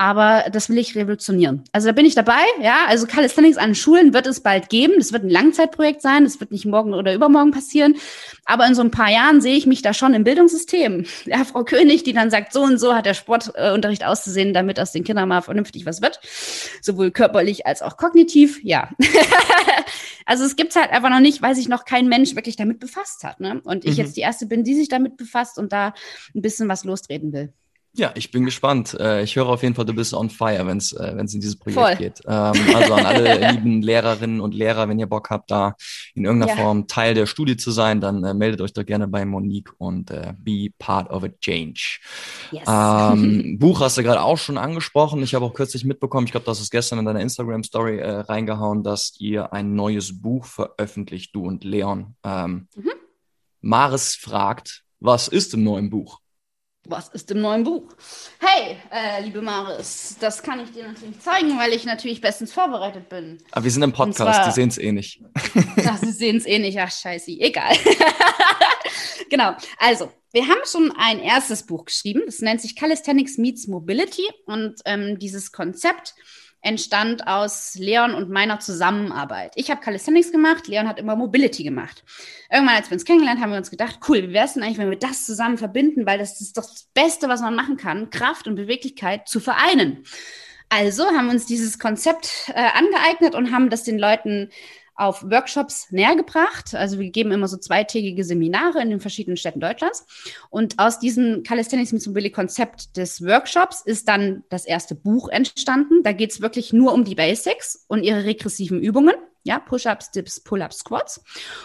Aber 0.00 0.44
das 0.52 0.70
will 0.70 0.78
ich 0.78 0.94
revolutionieren. 0.94 1.64
Also 1.72 1.88
da 1.88 1.92
bin 1.92 2.06
ich 2.06 2.14
dabei, 2.14 2.44
ja. 2.62 2.86
Also 2.86 3.08
Calisthenics 3.08 3.56
an 3.56 3.74
Schulen 3.74 4.14
wird 4.14 4.28
es 4.28 4.38
bald 4.40 4.68
geben. 4.68 4.94
Das 4.96 5.12
wird 5.12 5.24
ein 5.24 5.28
Langzeitprojekt 5.28 6.02
sein. 6.02 6.22
Das 6.22 6.38
wird 6.38 6.52
nicht 6.52 6.66
morgen 6.66 6.94
oder 6.94 7.12
übermorgen 7.12 7.50
passieren. 7.50 7.96
Aber 8.44 8.64
in 8.68 8.76
so 8.76 8.82
ein 8.82 8.92
paar 8.92 9.10
Jahren 9.10 9.40
sehe 9.40 9.56
ich 9.56 9.66
mich 9.66 9.82
da 9.82 9.92
schon 9.92 10.14
im 10.14 10.22
Bildungssystem. 10.24 11.04
Ja, 11.24 11.44
Frau 11.44 11.64
König, 11.64 12.04
die 12.04 12.12
dann 12.12 12.30
sagt, 12.30 12.52
so 12.52 12.62
und 12.62 12.78
so 12.78 12.94
hat 12.94 13.04
der 13.04 13.12
Sportunterricht 13.12 14.04
auszusehen, 14.04 14.54
damit 14.54 14.78
aus 14.78 14.92
den 14.92 15.04
Kindern 15.04 15.28
mal 15.28 15.42
vernünftig 15.42 15.84
was 15.84 16.00
wird. 16.00 16.20
Sowohl 16.80 17.10
körperlich 17.10 17.66
als 17.66 17.82
auch 17.82 17.96
kognitiv. 17.96 18.60
Ja. 18.62 18.90
also 20.28 20.44
es 20.44 20.56
gibt's 20.56 20.76
halt 20.76 20.90
einfach 20.90 21.08
noch 21.08 21.20
nicht, 21.20 21.40
weil 21.40 21.54
sich 21.54 21.68
noch 21.68 21.86
kein 21.86 22.06
Mensch 22.06 22.34
wirklich 22.34 22.56
damit 22.56 22.80
befasst 22.80 23.24
hat. 23.24 23.40
Ne? 23.40 23.62
Und 23.64 23.86
ich 23.86 23.92
mhm. 23.92 23.96
jetzt 23.96 24.16
die 24.18 24.20
erste 24.20 24.44
bin, 24.44 24.62
die 24.62 24.74
sich 24.74 24.88
damit 24.88 25.16
befasst 25.16 25.58
und 25.58 25.72
da 25.72 25.94
ein 26.34 26.42
bisschen 26.42 26.68
was 26.68 26.84
lostreten 26.84 27.32
will. 27.32 27.54
Ja, 27.98 28.12
ich 28.14 28.30
bin 28.30 28.44
gespannt. 28.44 28.94
Äh, 28.94 29.24
ich 29.24 29.34
höre 29.34 29.48
auf 29.48 29.64
jeden 29.64 29.74
Fall, 29.74 29.84
du 29.84 29.92
bist 29.92 30.14
on 30.14 30.30
fire, 30.30 30.64
wenn 30.68 30.78
es 30.78 30.92
äh, 30.92 31.10
in 31.18 31.26
dieses 31.26 31.56
Projekt 31.56 31.80
Voll. 31.80 31.96
geht. 31.96 32.20
Ähm, 32.26 32.54
also 32.76 32.94
an 32.94 33.04
alle 33.04 33.50
lieben 33.52 33.82
Lehrerinnen 33.82 34.40
und 34.40 34.54
Lehrer, 34.54 34.88
wenn 34.88 35.00
ihr 35.00 35.08
Bock 35.08 35.30
habt, 35.30 35.50
da 35.50 35.74
in 36.14 36.24
irgendeiner 36.24 36.52
ja. 36.52 36.62
Form 36.62 36.86
Teil 36.86 37.14
der 37.14 37.26
Studie 37.26 37.56
zu 37.56 37.72
sein, 37.72 38.00
dann 38.00 38.22
äh, 38.22 38.34
meldet 38.34 38.60
euch 38.60 38.72
doch 38.72 38.86
gerne 38.86 39.08
bei 39.08 39.24
Monique 39.24 39.72
und 39.78 40.12
be 40.38 40.68
part 40.78 41.10
of 41.10 41.24
a 41.24 41.28
change. 41.40 41.98
Yes. 42.52 42.62
Ähm, 42.68 43.58
Buch 43.58 43.80
hast 43.80 43.98
du 43.98 44.04
gerade 44.04 44.22
auch 44.22 44.38
schon 44.38 44.58
angesprochen. 44.58 45.20
Ich 45.24 45.34
habe 45.34 45.44
auch 45.44 45.54
kürzlich 45.54 45.84
mitbekommen, 45.84 46.26
ich 46.26 46.32
glaube, 46.32 46.46
das 46.46 46.60
ist 46.60 46.70
gestern 46.70 47.00
in 47.00 47.04
deiner 47.04 47.20
Instagram-Story 47.20 47.98
äh, 47.98 48.10
reingehauen, 48.20 48.84
dass 48.84 49.14
ihr 49.18 49.52
ein 49.52 49.74
neues 49.74 50.22
Buch 50.22 50.44
veröffentlicht, 50.44 51.34
du 51.34 51.44
und 51.44 51.64
Leon. 51.64 52.14
Ähm, 52.22 52.68
mhm. 52.76 52.92
Maris 53.60 54.14
fragt, 54.14 54.84
was 55.00 55.26
ist 55.26 55.52
im 55.54 55.64
neuen 55.64 55.90
Buch? 55.90 56.20
Was 56.84 57.08
ist 57.08 57.30
im 57.30 57.40
neuen 57.40 57.64
Buch? 57.64 57.84
Hey, 58.38 58.76
äh, 58.90 59.22
liebe 59.22 59.42
Maris, 59.42 60.16
das 60.20 60.42
kann 60.42 60.60
ich 60.60 60.70
dir 60.72 60.86
natürlich 60.86 61.20
zeigen, 61.20 61.58
weil 61.58 61.72
ich 61.72 61.84
natürlich 61.84 62.20
bestens 62.20 62.52
vorbereitet 62.52 63.08
bin. 63.08 63.38
Aber 63.50 63.64
wir 63.64 63.70
sind 63.70 63.82
im 63.82 63.92
Podcast, 63.92 64.16
zwar, 64.18 64.44
die 64.46 64.52
sehen 64.52 64.68
es 64.68 64.78
eh 64.78 64.92
nicht. 64.92 65.22
Ach, 65.86 65.98
sie 65.98 66.12
sehen 66.12 66.36
es 66.36 66.46
eh 66.46 66.58
nicht, 66.58 66.78
ach 66.78 66.90
scheiße, 66.90 67.30
egal. 67.32 67.76
genau. 69.30 69.54
Also, 69.78 70.10
wir 70.32 70.46
haben 70.46 70.60
schon 70.70 70.92
ein 70.96 71.20
erstes 71.20 71.64
Buch 71.64 71.86
geschrieben. 71.86 72.22
Das 72.26 72.40
nennt 72.40 72.60
sich 72.60 72.76
Calisthenics 72.76 73.38
Meets 73.38 73.66
Mobility. 73.66 74.28
Und 74.46 74.80
ähm, 74.84 75.18
dieses 75.18 75.52
Konzept 75.52 76.14
entstand 76.60 77.26
aus 77.26 77.74
Leon 77.76 78.14
und 78.14 78.30
meiner 78.30 78.58
Zusammenarbeit. 78.60 79.52
Ich 79.54 79.70
habe 79.70 79.80
Calisthenics 79.80 80.32
gemacht, 80.32 80.66
Leon 80.66 80.88
hat 80.88 80.98
immer 80.98 81.16
Mobility 81.16 81.62
gemacht. 81.62 82.04
Irgendwann, 82.50 82.76
als 82.76 82.90
wir 82.90 82.94
uns 82.94 83.04
kennengelernt 83.04 83.40
haben, 83.40 83.50
wir 83.50 83.58
uns 83.58 83.70
gedacht, 83.70 84.00
cool, 84.08 84.22
wie 84.22 84.32
wäre 84.32 84.46
es 84.46 84.54
denn 84.54 84.62
eigentlich, 84.62 84.78
wenn 84.78 84.90
wir 84.90 84.98
das 84.98 85.24
zusammen 85.24 85.58
verbinden, 85.58 86.06
weil 86.06 86.18
das 86.18 86.40
ist 86.40 86.56
doch 86.56 86.64
das 86.64 86.88
Beste, 86.94 87.28
was 87.28 87.40
man 87.40 87.54
machen 87.54 87.76
kann, 87.76 88.10
Kraft 88.10 88.48
und 88.48 88.56
Beweglichkeit 88.56 89.28
zu 89.28 89.40
vereinen. 89.40 90.04
Also 90.68 91.06
haben 91.06 91.26
wir 91.26 91.32
uns 91.32 91.46
dieses 91.46 91.78
Konzept 91.78 92.50
äh, 92.54 92.68
angeeignet 92.74 93.34
und 93.34 93.52
haben 93.52 93.70
das 93.70 93.84
den 93.84 93.98
Leuten 93.98 94.50
auf 94.98 95.22
Workshops 95.22 95.90
näher 95.90 96.16
gebracht. 96.16 96.74
Also 96.74 96.98
wir 96.98 97.10
geben 97.10 97.30
immer 97.30 97.48
so 97.48 97.56
zweitägige 97.56 98.24
Seminare 98.24 98.82
in 98.82 98.90
den 98.90 99.00
verschiedenen 99.00 99.36
Städten 99.36 99.60
Deutschlands. 99.60 100.06
Und 100.50 100.78
aus 100.78 100.98
diesem 100.98 101.42
Calisthenics 101.44 101.92
Mobility 102.06 102.32
Konzept 102.32 102.96
des 102.96 103.24
Workshops 103.24 103.80
ist 103.80 104.08
dann 104.08 104.42
das 104.50 104.64
erste 104.64 104.94
Buch 104.94 105.28
entstanden. 105.28 106.02
Da 106.02 106.12
geht 106.12 106.32
es 106.32 106.40
wirklich 106.40 106.72
nur 106.72 106.92
um 106.92 107.04
die 107.04 107.14
Basics 107.14 107.84
und 107.86 108.02
ihre 108.02 108.24
regressiven 108.24 108.80
Übungen. 108.80 109.14
Ja, 109.44 109.60
Push-ups, 109.60 110.10
Dips, 110.10 110.40
Pull-ups, 110.40 110.80
Squats. 110.80 111.22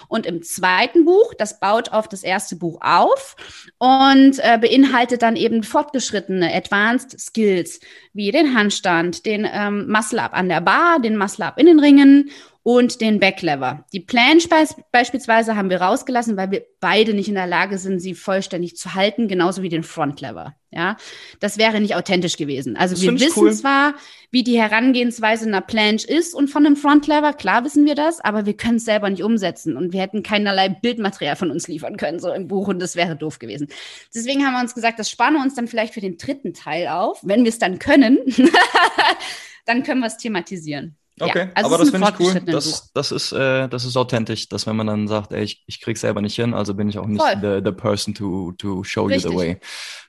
Und 0.08 0.26
im 0.26 0.41
zweiten 0.41 1.04
Buch, 1.04 1.34
das 1.34 1.60
baut 1.60 1.91
auf 1.91 2.08
das 2.08 2.24
erste 2.24 2.56
Buch 2.56 2.78
auf 2.82 3.36
und 3.78 4.39
äh, 4.39 4.58
beinhaltet 4.58 5.22
dann 5.22 5.36
eben 5.36 5.63
fortgeschrittene 5.63 6.54
Advanced 6.54 7.19
Skills, 7.19 7.82
wie 8.13 8.32
den 8.32 8.56
Handstand, 8.56 9.26
den 9.26 9.46
ähm, 9.52 9.89
Muscle-Up 9.89 10.34
an 10.34 10.48
der 10.48 10.62
Bar, 10.62 11.02
den 11.02 11.17
Muscle-Up 11.17 11.60
in 11.60 11.65
den 11.65 11.80
Ringen 11.80 12.30
und 12.63 13.02
den 13.02 13.19
Backlever. 13.19 13.86
Die 13.91 13.99
Planche 13.99 14.47
beispielsweise 14.91 15.58
haben 15.58 15.69
wir 15.69 15.82
rausgelassen, 15.82 16.38
weil 16.38 16.49
wir 16.49 16.65
beide 16.80 17.13
nicht 17.13 17.28
in 17.28 17.36
der 17.36 17.45
Lage 17.45 17.78
sind, 17.78 17.99
sie 17.99 18.15
vollständig 18.15 18.78
zu 18.78 18.95
halten, 18.95 19.28
genauso 19.28 19.62
wie 19.62 19.69
den 19.69 19.84
Frontlever. 19.84 20.56
Ja, 20.71 20.97
das 21.39 21.60
wäre 21.60 21.80
nicht 21.82 21.95
authentisch 21.95 22.36
gewesen. 22.36 22.76
Also 22.78 22.95
das 22.95 23.04
wir 23.04 23.13
wissen 23.19 23.43
cool. 23.43 23.54
zwar, 23.54 23.93
wie 24.32 24.43
die 24.43 24.60
Herangehensweise 24.60 25.45
einer 25.45 25.62
Planche 25.62 26.08
ist 26.08 26.34
und 26.34 26.47
von 26.47 26.65
einem 26.65 26.76
Frontlever, 26.76 27.34
klar 27.34 27.63
wissen 27.63 27.86
wir 27.86 27.93
das, 27.93 28.21
aber 28.21 28.47
wir 28.47 28.58
können 28.58 28.78
es 28.78 28.86
selber 28.86 29.10
nicht 29.10 29.23
umsetzen 29.23 29.78
und 29.78 29.93
wir 29.93 30.02
hätten 30.02 30.23
keinerlei 30.23 30.69
Bildmaterial 30.69 31.36
von 31.36 31.52
uns 31.52 31.67
liefern 31.67 31.97
können, 31.97 32.19
so 32.19 32.32
im 32.32 32.47
Buch 32.47 32.69
und 32.69 32.80
das 32.80 32.95
wäre 32.95 33.15
doof 33.15 33.38
gewesen. 33.38 33.67
Deswegen 34.15 34.45
haben 34.45 34.54
wir 34.54 34.62
uns 34.62 34.73
gesagt, 34.73 34.97
das 34.97 35.12
sparen 35.12 35.36
wir 35.36 35.41
uns 35.41 35.54
dann 35.54 35.67
vielleicht 35.67 35.93
für 35.93 36.02
den 36.02 36.17
dritten 36.17 36.54
Teil 36.56 36.88
auf, 36.88 37.19
wenn 37.21 37.43
wir 37.43 37.49
es 37.49 37.60
dann 37.60 37.78
können, 37.78 38.17
dann 39.65 39.84
können 39.84 39.99
wir 39.99 40.08
es 40.08 40.17
thematisieren. 40.17 40.97
Okay, 41.19 41.39
ja, 41.39 41.49
also 41.54 41.67
aber 41.69 41.78
das 41.78 41.91
finde 41.91 42.10
ich 42.10 42.19
cool. 42.19 42.41
Das, 42.45 42.91
das, 42.91 43.12
ist, 43.12 43.32
äh, 43.34 43.69
das 43.69 43.86
ist 43.86 43.95
authentisch, 43.95 44.49
dass 44.49 44.65
wenn 44.65 44.76
man 44.76 44.88
dann 44.88 45.08
sagt, 45.08 45.32
ey, 45.32 45.43
ich, 45.43 45.63
ich 45.67 45.80
krieg's 45.80 46.02
selber 46.02 46.21
nicht 46.21 46.36
hin, 46.36 46.56
also 46.56 46.73
bin 46.73 46.89
ich 46.89 46.97
auch 46.97 47.06
nicht 47.06 47.23
the, 47.39 47.62
the 47.63 47.71
person 47.71 48.15
to, 48.15 48.54
to 48.58 48.84
show 48.84 49.06
Richtig. 49.06 49.26
you 49.26 49.30
the 49.30 49.36
way. 49.36 49.58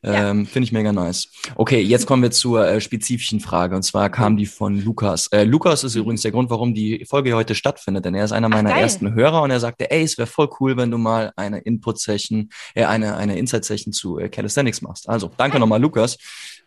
Ähm, 0.02 0.40
ja. 0.40 0.44
Finde 0.46 0.64
ich 0.64 0.72
mega 0.72 0.92
nice. 0.92 1.28
Okay, 1.56 1.80
jetzt 1.80 2.06
kommen 2.06 2.22
wir 2.22 2.30
zur 2.30 2.66
äh, 2.66 2.80
spezifischen 2.80 3.40
Frage 3.40 3.76
und 3.76 3.82
zwar 3.82 4.08
kam 4.08 4.38
die 4.38 4.46
von 4.46 4.82
Lukas. 4.82 5.26
Äh, 5.26 5.44
Lukas 5.44 5.84
ist 5.84 5.94
mhm. 5.94 6.02
übrigens 6.02 6.22
der 6.22 6.30
Grund, 6.30 6.48
warum 6.48 6.72
die 6.72 7.04
Folge 7.04 7.34
heute 7.34 7.54
stattfindet, 7.54 8.06
denn 8.06 8.14
er 8.14 8.24
ist 8.24 8.32
einer 8.32 8.48
meiner 8.48 8.72
Ach, 8.72 8.78
ersten 8.78 9.12
Hörer 9.12 9.42
und 9.42 9.50
er 9.50 9.60
sagte, 9.60 9.90
ey, 9.90 10.04
es 10.04 10.16
wäre 10.16 10.26
voll 10.26 10.48
cool, 10.58 10.78
wenn 10.78 10.90
du 10.90 10.96
mal 10.96 11.32
eine 11.36 11.58
Input-Session, 11.58 12.48
äh, 12.74 12.84
eine, 12.84 13.16
eine 13.16 13.38
Insight-Session 13.38 13.92
zu 13.92 14.18
äh, 14.18 14.30
Calisthenics 14.30 14.80
machst. 14.80 15.06
Also, 15.08 15.30
danke 15.36 15.58
nochmal, 15.58 15.82
Lukas. 15.82 16.16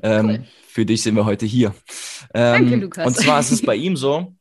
Ähm, 0.01 0.29
cool. 0.29 0.45
Für 0.67 0.85
dich 0.85 1.01
sind 1.01 1.15
wir 1.15 1.25
heute 1.25 1.45
hier. 1.45 1.73
Ähm, 2.33 2.69
Danke, 2.69 2.75
Lukas. 2.75 3.07
Und 3.07 3.17
zwar 3.17 3.39
ist 3.39 3.51
es 3.51 3.61
bei 3.61 3.75
ihm 3.75 3.97
so, 3.97 4.33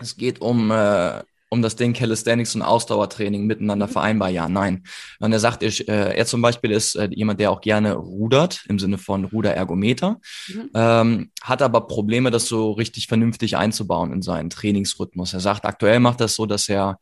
es 0.00 0.16
geht 0.16 0.40
um, 0.40 0.70
äh, 0.70 1.22
um 1.50 1.62
das 1.62 1.76
Ding 1.76 1.92
Calisthenics 1.92 2.54
und 2.54 2.62
Ausdauertraining 2.62 3.44
miteinander 3.44 3.88
vereinbar. 3.88 4.30
Ja, 4.30 4.48
nein. 4.48 4.84
Und 5.18 5.32
er 5.32 5.40
sagt, 5.40 5.62
ich, 5.62 5.88
äh, 5.88 6.14
er 6.16 6.24
zum 6.24 6.40
Beispiel 6.40 6.70
ist 6.70 6.94
äh, 6.94 7.08
jemand, 7.12 7.40
der 7.40 7.50
auch 7.50 7.60
gerne 7.60 7.94
rudert, 7.94 8.64
im 8.68 8.78
Sinne 8.78 8.98
von 8.98 9.24
Ruderergometer, 9.24 10.20
mhm. 10.48 10.70
ähm, 10.74 11.30
hat 11.42 11.60
aber 11.60 11.86
Probleme, 11.88 12.30
das 12.30 12.46
so 12.46 12.70
richtig 12.72 13.08
vernünftig 13.08 13.56
einzubauen 13.56 14.12
in 14.12 14.22
seinen 14.22 14.48
Trainingsrhythmus. 14.48 15.34
Er 15.34 15.40
sagt, 15.40 15.64
aktuell 15.66 15.98
macht 16.00 16.20
das 16.20 16.36
so, 16.36 16.46
dass 16.46 16.68
er 16.68 16.98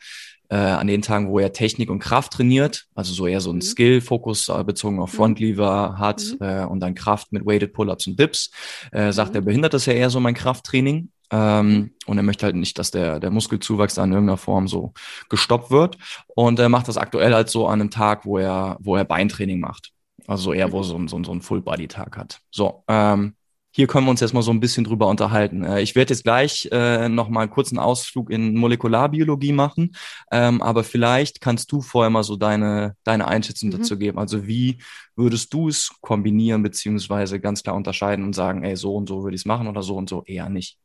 äh, 0.50 0.56
an 0.56 0.87
den 0.87 1.02
Tagen, 1.02 1.28
wo 1.28 1.38
er 1.38 1.52
Technik 1.52 1.90
und 1.90 1.98
Kraft 1.98 2.32
trainiert, 2.32 2.87
also 2.94 3.12
so 3.12 3.26
eher 3.26 3.40
so 3.40 3.50
ein 3.50 3.56
mhm. 3.56 3.62
Skill-Fokus 3.62 4.48
äh, 4.48 4.64
bezogen 4.64 4.98
auf 5.00 5.12
mhm. 5.12 5.16
Frontlever 5.16 5.98
hat 5.98 6.22
mhm. 6.22 6.46
äh, 6.46 6.64
und 6.64 6.80
dann 6.80 6.94
Kraft 6.94 7.32
mit 7.32 7.44
Weighted 7.44 7.72
Pull-Ups 7.72 8.06
und 8.06 8.18
Dips, 8.18 8.50
äh, 8.92 9.12
sagt 9.12 9.30
mhm. 9.30 9.37
er, 9.37 9.42
behindert 9.42 9.74
das 9.74 9.87
ja 9.87 9.92
eher 9.92 10.11
so 10.11 10.20
mein 10.20 10.34
Krafttraining. 10.34 11.11
Ähm, 11.31 11.93
und 12.07 12.17
er 12.17 12.23
möchte 12.23 12.47
halt 12.47 12.57
nicht, 12.57 12.79
dass 12.79 12.91
der, 12.91 13.21
der 13.21 13.31
Muskelzuwachs 13.31 13.95
da 13.95 14.05
in 14.05 14.12
irgendeiner 14.12 14.37
Form 14.37 14.69
so 14.69 14.93
gestoppt 15.29 15.71
wird. 15.71 15.99
Und 16.29 16.59
er 16.59 16.69
macht 16.69 16.88
das 16.88 16.97
aktuell 16.97 17.35
halt 17.35 17.49
so 17.49 17.67
an 17.67 17.81
einem 17.81 17.91
Tag, 17.91 18.25
wo 18.25 18.38
er, 18.38 18.77
wo 18.81 18.97
er 18.97 19.05
Beintraining 19.05 19.61
macht. 19.61 19.93
Also 20.27 20.53
eher, 20.53 20.73
wo 20.73 20.81
er 20.81 20.85
so, 20.85 20.99
so, 21.07 21.23
so 21.25 21.31
einen 21.33 21.43
Full-Body-Tag 21.43 22.17
hat. 22.17 22.41
So, 22.51 22.85
ähm, 22.88 23.35
hier 23.71 23.87
können 23.87 24.07
wir 24.07 24.11
uns 24.11 24.21
jetzt 24.21 24.33
mal 24.33 24.43
so 24.43 24.51
ein 24.51 24.61
bisschen 24.61 24.85
drüber 24.85 25.07
unterhalten. 25.07 25.62
Äh, 25.62 25.83
ich 25.83 25.95
werde 25.95 26.12
jetzt 26.12 26.25
gleich 26.25 26.69
äh, 26.73 27.09
noch 27.09 27.29
mal 27.29 27.49
kurz 27.49 27.71
einen 27.71 27.79
Ausflug 27.79 28.31
in 28.31 28.55
Molekularbiologie 28.55 29.53
machen, 29.53 29.95
ähm, 30.33 30.62
aber 30.62 30.85
vielleicht 30.85 31.41
kannst 31.41 31.71
du 31.71 31.81
vorher 31.81 32.11
mal 32.11 32.25
so 32.25 32.37
deine, 32.37 32.97
deine 33.05 33.29
Einschätzung 33.29 33.69
mhm. 33.69 33.79
dazu 33.79 33.99
geben. 33.99 34.19
Also 34.19 34.47
wie 34.47 34.79
würdest 35.17 35.53
du 35.53 35.69
es 35.69 35.91
kombinieren 36.01 36.62
beziehungsweise 36.62 37.41
ganz 37.41 37.62
klar 37.62 37.77
unterscheiden 37.77 38.25
und 38.25 38.35
sagen, 38.35 38.64
ey, 38.64 38.75
so 38.75 38.95
und 38.97 39.09
so 39.09 39.23
würde 39.23 39.35
ich 39.35 39.43
es 39.43 39.47
machen 39.47 39.69
oder 39.69 39.83
so 39.83 39.97
und 39.97 40.09
so 40.09 40.25
eher 40.25 40.49
nicht? 40.49 40.79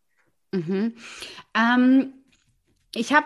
Mhm. 0.53 0.93
Ähm, 1.55 2.13
ich 2.95 3.11
habe 3.11 3.25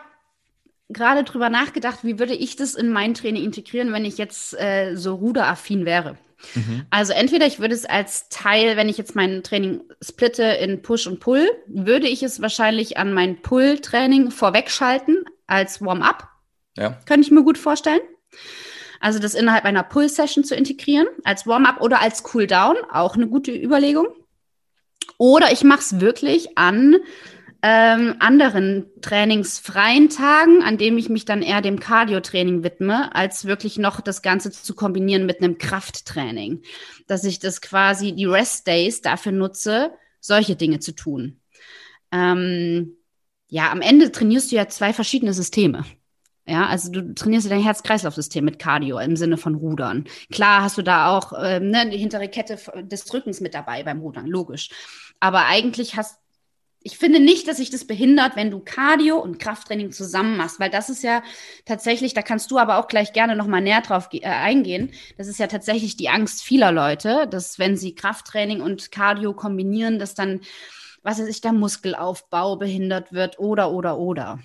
gerade 0.90 1.24
drüber 1.24 1.50
nachgedacht, 1.50 2.00
wie 2.04 2.18
würde 2.20 2.34
ich 2.34 2.56
das 2.56 2.74
in 2.74 2.90
mein 2.90 3.14
Training 3.14 3.44
integrieren, 3.44 3.92
wenn 3.94 4.06
ich 4.06 4.18
jetzt 4.18 4.54
äh, 4.60 4.96
so 4.96 5.16
ruderaffin 5.16 5.86
wäre. 5.86 6.18
Mhm. 6.56 6.86
Also 6.90 7.14
entweder 7.14 7.46
ich 7.46 7.60
würde 7.60 7.74
es 7.74 7.86
als 7.86 8.30
Teil, 8.30 8.78
wenn 8.78 8.90
ich 8.90 8.98
jetzt 8.98 9.16
mein 9.16 9.44
Training 9.44 9.82
splitte 10.02 10.44
in 10.44 10.82
Push 10.82 11.08
und 11.08 11.20
Pull, 11.20 11.50
würde 11.68 12.08
ich 12.08 12.24
es 12.24 12.42
wahrscheinlich 12.42 12.98
an 12.98 13.14
mein 13.14 13.42
Pull-Training 13.42 14.32
vorwegschalten 14.32 15.26
als 15.48 15.82
Warm-up. 15.82 16.30
Ja. 16.78 17.00
Könnte 17.06 17.26
ich 17.26 17.32
mir 17.32 17.44
gut 17.44 17.58
vorstellen. 17.58 18.02
Also 19.00 19.20
das 19.20 19.34
innerhalb 19.34 19.66
einer 19.66 19.84
Pull-Session 19.84 20.44
zu 20.44 20.56
integrieren, 20.56 21.08
als 21.24 21.46
Warm-up 21.48 21.82
oder 21.82 22.02
als 22.02 22.24
Cool-Down, 22.34 22.78
auch 22.92 23.16
eine 23.16 23.28
gute 23.28 23.52
Überlegung. 23.52 24.08
Oder 25.18 25.52
ich 25.52 25.64
mache 25.64 25.80
es 25.80 26.00
wirklich 26.00 26.58
an 26.58 26.96
ähm, 27.64 28.16
anderen 28.20 28.86
trainingsfreien 29.02 30.10
Tagen, 30.10 30.62
an 30.62 30.78
dem 30.78 30.98
ich 30.98 31.10
mich 31.10 31.26
dann 31.26 31.42
eher 31.42 31.62
dem 31.62 31.80
Cardio-Training 31.80 32.64
widme, 32.64 33.16
als 33.16 33.46
wirklich 33.46 33.78
noch 33.78 34.00
das 34.00 34.22
Ganze 34.22 34.52
zu 34.52 34.76
kombinieren 34.76 35.26
mit 35.26 35.42
einem 35.42 35.58
Krafttraining. 35.58 36.62
Dass 37.08 37.24
ich 37.24 37.40
das 37.40 37.62
quasi 37.62 38.14
die 38.14 38.26
Rest-Days 38.26 39.02
dafür 39.02 39.32
nutze, 39.32 39.92
solche 40.20 40.56
Dinge 40.56 40.80
zu 40.80 40.94
tun. 40.94 41.40
Ähm, 42.12 42.98
ja, 43.50 43.72
am 43.72 43.82
Ende 43.82 44.12
trainierst 44.12 44.52
du 44.52 44.56
ja 44.56 44.68
zwei 44.68 44.94
verschiedene 44.94 45.34
Systeme. 45.34 45.84
Ja, 46.48 46.68
also 46.68 46.92
du 46.92 47.14
trainierst 47.14 47.52
dein 47.52 47.62
Herz-Kreislauf-System 47.62 48.46
mit 48.46 48.58
Cardio 48.58 49.00
im 49.00 49.18
Sinne 49.18 49.38
von 49.38 49.56
Rudern. 49.56 50.06
Klar 50.32 50.62
hast 50.62 50.78
du 50.78 50.82
da 50.82 51.18
auch 51.18 51.34
ähm, 51.38 51.72
ne, 51.72 51.90
die 51.90 51.98
hintere 51.98 52.30
Kette 52.30 52.58
des 52.84 53.04
Drückens 53.04 53.42
mit 53.42 53.54
dabei 53.54 53.84
beim 53.84 54.00
Rudern, 54.00 54.28
logisch. 54.28 54.70
Aber 55.20 55.46
eigentlich 55.46 55.98
hast 55.98 56.20
ich 56.88 56.98
finde 56.98 57.20
nicht, 57.20 57.50
dass 57.50 57.58
sich 57.58 57.70
das 57.70 57.86
behindert, 57.86 58.38
wenn 58.38 58.50
du 58.50 58.60
Cardio 58.60 59.20
und 59.20 59.40
Krafttraining 59.40 59.92
zusammen 59.92 60.38
machst, 60.38 60.58
weil 60.60 60.70
das 60.70 60.90
ist 60.90 61.04
ja 61.04 61.22
tatsächlich, 61.66 62.14
da 62.14 62.22
kannst 62.22 62.50
du 62.50 62.58
aber 62.60 62.78
auch 62.78 62.88
gleich 62.88 63.12
gerne 63.12 63.36
noch 63.36 63.48
mal 63.48 63.60
näher 63.60 63.82
drauf 63.82 64.08
äh, 64.14 64.26
eingehen. 64.26 64.92
Das 65.18 65.28
ist 65.28 65.38
ja 65.38 65.48
tatsächlich 65.48 65.98
die 65.98 66.08
Angst 66.08 66.44
vieler 66.44 66.72
Leute, 66.72 67.28
dass 67.30 67.60
wenn 67.60 67.76
sie 67.76 67.94
Krafttraining 67.94 68.62
und 68.62 68.90
Cardio 68.92 69.34
kombinieren, 69.34 70.00
dass 70.00 70.14
dann, 70.14 70.40
was 71.04 71.20
weiß 71.20 71.28
ich, 71.28 71.42
der 71.42 71.52
Muskelaufbau 71.52 72.56
behindert 72.56 73.12
wird 73.12 73.38
oder 73.38 73.72
oder 73.72 73.98
oder. 73.98 74.40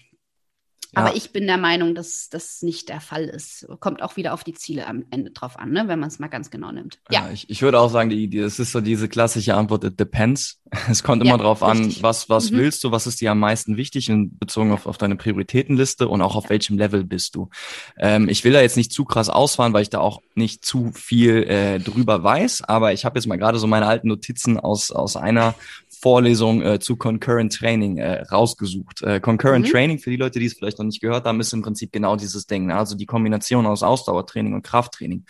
Aber 0.94 1.16
ich 1.16 1.32
bin 1.32 1.46
der 1.46 1.56
Meinung, 1.56 1.94
dass 1.94 2.28
das 2.28 2.62
nicht 2.62 2.88
der 2.88 3.00
Fall 3.00 3.24
ist. 3.24 3.66
Kommt 3.80 4.02
auch 4.02 4.16
wieder 4.16 4.34
auf 4.34 4.44
die 4.44 4.52
Ziele 4.52 4.86
am 4.86 5.04
Ende 5.10 5.30
drauf 5.30 5.58
an, 5.58 5.70
ne? 5.70 5.84
wenn 5.86 5.98
man 5.98 6.08
es 6.08 6.18
mal 6.18 6.28
ganz 6.28 6.50
genau 6.50 6.70
nimmt. 6.70 6.98
Ja, 7.10 7.26
ja 7.26 7.32
ich, 7.32 7.48
ich 7.48 7.62
würde 7.62 7.80
auch 7.80 7.90
sagen, 7.90 8.10
die, 8.10 8.28
die, 8.28 8.40
das 8.40 8.58
ist 8.58 8.72
so 8.72 8.80
diese 8.80 9.08
klassische 9.08 9.54
Antwort, 9.54 9.84
it 9.84 9.98
depends. 9.98 10.58
Es 10.90 11.02
kommt 11.02 11.22
immer 11.22 11.32
ja, 11.32 11.36
drauf 11.36 11.62
richtig. 11.62 11.98
an, 11.98 12.02
was, 12.02 12.30
was 12.30 12.50
mhm. 12.50 12.56
willst 12.56 12.82
du, 12.82 12.90
was 12.90 13.06
ist 13.06 13.20
dir 13.20 13.30
am 13.32 13.38
meisten 13.38 13.76
wichtig 13.76 14.08
in 14.08 14.38
bezogen 14.38 14.72
auf, 14.72 14.86
auf 14.86 14.96
deine 14.96 15.16
Prioritätenliste 15.16 16.08
und 16.08 16.22
auch 16.22 16.34
auf 16.34 16.48
welchem 16.48 16.78
Level 16.78 17.04
bist 17.04 17.34
du. 17.36 17.50
Ähm, 17.98 18.28
ich 18.28 18.42
will 18.44 18.52
da 18.52 18.62
jetzt 18.62 18.78
nicht 18.78 18.90
zu 18.90 19.04
krass 19.04 19.28
ausfahren, 19.28 19.74
weil 19.74 19.82
ich 19.82 19.90
da 19.90 20.00
auch 20.00 20.22
nicht 20.34 20.64
zu 20.64 20.90
viel 20.92 21.42
äh, 21.42 21.78
drüber 21.78 22.24
weiß, 22.24 22.62
aber 22.62 22.92
ich 22.94 23.04
habe 23.04 23.18
jetzt 23.18 23.26
mal 23.26 23.36
gerade 23.36 23.58
so 23.58 23.66
meine 23.66 23.86
alten 23.86 24.08
Notizen 24.08 24.58
aus, 24.58 24.90
aus 24.90 25.16
einer 25.16 25.54
Vorlesung 26.02 26.62
äh, 26.62 26.80
zu 26.80 26.96
Concurrent 26.96 27.54
Training 27.54 27.98
äh, 27.98 28.22
rausgesucht. 28.22 29.02
Äh, 29.02 29.20
Concurrent 29.20 29.66
mhm. 29.66 29.70
Training, 29.70 29.98
für 30.00 30.10
die 30.10 30.16
Leute, 30.16 30.40
die 30.40 30.46
es 30.46 30.54
vielleicht 30.54 30.78
noch 30.78 30.84
nicht 30.84 31.00
gehört 31.00 31.26
haben, 31.26 31.38
ist 31.38 31.52
im 31.52 31.62
Prinzip 31.62 31.92
genau 31.92 32.16
dieses 32.16 32.46
Ding. 32.46 32.66
Ne? 32.66 32.76
Also 32.76 32.96
die 32.96 33.06
Kombination 33.06 33.66
aus 33.66 33.84
Ausdauertraining 33.84 34.52
und 34.52 34.62
Krafttraining. 34.62 35.24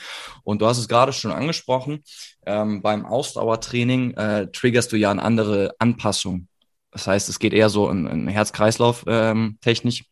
Und 0.45 0.63
du 0.63 0.67
hast 0.67 0.79
es 0.79 0.89
gerade 0.89 1.13
schon 1.13 1.31
angesprochen, 1.31 2.03
ähm, 2.47 2.81
beim 2.81 3.05
Ausdauertraining 3.05 4.15
äh, 4.15 4.47
triggerst 4.51 4.91
du 4.93 4.97
ja 4.97 5.11
eine 5.11 5.23
andere 5.23 5.75
Anpassung. 5.79 6.49
Das 6.91 7.07
heißt, 7.07 7.29
es 7.29 7.39
geht 7.39 7.53
eher 7.53 7.69
so 7.69 7.91
in, 7.91 8.07
in 8.07 8.29
Herz-Kreislauf-technisch. 8.29 10.01
Ähm, 10.01 10.07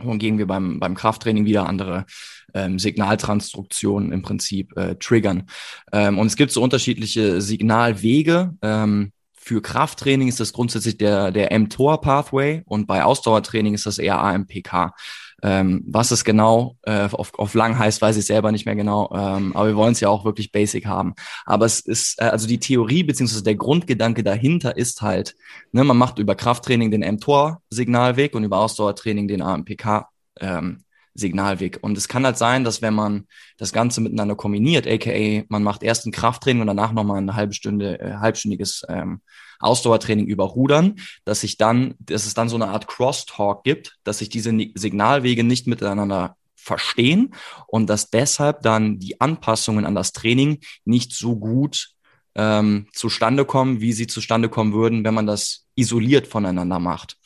wohingegen 0.00 0.38
wir 0.38 0.46
beim, 0.46 0.78
beim 0.78 0.94
Krafttraining 0.94 1.44
wieder 1.44 1.66
andere 1.66 2.06
ähm, 2.54 2.78
Signaltransduktionen 2.78 4.12
im 4.12 4.22
Prinzip 4.22 4.76
äh, 4.76 4.94
triggern. 4.94 5.46
Ähm, 5.92 6.18
und 6.18 6.28
es 6.28 6.36
gibt 6.36 6.52
so 6.52 6.62
unterschiedliche 6.62 7.40
Signalwege. 7.40 8.54
Ähm, 8.62 9.12
für 9.48 9.62
Krafttraining 9.62 10.28
ist 10.28 10.40
das 10.40 10.52
grundsätzlich 10.52 10.98
der, 10.98 11.30
der 11.30 11.58
mTOR-Pathway 11.58 12.64
und 12.66 12.86
bei 12.86 13.02
Ausdauertraining 13.02 13.72
ist 13.72 13.86
das 13.86 13.96
eher 13.96 14.20
AMPK. 14.20 14.94
Ähm, 15.42 15.84
was 15.86 16.10
es 16.10 16.24
genau 16.24 16.76
äh, 16.82 17.08
auf, 17.10 17.32
auf 17.38 17.54
lang 17.54 17.78
heißt, 17.78 18.02
weiß 18.02 18.18
ich 18.18 18.26
selber 18.26 18.52
nicht 18.52 18.66
mehr 18.66 18.76
genau. 18.76 19.10
Ähm, 19.14 19.56
aber 19.56 19.68
wir 19.68 19.76
wollen 19.76 19.92
es 19.92 20.00
ja 20.00 20.10
auch 20.10 20.26
wirklich 20.26 20.52
basic 20.52 20.84
haben. 20.84 21.14
Aber 21.46 21.64
es 21.64 21.80
ist, 21.80 22.20
äh, 22.20 22.24
also 22.24 22.46
die 22.46 22.58
Theorie 22.58 23.04
beziehungsweise 23.04 23.42
der 23.42 23.54
Grundgedanke 23.54 24.22
dahinter 24.22 24.76
ist 24.76 25.00
halt, 25.00 25.34
ne, 25.72 25.82
man 25.82 25.96
macht 25.96 26.18
über 26.18 26.34
Krafttraining 26.34 26.90
den 26.90 27.00
mTOR-Signalweg 27.14 28.34
und 28.34 28.44
über 28.44 28.58
Ausdauertraining 28.58 29.28
den 29.28 29.40
AMPK. 29.40 30.10
Ähm, 30.40 30.84
Signalweg. 31.14 31.78
Und 31.82 31.98
es 31.98 32.08
kann 32.08 32.24
halt 32.24 32.38
sein, 32.38 32.64
dass 32.64 32.82
wenn 32.82 32.94
man 32.94 33.26
das 33.56 33.72
Ganze 33.72 34.00
miteinander 34.00 34.36
kombiniert, 34.36 34.86
aka 34.86 35.44
man 35.48 35.62
macht 35.62 35.82
erst 35.82 36.06
ein 36.06 36.12
Krafttraining 36.12 36.60
und 36.60 36.66
danach 36.66 36.92
nochmal 36.92 37.18
eine 37.18 37.34
halbe 37.34 37.54
Stunde, 37.54 38.00
äh, 38.00 38.14
halbstündiges 38.14 38.82
ähm, 38.88 39.20
Ausdauertraining 39.60 40.26
über 40.26 40.44
Rudern, 40.44 40.96
dass 41.24 41.40
sich 41.40 41.56
dann, 41.56 41.94
dass 41.98 42.26
es 42.26 42.34
dann 42.34 42.48
so 42.48 42.56
eine 42.56 42.68
Art 42.68 42.86
Crosstalk 42.86 43.64
gibt, 43.64 43.96
dass 44.04 44.18
sich 44.18 44.28
diese 44.28 44.56
Signalwege 44.74 45.44
nicht 45.44 45.66
miteinander 45.66 46.36
verstehen 46.54 47.34
und 47.66 47.88
dass 47.88 48.10
deshalb 48.10 48.62
dann 48.62 48.98
die 48.98 49.20
Anpassungen 49.20 49.84
an 49.84 49.94
das 49.94 50.12
Training 50.12 50.60
nicht 50.84 51.12
so 51.12 51.36
gut 51.36 51.90
ähm, 52.34 52.86
zustande 52.92 53.44
kommen, 53.44 53.80
wie 53.80 53.92
sie 53.92 54.06
zustande 54.06 54.48
kommen 54.48 54.72
würden, 54.72 55.04
wenn 55.04 55.14
man 55.14 55.26
das 55.26 55.66
isoliert 55.74 56.26
voneinander 56.26 56.78
macht. 56.78 57.16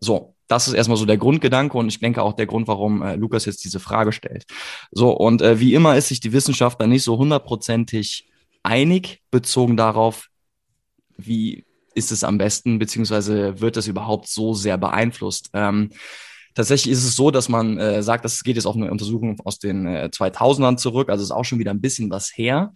So, 0.00 0.36
das 0.50 0.66
ist 0.66 0.74
erstmal 0.74 0.96
so 0.96 1.06
der 1.06 1.16
Grundgedanke 1.16 1.78
und 1.78 1.88
ich 1.88 2.00
denke 2.00 2.22
auch 2.22 2.32
der 2.32 2.46
Grund, 2.46 2.66
warum 2.66 3.02
äh, 3.02 3.14
Lukas 3.14 3.44
jetzt 3.44 3.64
diese 3.64 3.78
Frage 3.78 4.10
stellt. 4.10 4.44
So, 4.90 5.10
und 5.10 5.42
äh, 5.42 5.60
wie 5.60 5.74
immer 5.74 5.96
ist 5.96 6.08
sich 6.08 6.18
die 6.18 6.32
Wissenschaft 6.32 6.80
da 6.80 6.88
nicht 6.88 7.04
so 7.04 7.18
hundertprozentig 7.18 8.28
einig, 8.64 9.22
bezogen 9.30 9.76
darauf, 9.76 10.28
wie 11.16 11.64
ist 11.94 12.10
es 12.10 12.24
am 12.24 12.38
besten, 12.38 12.80
beziehungsweise 12.80 13.60
wird 13.60 13.76
das 13.76 13.86
überhaupt 13.86 14.26
so 14.26 14.52
sehr 14.52 14.76
beeinflusst? 14.76 15.50
Ähm, 15.54 15.90
tatsächlich 16.54 16.92
ist 16.92 17.04
es 17.04 17.14
so, 17.14 17.30
dass 17.30 17.48
man 17.48 17.78
äh, 17.78 18.02
sagt, 18.02 18.24
das 18.24 18.42
geht 18.42 18.56
jetzt 18.56 18.66
auf 18.66 18.74
eine 18.74 18.90
Untersuchung 18.90 19.38
aus 19.44 19.60
den 19.60 19.86
äh, 19.86 20.10
2000ern 20.12 20.78
zurück, 20.78 21.10
also 21.10 21.22
ist 21.22 21.30
auch 21.30 21.44
schon 21.44 21.60
wieder 21.60 21.70
ein 21.70 21.80
bisschen 21.80 22.10
was 22.10 22.36
her. 22.36 22.74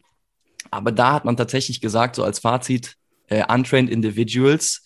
Aber 0.70 0.92
da 0.92 1.12
hat 1.12 1.24
man 1.24 1.36
tatsächlich 1.36 1.80
gesagt, 1.80 2.14
so 2.14 2.22
als 2.22 2.38
Fazit, 2.38 2.94
äh, 3.26 3.44
untrained 3.52 3.90
individuals 3.90 4.84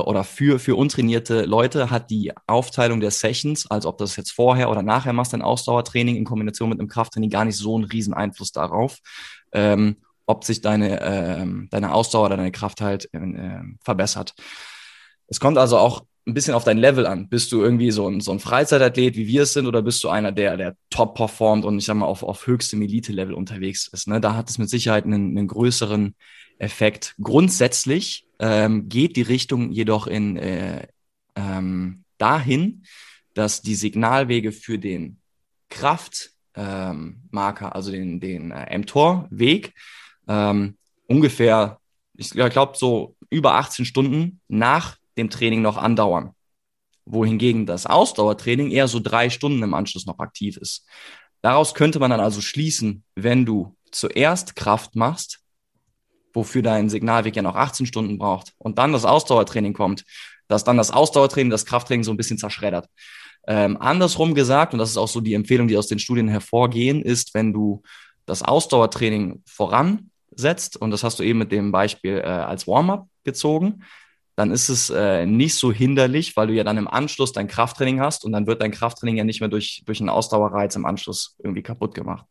oder 0.00 0.24
für, 0.24 0.58
für 0.58 0.76
untrainierte 0.76 1.44
Leute 1.44 1.90
hat 1.90 2.10
die 2.10 2.32
Aufteilung 2.46 3.00
der 3.00 3.10
Sessions, 3.10 3.70
als 3.70 3.86
ob 3.86 3.98
das 3.98 4.16
jetzt 4.16 4.32
vorher 4.32 4.70
oder 4.70 4.82
nachher 4.82 5.12
machst, 5.12 5.34
ein 5.34 5.42
Ausdauertraining 5.42 6.16
in 6.16 6.24
Kombination 6.24 6.68
mit 6.68 6.78
einem 6.78 6.88
Krafttraining, 6.88 7.30
gar 7.30 7.44
nicht 7.44 7.56
so 7.56 7.76
einen 7.76 7.84
riesen 7.84 8.14
Einfluss 8.14 8.52
darauf. 8.52 8.98
Ähm, 9.52 9.96
ob 10.26 10.44
sich 10.44 10.60
deine, 10.60 11.00
äh, 11.00 11.46
deine 11.70 11.94
Ausdauer 11.94 12.26
oder 12.26 12.36
deine 12.36 12.52
Kraft 12.52 12.80
halt 12.80 13.08
äh, 13.14 13.60
verbessert. 13.84 14.34
Es 15.28 15.40
kommt 15.40 15.56
also 15.56 15.78
auch 15.78 16.04
ein 16.26 16.34
bisschen 16.34 16.54
auf 16.54 16.64
dein 16.64 16.78
Level 16.78 17.06
an. 17.06 17.28
Bist 17.28 17.52
du 17.52 17.62
irgendwie 17.62 17.92
so 17.92 18.08
ein, 18.08 18.20
so 18.20 18.32
ein 18.32 18.40
Freizeitathlet, 18.40 19.16
wie 19.16 19.28
wir 19.28 19.42
es 19.42 19.52
sind, 19.52 19.66
oder 19.66 19.82
bist 19.82 20.02
du 20.02 20.08
einer, 20.08 20.32
der, 20.32 20.56
der 20.56 20.76
top 20.90 21.14
performt 21.14 21.64
und 21.64 21.78
ich 21.78 21.84
sag 21.84 21.94
mal 21.94 22.06
auf, 22.06 22.24
auf 22.24 22.46
höchstem 22.46 22.82
Elite-Level 22.82 23.34
unterwegs 23.34 23.88
ist? 23.92 24.08
Ne? 24.08 24.20
Da 24.20 24.34
hat 24.34 24.50
es 24.50 24.58
mit 24.58 24.68
Sicherheit 24.68 25.04
einen, 25.04 25.38
einen 25.38 25.46
größeren 25.46 26.16
Effekt. 26.58 27.14
Grundsätzlich 27.22 28.25
ähm, 28.38 28.88
geht 28.88 29.16
die 29.16 29.22
Richtung 29.22 29.72
jedoch 29.72 30.06
in 30.06 30.36
äh, 30.36 30.86
ähm, 31.34 32.04
dahin, 32.18 32.84
dass 33.34 33.62
die 33.62 33.74
Signalwege 33.74 34.52
für 34.52 34.78
den 34.78 35.18
Kraftmarker, 35.68 37.66
ähm, 37.66 37.72
also 37.72 37.90
den, 37.90 38.20
den 38.20 38.50
äh, 38.50 38.78
mTOR-Weg, 38.78 39.74
ähm, 40.28 40.76
ungefähr, 41.06 41.78
ich 42.16 42.30
glaube, 42.30 42.76
so 42.76 43.16
über 43.30 43.54
18 43.54 43.84
Stunden 43.84 44.40
nach 44.48 44.96
dem 45.16 45.30
Training 45.30 45.62
noch 45.62 45.76
andauern. 45.76 46.32
Wohingegen 47.04 47.66
das 47.66 47.86
Ausdauertraining 47.86 48.70
eher 48.70 48.88
so 48.88 49.00
drei 49.00 49.30
Stunden 49.30 49.62
im 49.62 49.74
Anschluss 49.74 50.06
noch 50.06 50.18
aktiv 50.18 50.56
ist. 50.56 50.86
Daraus 51.42 51.74
könnte 51.74 52.00
man 52.00 52.10
dann 52.10 52.20
also 52.20 52.40
schließen, 52.40 53.04
wenn 53.14 53.44
du 53.44 53.76
zuerst 53.92 54.56
Kraft 54.56 54.96
machst, 54.96 55.40
wofür 56.36 56.62
dein 56.62 56.88
Signalweg 56.88 57.34
ja 57.34 57.42
noch 57.42 57.56
18 57.56 57.86
Stunden 57.86 58.18
braucht, 58.18 58.52
und 58.58 58.78
dann 58.78 58.92
das 58.92 59.04
Ausdauertraining 59.04 59.72
kommt, 59.72 60.04
dass 60.48 60.62
dann 60.62 60.76
das 60.76 60.92
Ausdauertraining 60.92 61.50
das 61.50 61.66
Krafttraining 61.66 62.04
so 62.04 62.12
ein 62.12 62.16
bisschen 62.16 62.38
zerschreddert. 62.38 62.88
Ähm, 63.48 63.76
andersrum 63.80 64.34
gesagt, 64.34 64.72
und 64.72 64.78
das 64.78 64.90
ist 64.90 64.96
auch 64.96 65.08
so 65.08 65.20
die 65.20 65.34
Empfehlung, 65.34 65.66
die 65.66 65.76
aus 65.76 65.88
den 65.88 65.98
Studien 65.98 66.28
hervorgehen, 66.28 67.02
ist, 67.02 67.34
wenn 67.34 67.52
du 67.52 67.82
das 68.26 68.42
Ausdauertraining 68.42 69.42
voran 69.46 70.10
setzt, 70.34 70.76
und 70.76 70.90
das 70.90 71.02
hast 71.02 71.18
du 71.18 71.22
eben 71.22 71.38
mit 71.38 71.52
dem 71.52 71.72
Beispiel 71.72 72.18
äh, 72.18 72.22
als 72.22 72.66
Warm-up 72.66 73.06
gezogen, 73.24 73.82
dann 74.36 74.50
ist 74.50 74.68
es 74.68 74.90
äh, 74.90 75.24
nicht 75.24 75.54
so 75.54 75.72
hinderlich, 75.72 76.36
weil 76.36 76.48
du 76.48 76.52
ja 76.52 76.62
dann 76.62 76.76
im 76.76 76.88
Anschluss 76.88 77.32
dein 77.32 77.48
Krafttraining 77.48 78.00
hast 78.00 78.24
und 78.24 78.32
dann 78.32 78.46
wird 78.46 78.60
dein 78.60 78.70
Krafttraining 78.70 79.16
ja 79.16 79.24
nicht 79.24 79.40
mehr 79.40 79.48
durch, 79.48 79.82
durch 79.86 80.00
einen 80.00 80.10
Ausdauerreiz 80.10 80.76
im 80.76 80.84
Anschluss 80.84 81.36
irgendwie 81.38 81.62
kaputt 81.62 81.94
gemacht. 81.94 82.26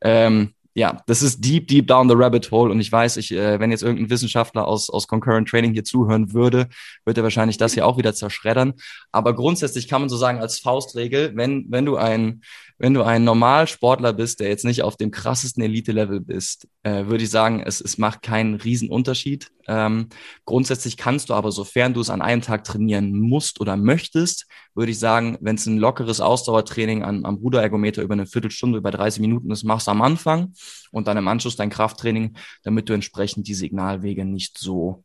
Ähm, 0.00 0.54
ja, 0.80 1.02
das 1.06 1.20
ist 1.20 1.44
deep, 1.44 1.68
deep 1.68 1.86
down 1.86 2.08
the 2.08 2.14
rabbit 2.16 2.50
hole. 2.50 2.70
Und 2.70 2.80
ich 2.80 2.90
weiß, 2.90 3.18
ich, 3.18 3.32
äh, 3.32 3.60
wenn 3.60 3.70
jetzt 3.70 3.82
irgendein 3.82 4.08
Wissenschaftler 4.08 4.66
aus, 4.66 4.88
aus 4.88 5.06
Concurrent 5.06 5.46
Training 5.46 5.74
hier 5.74 5.84
zuhören 5.84 6.32
würde, 6.32 6.68
würde 7.04 7.20
er 7.20 7.24
wahrscheinlich 7.24 7.58
das 7.58 7.74
hier 7.74 7.86
auch 7.86 7.98
wieder 7.98 8.14
zerschreddern. 8.14 8.72
Aber 9.12 9.34
grundsätzlich 9.34 9.88
kann 9.88 10.00
man 10.00 10.08
so 10.08 10.16
sagen, 10.16 10.38
als 10.38 10.58
Faustregel, 10.58 11.32
wenn, 11.34 11.66
wenn 11.68 11.84
du 11.84 11.96
ein, 11.98 12.40
wenn 12.80 12.94
du 12.94 13.02
ein 13.02 13.24
Normalsportler 13.24 14.14
bist, 14.14 14.40
der 14.40 14.48
jetzt 14.48 14.64
nicht 14.64 14.82
auf 14.82 14.96
dem 14.96 15.10
krassesten 15.10 15.62
Elite-Level 15.62 16.20
bist, 16.20 16.66
äh, 16.82 17.04
würde 17.04 17.22
ich 17.24 17.30
sagen, 17.30 17.60
es, 17.60 17.78
es 17.82 17.98
macht 17.98 18.22
keinen 18.22 18.54
riesen 18.54 18.88
Unterschied. 18.88 19.52
Ähm, 19.68 20.08
grundsätzlich 20.46 20.96
kannst 20.96 21.28
du 21.28 21.34
aber, 21.34 21.52
sofern 21.52 21.92
du 21.92 22.00
es 22.00 22.08
an 22.08 22.22
einem 22.22 22.40
Tag 22.40 22.64
trainieren 22.64 23.12
musst 23.12 23.60
oder 23.60 23.76
möchtest, 23.76 24.46
würde 24.74 24.92
ich 24.92 24.98
sagen, 24.98 25.36
wenn 25.42 25.56
es 25.56 25.66
ein 25.66 25.76
lockeres 25.76 26.22
Ausdauertraining 26.22 27.02
an, 27.02 27.26
am 27.26 27.34
Ruderergometer 27.34 28.00
über 28.00 28.14
eine 28.14 28.24
Viertelstunde, 28.24 28.78
über 28.78 28.90
30 28.90 29.20
Minuten 29.20 29.50
ist, 29.50 29.62
machst 29.62 29.86
du 29.86 29.90
am 29.90 30.00
Anfang 30.00 30.54
und 30.90 31.06
dann 31.06 31.18
im 31.18 31.28
Anschluss 31.28 31.56
dein 31.56 31.68
Krafttraining, 31.68 32.34
damit 32.62 32.88
du 32.88 32.94
entsprechend 32.94 33.46
die 33.46 33.54
Signalwege 33.54 34.24
nicht 34.24 34.56
so 34.56 35.04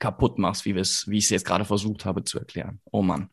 kaputt 0.00 0.38
machst, 0.38 0.64
wie, 0.64 0.74
wie 0.74 1.18
ich 1.18 1.24
es 1.24 1.30
jetzt 1.30 1.46
gerade 1.46 1.64
versucht 1.64 2.04
habe 2.04 2.24
zu 2.24 2.40
erklären. 2.40 2.80
Oh 2.90 3.02
Mann. 3.02 3.30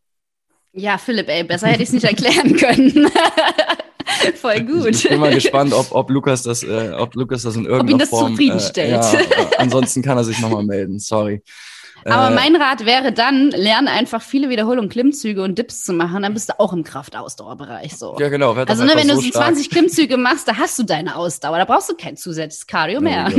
Ja, 0.76 0.97
Philipp, 0.97 1.30
ey, 1.30 1.43
besser 1.43 1.67
hätte 1.67 1.84
ich 1.84 1.89
es 1.89 1.93
nicht 1.93 2.05
erklären 2.05 2.55
können. 2.57 3.09
Voll 4.36 4.61
gut. 4.61 4.89
Ich, 4.89 5.09
bin 5.09 5.19
mal 5.19 5.34
gespannt, 5.34 5.73
ob, 5.73 5.91
ob, 5.91 6.09
Lukas 6.09 6.43
das, 6.43 6.63
äh, 6.63 6.91
ob 6.95 7.15
Lukas 7.15 7.43
das 7.43 7.55
in 7.55 7.65
irgendeiner 7.65 8.05
Form... 8.05 8.34
Ob 8.34 8.39
ihn 8.39 8.49
das 8.49 8.59
Form, 8.59 8.71
zufriedenstellt. 8.71 8.91
Äh, 9.13 9.41
ja, 9.41 9.49
ansonsten 9.57 10.01
kann 10.01 10.17
er 10.17 10.23
sich 10.23 10.39
nochmal 10.39 10.63
melden, 10.63 10.99
sorry. 10.99 11.41
Aber 12.05 12.32
äh, 12.32 12.36
mein 12.36 12.55
Rat 12.55 12.86
wäre 12.86 13.11
dann, 13.13 13.49
lerne 13.49 13.89
einfach 13.89 14.21
viele 14.21 14.49
Wiederholungen, 14.49 14.89
Klimmzüge 14.89 15.41
und 15.41 15.57
Dips 15.57 15.84
zu 15.86 15.93
machen, 15.93 16.21
dann 16.21 16.34
bist 16.34 16.49
du 16.49 16.59
auch 16.59 16.71
im 16.71 16.84
Kraftausdauerbereich 16.84 17.95
so. 17.97 18.15
Ja, 18.19 18.30
genau. 18.30 18.53
Also 18.53 18.84
ne, 18.84 18.91
wenn 18.95 19.07
du 19.07 19.15
so 19.15 19.28
20 19.28 19.71
Klimmzüge 19.71 20.17
machst, 20.17 20.47
da 20.47 20.57
hast 20.57 20.78
du 20.78 20.84
deine 20.84 21.15
Ausdauer, 21.15 21.57
da 21.57 21.65
brauchst 21.65 21.89
du 21.89 21.95
kein 21.95 22.15
zusätzliches 22.15 22.67
Cardio 22.67 23.01
mehr. 23.01 23.32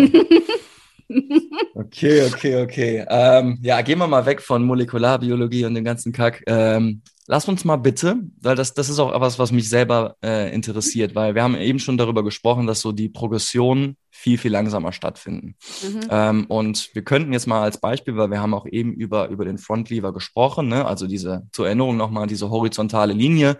Okay, 1.75 2.27
okay, 2.27 2.63
okay. 2.63 3.07
Ähm, 3.09 3.59
ja, 3.63 3.81
gehen 3.83 3.99
wir 3.99 4.07
mal 4.07 4.27
weg 4.27 4.43
von 4.43 4.65
Molekularbiologie 4.65 5.65
und 5.65 5.75
dem 5.75 5.85
ganzen 5.85 6.13
Kack. 6.13 6.43
Ähm, 6.47 7.03
Lass 7.29 7.49
uns 7.49 7.65
mal 7.65 7.77
bitte, 7.77 8.19
weil 8.41 8.55
das, 8.55 8.73
das 8.75 8.89
ist 8.89 9.01
auch 9.01 9.21
was, 9.21 9.39
was 9.41 9.51
mich 9.51 9.69
selber 9.69 10.17
äh, 10.23 10.55
interessiert, 10.55 11.17
weil 11.17 11.35
wir 11.35 11.43
haben 11.43 11.57
eben 11.57 11.81
schon 11.81 11.99
darüber 11.99 12.23
gesprochen, 12.23 12.69
dass 12.69 12.81
so 12.81 12.93
die 12.93 13.09
Progressionen 13.09 13.97
viel, 14.11 14.39
viel 14.39 14.53
langsamer 14.53 14.93
stattfinden. 14.93 15.57
Mhm. 15.83 16.01
Ähm, 16.09 16.45
und 16.47 16.95
wir 16.95 17.03
könnten 17.03 17.33
jetzt 17.33 17.49
mal 17.49 17.63
als 17.63 17.81
Beispiel, 17.81 18.17
weil 18.17 18.31
wir 18.31 18.41
haben 18.41 18.55
auch 18.55 18.67
eben 18.67 18.93
über, 18.93 19.29
über 19.29 19.45
den 19.45 19.59
Frontlever 19.59 20.13
gesprochen, 20.13 20.69
ne? 20.69 20.87
also 20.87 21.09
diese, 21.09 21.49
zur 21.51 21.67
Erinnerung 21.67 21.97
nochmal, 21.97 22.29
diese 22.29 22.49
horizontale 22.49 23.13
Linie. 23.13 23.57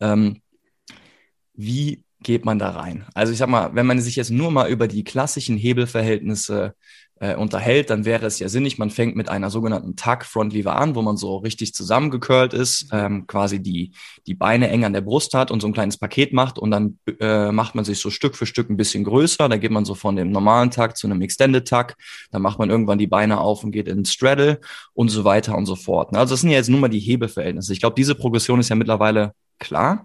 Ähm, 0.00 0.40
wie 1.54 2.04
geht 2.28 2.44
man 2.44 2.58
da 2.58 2.72
rein? 2.72 3.06
Also 3.14 3.32
ich 3.32 3.38
sag 3.38 3.48
mal, 3.48 3.70
wenn 3.72 3.86
man 3.86 3.98
sich 4.00 4.16
jetzt 4.16 4.30
nur 4.30 4.50
mal 4.50 4.68
über 4.68 4.86
die 4.86 5.02
klassischen 5.02 5.56
Hebelverhältnisse 5.56 6.74
äh, 7.20 7.34
unterhält, 7.34 7.88
dann 7.88 8.04
wäre 8.04 8.26
es 8.26 8.38
ja 8.38 8.50
sinnig, 8.50 8.76
man 8.76 8.90
fängt 8.90 9.16
mit 9.16 9.30
einer 9.30 9.48
sogenannten 9.48 9.96
Tuck 9.96 10.26
Front 10.26 10.52
Lever 10.52 10.76
an, 10.76 10.94
wo 10.94 11.00
man 11.00 11.16
so 11.16 11.38
richtig 11.38 11.72
zusammengecurlt 11.72 12.52
ist, 12.52 12.90
ähm, 12.92 13.26
quasi 13.26 13.62
die, 13.62 13.92
die 14.26 14.34
Beine 14.34 14.68
eng 14.68 14.84
an 14.84 14.92
der 14.92 15.00
Brust 15.00 15.32
hat 15.32 15.50
und 15.50 15.62
so 15.62 15.68
ein 15.68 15.72
kleines 15.72 15.96
Paket 15.96 16.34
macht 16.34 16.58
und 16.58 16.70
dann 16.70 16.98
äh, 17.18 17.50
macht 17.50 17.74
man 17.74 17.86
sich 17.86 17.98
so 17.98 18.10
Stück 18.10 18.36
für 18.36 18.44
Stück 18.44 18.68
ein 18.68 18.76
bisschen 18.76 19.04
größer, 19.04 19.48
da 19.48 19.56
geht 19.56 19.70
man 19.70 19.86
so 19.86 19.94
von 19.94 20.14
dem 20.14 20.30
normalen 20.30 20.70
Tuck 20.70 20.98
zu 20.98 21.06
einem 21.06 21.22
Extended 21.22 21.66
Tuck, 21.66 21.94
dann 22.30 22.42
macht 22.42 22.58
man 22.58 22.68
irgendwann 22.68 22.98
die 22.98 23.06
Beine 23.06 23.40
auf 23.40 23.64
und 23.64 23.70
geht 23.70 23.88
ins 23.88 24.12
Straddle 24.12 24.60
und 24.92 25.08
so 25.08 25.24
weiter 25.24 25.56
und 25.56 25.64
so 25.64 25.76
fort. 25.76 26.14
Also 26.14 26.34
das 26.34 26.42
sind 26.42 26.50
ja 26.50 26.58
jetzt 26.58 26.68
nur 26.68 26.80
mal 26.80 26.88
die 26.88 27.00
Hebeverhältnisse. 27.00 27.72
Ich 27.72 27.80
glaube, 27.80 27.96
diese 27.96 28.14
Progression 28.14 28.60
ist 28.60 28.68
ja 28.68 28.76
mittlerweile 28.76 29.32
klar, 29.58 30.04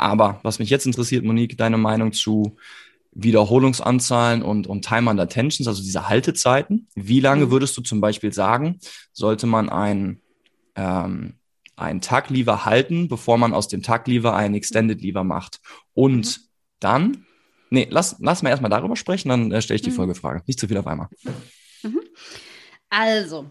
aber 0.00 0.40
was 0.42 0.58
mich 0.58 0.70
jetzt 0.70 0.86
interessiert, 0.86 1.24
Monique, 1.24 1.56
deine 1.56 1.78
Meinung 1.78 2.12
zu 2.12 2.56
Wiederholungsanzahlen 3.12 4.42
und, 4.42 4.66
und 4.66 4.84
Time 4.84 5.10
under 5.10 5.28
Tensions, 5.28 5.66
also 5.66 5.82
diese 5.82 6.08
Haltezeiten. 6.08 6.88
Wie 6.94 7.20
lange 7.20 7.46
mhm. 7.46 7.50
würdest 7.50 7.76
du 7.76 7.82
zum 7.82 8.00
Beispiel 8.00 8.32
sagen, 8.32 8.78
sollte 9.12 9.46
man 9.46 9.68
ein, 9.68 10.20
ähm, 10.76 11.34
einen 11.76 12.00
Tag 12.00 12.30
Lever 12.30 12.64
halten, 12.64 13.08
bevor 13.08 13.36
man 13.36 13.52
aus 13.52 13.68
dem 13.68 13.82
Tag 13.82 14.06
Lever 14.06 14.34
einen 14.34 14.54
Extended 14.54 15.00
Lever 15.02 15.24
macht. 15.24 15.60
Und 15.92 16.38
mhm. 16.38 16.42
dann, 16.78 17.26
nee, 17.70 17.88
lass, 17.90 18.16
lass 18.20 18.42
mal 18.42 18.50
erstmal 18.50 18.70
darüber 18.70 18.96
sprechen, 18.96 19.28
dann 19.28 19.52
äh, 19.52 19.60
stelle 19.60 19.76
ich 19.76 19.82
die 19.82 19.90
mhm. 19.90 19.96
Folgefrage. 19.96 20.42
Nicht 20.46 20.60
zu 20.60 20.68
viel 20.68 20.78
auf 20.78 20.86
einmal. 20.86 21.08
Mhm. 21.82 22.00
Also, 22.88 23.50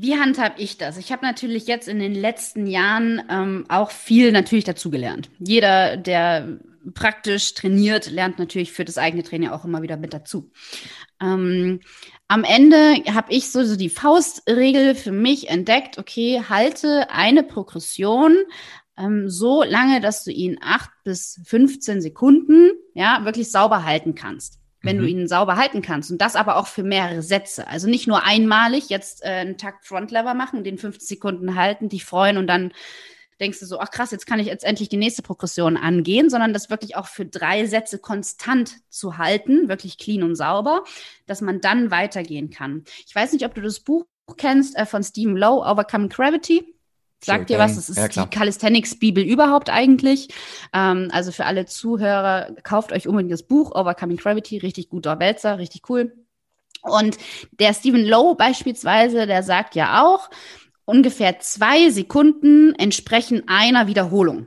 wie 0.00 0.18
handhab 0.18 0.58
ich 0.58 0.78
das? 0.78 0.96
Ich 0.96 1.12
habe 1.12 1.24
natürlich 1.24 1.66
jetzt 1.66 1.88
in 1.88 1.98
den 1.98 2.14
letzten 2.14 2.66
Jahren 2.66 3.22
ähm, 3.28 3.66
auch 3.68 3.90
viel 3.90 4.32
natürlich 4.32 4.64
dazugelernt. 4.64 5.30
Jeder, 5.38 5.96
der 5.96 6.58
praktisch 6.94 7.54
trainiert, 7.54 8.10
lernt 8.10 8.38
natürlich 8.38 8.72
für 8.72 8.84
das 8.84 8.98
eigene 8.98 9.22
Training 9.22 9.50
auch 9.50 9.64
immer 9.64 9.82
wieder 9.82 9.96
mit 9.96 10.14
dazu. 10.14 10.50
Ähm, 11.20 11.80
am 12.28 12.44
Ende 12.44 12.94
habe 13.12 13.32
ich 13.32 13.50
so, 13.50 13.64
so 13.64 13.76
die 13.76 13.90
Faustregel 13.90 14.94
für 14.94 15.12
mich 15.12 15.48
entdeckt, 15.48 15.98
okay, 15.98 16.42
halte 16.48 17.10
eine 17.10 17.42
Progression 17.42 18.36
ähm, 18.96 19.28
so 19.28 19.62
lange, 19.62 20.00
dass 20.00 20.24
du 20.24 20.30
ihn 20.30 20.58
acht 20.60 20.90
bis 21.04 21.40
15 21.44 22.00
Sekunden 22.00 22.70
ja 22.94 23.24
wirklich 23.24 23.50
sauber 23.50 23.84
halten 23.84 24.14
kannst 24.14 24.58
wenn 24.88 24.96
mhm. 24.96 25.02
du 25.02 25.08
ihn 25.08 25.28
sauber 25.28 25.56
halten 25.56 25.82
kannst. 25.82 26.10
Und 26.10 26.18
das 26.18 26.34
aber 26.34 26.56
auch 26.56 26.66
für 26.66 26.82
mehrere 26.82 27.22
Sätze. 27.22 27.68
Also 27.68 27.88
nicht 27.88 28.08
nur 28.08 28.24
einmalig 28.24 28.88
jetzt 28.88 29.22
äh, 29.22 29.28
einen 29.28 29.58
Takt 29.58 29.84
Frontlever 29.84 30.32
machen, 30.34 30.64
den 30.64 30.78
15 30.78 31.06
Sekunden 31.06 31.54
halten, 31.54 31.90
dich 31.90 32.04
freuen 32.04 32.38
und 32.38 32.46
dann 32.46 32.72
denkst 33.38 33.60
du 33.60 33.66
so, 33.66 33.78
ach 33.78 33.90
krass, 33.90 34.10
jetzt 34.10 34.26
kann 34.26 34.40
ich 34.40 34.46
jetzt 34.46 34.64
endlich 34.64 34.88
die 34.88 34.96
nächste 34.96 35.22
Progression 35.22 35.76
angehen, 35.76 36.30
sondern 36.30 36.52
das 36.52 36.70
wirklich 36.70 36.96
auch 36.96 37.06
für 37.06 37.24
drei 37.24 37.66
Sätze 37.66 37.98
konstant 37.98 38.76
zu 38.88 39.18
halten, 39.18 39.68
wirklich 39.68 39.98
clean 39.98 40.22
und 40.22 40.34
sauber, 40.34 40.84
dass 41.26 41.40
man 41.40 41.60
dann 41.60 41.90
weitergehen 41.90 42.50
kann. 42.50 42.84
Ich 43.06 43.14
weiß 43.14 43.32
nicht, 43.32 43.44
ob 43.44 43.54
du 43.54 43.60
das 43.60 43.80
Buch 43.80 44.06
kennst 44.36 44.76
äh, 44.76 44.86
von 44.86 45.02
Stephen 45.02 45.36
Lowe, 45.36 45.70
Overcoming 45.70 46.08
Gravity. 46.08 46.74
Sagt 47.20 47.50
dir 47.50 47.58
was? 47.58 47.76
Das 47.76 47.88
ist 47.88 47.98
ja, 47.98 48.08
die 48.08 48.30
Calisthenics-Bibel 48.30 49.24
überhaupt 49.24 49.70
eigentlich. 49.70 50.28
Ähm, 50.72 51.08
also 51.12 51.32
für 51.32 51.46
alle 51.46 51.66
Zuhörer, 51.66 52.54
kauft 52.62 52.92
euch 52.92 53.08
unbedingt 53.08 53.32
das 53.32 53.42
Buch 53.42 53.74
Overcoming 53.74 54.16
Gravity, 54.16 54.58
richtig 54.58 54.88
guter 54.88 55.18
Wälzer, 55.18 55.58
richtig 55.58 55.88
cool. 55.88 56.12
Und 56.82 57.18
der 57.58 57.74
Stephen 57.74 58.04
Lowe 58.04 58.36
beispielsweise, 58.36 59.26
der 59.26 59.42
sagt 59.42 59.74
ja 59.74 60.04
auch, 60.04 60.30
ungefähr 60.84 61.40
zwei 61.40 61.90
Sekunden 61.90 62.74
entsprechen 62.76 63.44
einer 63.46 63.88
Wiederholung. 63.88 64.46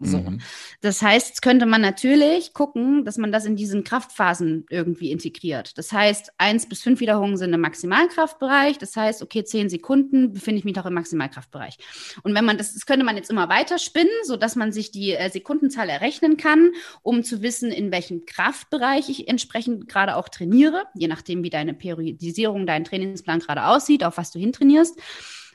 So. 0.00 0.18
Mhm. 0.18 0.40
Das 0.80 1.02
heißt, 1.02 1.28
jetzt 1.28 1.42
könnte 1.42 1.66
man 1.66 1.80
natürlich 1.80 2.52
gucken, 2.52 3.04
dass 3.04 3.18
man 3.18 3.32
das 3.32 3.44
in 3.44 3.56
diesen 3.56 3.82
Kraftphasen 3.82 4.64
irgendwie 4.70 5.10
integriert. 5.10 5.76
Das 5.76 5.92
heißt, 5.92 6.32
eins 6.38 6.68
bis 6.68 6.82
fünf 6.82 7.00
Wiederholungen 7.00 7.36
sind 7.36 7.52
im 7.52 7.60
Maximalkraftbereich. 7.60 8.78
Das 8.78 8.94
heißt, 8.96 9.22
okay, 9.22 9.44
zehn 9.44 9.68
Sekunden 9.68 10.32
befinde 10.32 10.58
ich 10.58 10.64
mich 10.64 10.74
doch 10.74 10.86
im 10.86 10.94
Maximalkraftbereich. 10.94 11.78
Und 12.22 12.34
wenn 12.34 12.44
man 12.44 12.58
das, 12.58 12.74
das 12.74 12.86
könnte 12.86 13.04
man 13.04 13.16
jetzt 13.16 13.30
immer 13.30 13.48
weiter 13.48 13.78
spinnen, 13.78 14.12
so 14.24 14.36
dass 14.36 14.56
man 14.56 14.72
sich 14.72 14.90
die 14.90 15.14
äh, 15.14 15.30
Sekundenzahl 15.30 15.88
errechnen 15.88 16.36
kann, 16.36 16.70
um 17.02 17.24
zu 17.24 17.42
wissen, 17.42 17.72
in 17.72 17.90
welchem 17.90 18.24
Kraftbereich 18.24 19.08
ich 19.08 19.28
entsprechend 19.28 19.88
gerade 19.88 20.16
auch 20.16 20.28
trainiere, 20.28 20.84
je 20.94 21.08
nachdem, 21.08 21.42
wie 21.42 21.50
deine 21.50 21.74
Periodisierung, 21.74 22.66
dein 22.66 22.84
Trainingsplan 22.84 23.40
gerade 23.40 23.66
aussieht, 23.66 24.04
auf 24.04 24.16
was 24.16 24.30
du 24.30 24.38
hintrainierst. 24.38 24.98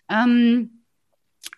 Ähm, 0.09 0.82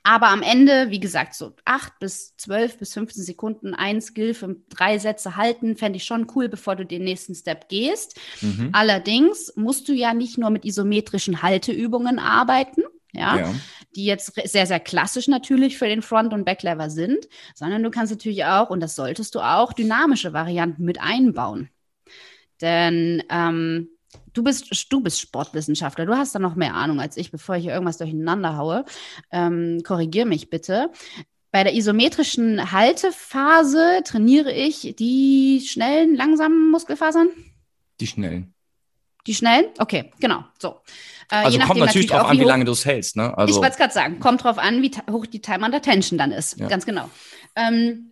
aber 0.03 0.29
am 0.29 0.43
Ende, 0.43 0.91
wie 0.91 0.99
gesagt, 0.99 1.33
so 1.33 1.53
acht 1.65 1.97
bis 1.99 2.37
zwölf 2.37 2.77
bis 2.77 2.93
15 2.93 3.23
Sekunden 3.23 3.73
ein 3.73 4.01
Skill 4.01 4.33
für 4.33 4.55
drei 4.69 4.99
Sätze 4.99 5.35
halten, 5.35 5.75
fände 5.77 5.97
ich 5.97 6.03
schon 6.03 6.27
cool, 6.35 6.47
bevor 6.47 6.75
du 6.75 6.85
den 6.85 7.03
nächsten 7.03 7.33
Step 7.33 7.69
gehst. 7.69 8.19
Mhm. 8.41 8.69
Allerdings 8.71 9.53
musst 9.55 9.87
du 9.87 9.93
ja 9.93 10.13
nicht 10.13 10.37
nur 10.37 10.51
mit 10.51 10.63
isometrischen 10.63 11.41
Halteübungen 11.41 12.19
arbeiten, 12.19 12.83
ja, 13.13 13.37
ja, 13.37 13.55
die 13.95 14.05
jetzt 14.05 14.33
sehr, 14.47 14.67
sehr 14.67 14.79
klassisch 14.79 15.27
natürlich 15.27 15.77
für 15.77 15.87
den 15.87 16.01
Front- 16.01 16.33
und 16.33 16.45
Backlever 16.45 16.89
sind, 16.89 17.27
sondern 17.55 17.81
du 17.81 17.89
kannst 17.89 18.11
natürlich 18.11 18.45
auch, 18.45 18.69
und 18.69 18.81
das 18.81 18.95
solltest 18.95 19.33
du 19.35 19.39
auch, 19.39 19.73
dynamische 19.73 20.33
Varianten 20.33 20.83
mit 20.83 21.01
einbauen. 21.01 21.69
Denn 22.61 23.23
ähm, 23.29 23.89
du 24.35 24.43
bist, 24.43 24.91
du 24.91 25.01
bist 25.01 25.19
Sportwissenschaftler, 25.19 26.05
du 26.05 26.15
hast 26.15 26.35
da 26.35 26.39
noch 26.39 26.55
mehr 26.55 26.75
Ahnung 26.75 26.99
als 26.99 27.17
ich, 27.17 27.31
bevor 27.31 27.55
ich 27.55 27.63
hier 27.63 27.73
irgendwas 27.73 27.97
durcheinander 27.97 28.57
haue. 28.57 28.85
Ähm, 29.31 29.81
Korrigier 29.83 30.25
mich 30.25 30.49
bitte. 30.49 30.91
Bei 31.51 31.63
der 31.63 31.73
isometrischen 31.73 32.71
Haltephase 32.71 34.01
trainiere 34.03 34.51
ich 34.51 34.95
die 34.99 35.65
schnellen, 35.65 36.15
langsamen 36.15 36.69
Muskelfasern? 36.69 37.29
Die 38.01 38.07
schnellen. 38.07 38.53
Die 39.25 39.33
schnellen? 39.33 39.67
Okay, 39.79 40.11
genau. 40.19 40.43
So. 40.59 40.81
Äh, 41.31 41.37
also 41.37 41.57
kommt 41.59 41.79
natürlich, 41.79 41.85
natürlich 41.85 42.07
drauf 42.07 42.27
an, 42.27 42.37
wie, 42.37 42.41
wie 42.41 42.45
lange 42.45 42.65
du 42.65 42.73
es 42.73 42.85
hältst. 42.85 43.15
Ne? 43.15 43.35
Also 43.37 43.53
ich 43.53 43.57
wollte 43.57 43.71
es 43.71 43.77
gerade 43.77 43.93
sagen. 43.93 44.19
Kommt 44.19 44.43
drauf 44.43 44.59
an, 44.59 44.81
wie 44.81 44.91
hoch 45.09 45.25
die 45.25 45.41
Time 45.41 45.65
under 45.65 45.81
Tension 45.81 46.19
dann 46.19 46.31
ist. 46.31 46.59
Ja. 46.59 46.67
Ganz 46.67 46.85
genau. 46.85 47.09
Ähm, 47.55 48.11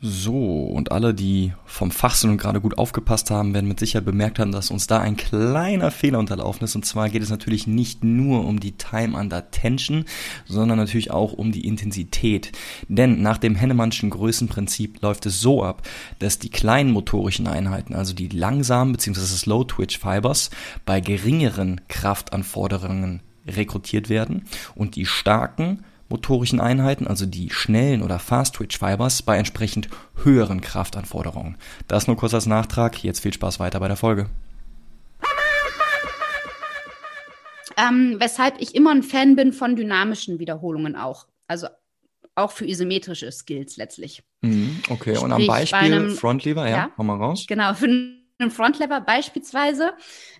so, 0.00 0.62
und 0.62 0.92
alle, 0.92 1.12
die 1.12 1.54
vom 1.64 1.90
Fach 1.90 2.14
sind 2.14 2.30
und 2.30 2.38
gerade 2.38 2.60
gut 2.60 2.78
aufgepasst 2.78 3.32
haben, 3.32 3.52
werden 3.52 3.66
mit 3.66 3.80
Sicherheit 3.80 4.04
bemerkt 4.04 4.38
haben, 4.38 4.52
dass 4.52 4.70
uns 4.70 4.86
da 4.86 5.00
ein 5.00 5.16
kleiner 5.16 5.90
Fehler 5.90 6.20
unterlaufen 6.20 6.62
ist. 6.62 6.76
Und 6.76 6.86
zwar 6.86 7.08
geht 7.08 7.22
es 7.22 7.30
natürlich 7.30 7.66
nicht 7.66 8.04
nur 8.04 8.44
um 8.44 8.60
die 8.60 8.78
Time 8.78 9.18
under 9.18 9.50
Tension, 9.50 10.04
sondern 10.46 10.78
natürlich 10.78 11.10
auch 11.10 11.32
um 11.32 11.50
die 11.50 11.66
Intensität. 11.66 12.52
Denn 12.86 13.22
nach 13.22 13.38
dem 13.38 13.56
Hennemannschen 13.56 14.10
Größenprinzip 14.10 15.02
läuft 15.02 15.26
es 15.26 15.40
so 15.40 15.64
ab, 15.64 15.82
dass 16.20 16.38
die 16.38 16.50
kleinen 16.50 16.92
motorischen 16.92 17.48
Einheiten, 17.48 17.94
also 17.94 18.14
die 18.14 18.28
langsamen 18.28 18.92
bzw. 18.92 19.20
Slow 19.20 19.64
Twitch 19.64 19.98
Fibers, 19.98 20.50
bei 20.86 21.00
geringeren 21.00 21.80
Kraftanforderungen 21.88 23.20
rekrutiert 23.48 24.08
werden 24.08 24.44
und 24.76 24.94
die 24.94 25.06
starken 25.06 25.84
motorischen 26.08 26.60
Einheiten, 26.60 27.06
also 27.06 27.26
die 27.26 27.50
schnellen 27.50 28.02
oder 28.02 28.18
Fast 28.18 28.56
Twitch 28.56 28.78
Fibers, 28.78 29.22
bei 29.22 29.36
entsprechend 29.36 29.88
höheren 30.24 30.60
Kraftanforderungen. 30.60 31.56
Das 31.86 32.06
nur 32.06 32.16
kurz 32.16 32.34
als 32.34 32.46
Nachtrag. 32.46 33.02
Jetzt 33.02 33.20
viel 33.20 33.32
Spaß 33.32 33.60
weiter 33.60 33.80
bei 33.80 33.88
der 33.88 33.96
Folge. 33.96 34.28
Ähm, 37.76 38.16
weshalb 38.18 38.60
ich 38.60 38.74
immer 38.74 38.90
ein 38.90 39.04
Fan 39.04 39.36
bin 39.36 39.52
von 39.52 39.76
dynamischen 39.76 40.38
Wiederholungen 40.40 40.96
auch. 40.96 41.26
Also 41.46 41.68
auch 42.34 42.50
für 42.50 42.66
isometrische 42.66 43.30
Skills 43.30 43.76
letztlich. 43.76 44.22
Mhm, 44.42 44.80
okay, 44.88 45.14
Sprich, 45.14 45.22
und 45.22 45.32
am 45.32 45.46
Beispiel 45.46 45.78
einem, 45.78 46.10
Frontlever, 46.10 46.68
ja, 46.68 46.76
ja, 46.76 46.90
komm 46.96 47.06
mal 47.06 47.16
raus. 47.16 47.44
Genau, 47.48 47.74
für 47.74 47.88
einem 48.38 48.50
Frontlever 48.50 49.00
beispielsweise 49.00 49.94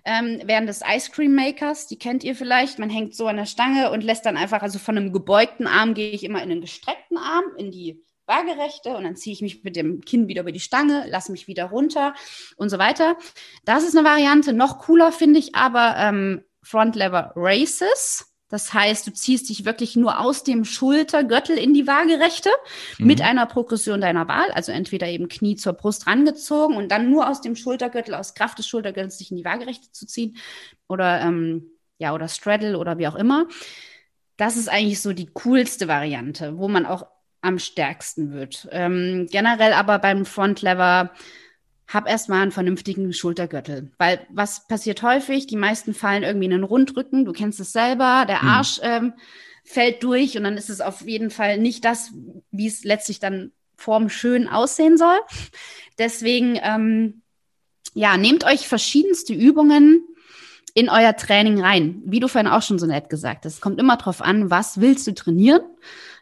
ähm, 0.05 0.41
während 0.45 0.69
des 0.69 0.81
Ice 0.81 1.11
Cream 1.11 1.35
Makers, 1.35 1.87
die 1.87 1.99
kennt 1.99 2.23
ihr 2.23 2.35
vielleicht. 2.35 2.79
Man 2.79 2.89
hängt 2.89 3.15
so 3.15 3.27
an 3.27 3.37
der 3.37 3.45
Stange 3.45 3.91
und 3.91 4.03
lässt 4.03 4.25
dann 4.25 4.37
einfach, 4.37 4.61
also 4.61 4.79
von 4.79 4.97
einem 4.97 5.11
gebeugten 5.11 5.67
Arm 5.67 5.93
gehe 5.93 6.11
ich 6.11 6.23
immer 6.23 6.41
in 6.41 6.51
einen 6.51 6.61
gestreckten 6.61 7.17
Arm, 7.17 7.43
in 7.57 7.71
die 7.71 8.03
waagerechte 8.25 8.95
und 8.95 9.03
dann 9.03 9.15
ziehe 9.15 9.33
ich 9.33 9.41
mich 9.41 9.63
mit 9.63 9.75
dem 9.75 10.01
Kinn 10.01 10.27
wieder 10.27 10.43
über 10.43 10.51
die 10.51 10.59
Stange, 10.59 11.05
lasse 11.09 11.31
mich 11.31 11.47
wieder 11.47 11.65
runter 11.65 12.13
und 12.57 12.69
so 12.69 12.77
weiter. 12.77 13.17
Das 13.65 13.83
ist 13.83 13.97
eine 13.97 14.07
Variante. 14.07 14.53
Noch 14.53 14.79
cooler 14.79 15.11
finde 15.11 15.39
ich 15.39 15.55
aber 15.55 15.95
ähm, 15.97 16.43
Front 16.61 16.95
Lever 16.95 17.33
Races. 17.35 18.28
Das 18.49 18.73
heißt, 18.73 19.05
du 19.05 19.13
ziehst 19.13 19.49
dich 19.49 19.63
wirklich 19.63 19.95
nur 19.95 20.19
aus 20.19 20.43
dem 20.43 20.65
Schultergürtel 20.65 21.57
in 21.57 21.73
die 21.73 21.87
Waagerechte 21.87 22.49
mhm. 22.97 23.07
mit 23.07 23.21
einer 23.21 23.45
Progression 23.45 24.01
deiner 24.01 24.27
Wahl, 24.27 24.51
also 24.51 24.71
entweder 24.71 25.07
eben 25.07 25.29
Knie 25.29 25.55
zur 25.55 25.73
Brust 25.73 26.07
rangezogen 26.07 26.75
und 26.75 26.91
dann 26.91 27.11
nur 27.11 27.29
aus 27.29 27.41
dem 27.41 27.55
Schultergürtel, 27.55 28.15
aus 28.15 28.33
Kraft 28.33 28.57
des 28.57 28.67
Schultergürtels 28.67 29.19
sich 29.19 29.31
in 29.31 29.37
die 29.37 29.45
Waagerechte 29.45 29.91
zu 29.91 30.07
ziehen 30.07 30.37
oder 30.87 31.21
ähm, 31.21 31.71
ja 31.99 32.13
oder 32.13 32.27
Straddle 32.27 32.77
oder 32.77 32.97
wie 32.97 33.07
auch 33.07 33.15
immer. 33.15 33.47
Das 34.35 34.57
ist 34.57 34.69
eigentlich 34.69 35.01
so 35.01 35.13
die 35.13 35.27
coolste 35.27 35.87
Variante, 35.87 36.57
wo 36.57 36.67
man 36.67 36.85
auch 36.85 37.05
am 37.41 37.59
stärksten 37.59 38.33
wird. 38.33 38.67
Ähm, 38.71 39.27
generell 39.29 39.73
aber 39.73 39.99
beim 39.99 40.25
Front 40.25 40.61
Lever 40.61 41.11
hab 41.89 42.07
erstmal 42.07 42.41
einen 42.41 42.51
vernünftigen 42.51 43.11
Schultergürtel. 43.13 43.91
Weil 43.97 44.25
was 44.29 44.67
passiert 44.67 45.01
häufig? 45.01 45.47
Die 45.47 45.55
meisten 45.55 45.95
fallen 45.95 46.23
irgendwie 46.23 46.45
in 46.45 46.51
den 46.51 46.63
Rundrücken. 46.63 47.25
Du 47.25 47.33
kennst 47.33 47.59
es 47.59 47.73
selber. 47.73 48.25
Der 48.27 48.43
mhm. 48.43 48.47
Arsch 48.47 48.79
ähm, 48.83 49.13
fällt 49.63 50.03
durch 50.03 50.37
und 50.37 50.43
dann 50.43 50.55
ist 50.55 50.69
es 50.69 50.81
auf 50.81 51.01
jeden 51.01 51.31
Fall 51.31 51.57
nicht 51.57 51.83
das, 51.83 52.11
wie 52.51 52.67
es 52.67 52.83
letztlich 52.83 53.19
dann 53.19 53.51
formschön 53.75 54.47
aussehen 54.47 54.97
soll. 54.97 55.17
Deswegen, 55.97 56.59
ähm, 56.61 57.23
ja, 57.95 58.17
nehmt 58.17 58.45
euch 58.45 58.67
verschiedenste 58.67 59.33
Übungen 59.33 60.03
in 60.69 60.89
euer 60.89 61.15
Training 61.15 61.61
rein. 61.61 62.01
Wie 62.05 62.19
du 62.19 62.27
vorhin 62.27 62.49
auch 62.49 62.61
schon 62.61 62.79
so 62.79 62.85
nett 62.85 63.09
gesagt 63.09 63.45
hast. 63.45 63.55
Es 63.55 63.61
kommt 63.61 63.79
immer 63.79 63.97
drauf 63.97 64.21
an, 64.21 64.49
was 64.49 64.79
willst 64.79 65.07
du 65.07 65.13
trainieren? 65.13 65.61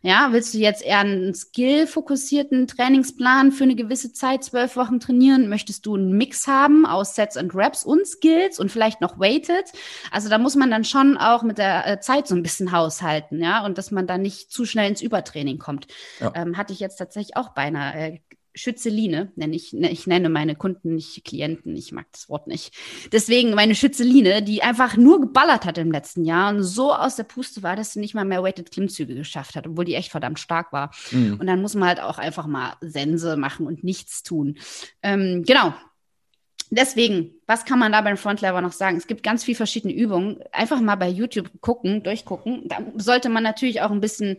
Ja, 0.04 0.30
willst 0.32 0.54
du 0.54 0.60
jetzt 0.60 0.84
eher 0.84 1.00
einen 1.00 1.34
skill-fokussierten 1.34 2.68
Trainingsplan 2.68 3.52
für 3.52 3.64
eine 3.64 3.76
gewisse 3.76 4.14
Zeit, 4.14 4.44
zwölf 4.44 4.76
Wochen 4.76 5.00
trainieren? 5.00 5.50
Möchtest 5.50 5.86
du 5.86 5.96
einen 5.96 6.12
Mix 6.12 6.48
haben 6.48 6.86
aus 6.86 7.16
Sets 7.16 7.36
und 7.36 7.56
Reps 7.56 7.84
und 7.84 8.06
Skills 8.06 8.60
und 8.60 8.72
vielleicht 8.72 9.02
noch 9.02 9.20
Weighted? 9.20 9.66
Also 10.12 10.30
da 10.30 10.38
muss 10.38 10.56
man 10.56 10.70
dann 10.70 10.84
schon 10.84 11.18
auch 11.18 11.44
mit 11.44 11.58
der 11.58 11.88
äh, 11.88 12.00
Zeit 12.00 12.28
so 12.28 12.36
ein 12.36 12.44
bisschen 12.44 12.72
haushalten, 12.72 13.42
ja, 13.42 13.66
und 13.66 13.78
dass 13.78 13.92
man 13.92 14.08
da 14.08 14.18
nicht 14.18 14.52
zu 14.52 14.66
schnell 14.66 14.90
ins 14.90 15.02
Übertraining 15.02 15.58
kommt. 15.58 15.88
Ja. 16.20 16.32
Ähm, 16.36 16.58
hatte 16.58 16.74
ich 16.74 16.80
jetzt 16.80 16.98
tatsächlich 16.98 17.36
auch 17.36 17.50
beinahe 17.50 18.14
äh, 18.14 18.20
Schützeline, 18.58 19.32
nenne 19.36 19.56
ich, 19.56 19.74
ne, 19.74 19.90
ich 19.90 20.08
nenne 20.08 20.30
meine 20.30 20.56
Kunden 20.56 20.96
nicht 20.96 21.24
Klienten, 21.24 21.76
ich 21.76 21.92
mag 21.92 22.08
das 22.12 22.28
Wort 22.30 22.48
nicht. 22.48 22.74
Deswegen 23.12 23.54
meine 23.54 23.76
Schützeline, 23.76 24.42
die 24.42 24.64
einfach 24.64 24.98
nur 24.98 25.22
geballert 25.22 25.66
hat 25.66 25.78
im 25.78 25.92
letzten 25.92 26.26
Jahr 26.26 26.50
und 26.50 26.64
so 26.64 26.94
aus 26.94 27.16
der 27.16 27.24
Puste 27.24 27.64
war, 27.64 27.76
dass 27.76 27.94
sie 27.94 28.00
nicht 28.00 28.16
mal 28.16 28.26
mehr 28.26 28.44
Weighted 28.44 28.72
Klimmzüge 28.72 29.16
geschafft 29.16 29.56
hat, 29.56 29.68
obwohl 29.68 29.86
die 29.86 29.96
echt 29.96 30.12
verdammt 30.12 30.40
stark 30.40 30.74
war. 30.74 30.92
Mhm. 31.12 31.40
Und 31.40 31.48
dann 31.48 31.62
muss 31.62 31.76
man 31.76 31.88
halt 31.88 32.02
auch 32.02 32.18
einfach 32.18 32.48
mal 32.48 32.74
Sense 32.82 33.38
machen 33.38 33.68
und 33.68 33.84
nichts 33.84 34.24
tun. 34.24 34.58
Ähm, 35.02 35.44
genau. 35.46 35.74
Deswegen, 36.70 37.36
was 37.46 37.64
kann 37.64 37.80
man 37.80 37.94
da 37.94 38.02
beim 38.02 38.18
Frontlever 38.18 38.62
noch 38.62 38.74
sagen? 38.74 38.98
Es 38.98 39.08
gibt 39.08 39.24
ganz 39.24 39.44
viele 39.44 39.56
verschiedene 39.56 39.94
Übungen. 39.94 40.40
Einfach 40.52 40.82
mal 40.82 40.96
bei 40.96 41.08
YouTube 41.08 41.50
gucken, 41.62 42.04
durchgucken. 42.04 42.68
Da 42.68 42.80
sollte 42.98 43.30
man 43.30 43.44
natürlich 43.44 43.82
auch 43.82 43.92
ein 43.92 44.02
bisschen 44.02 44.38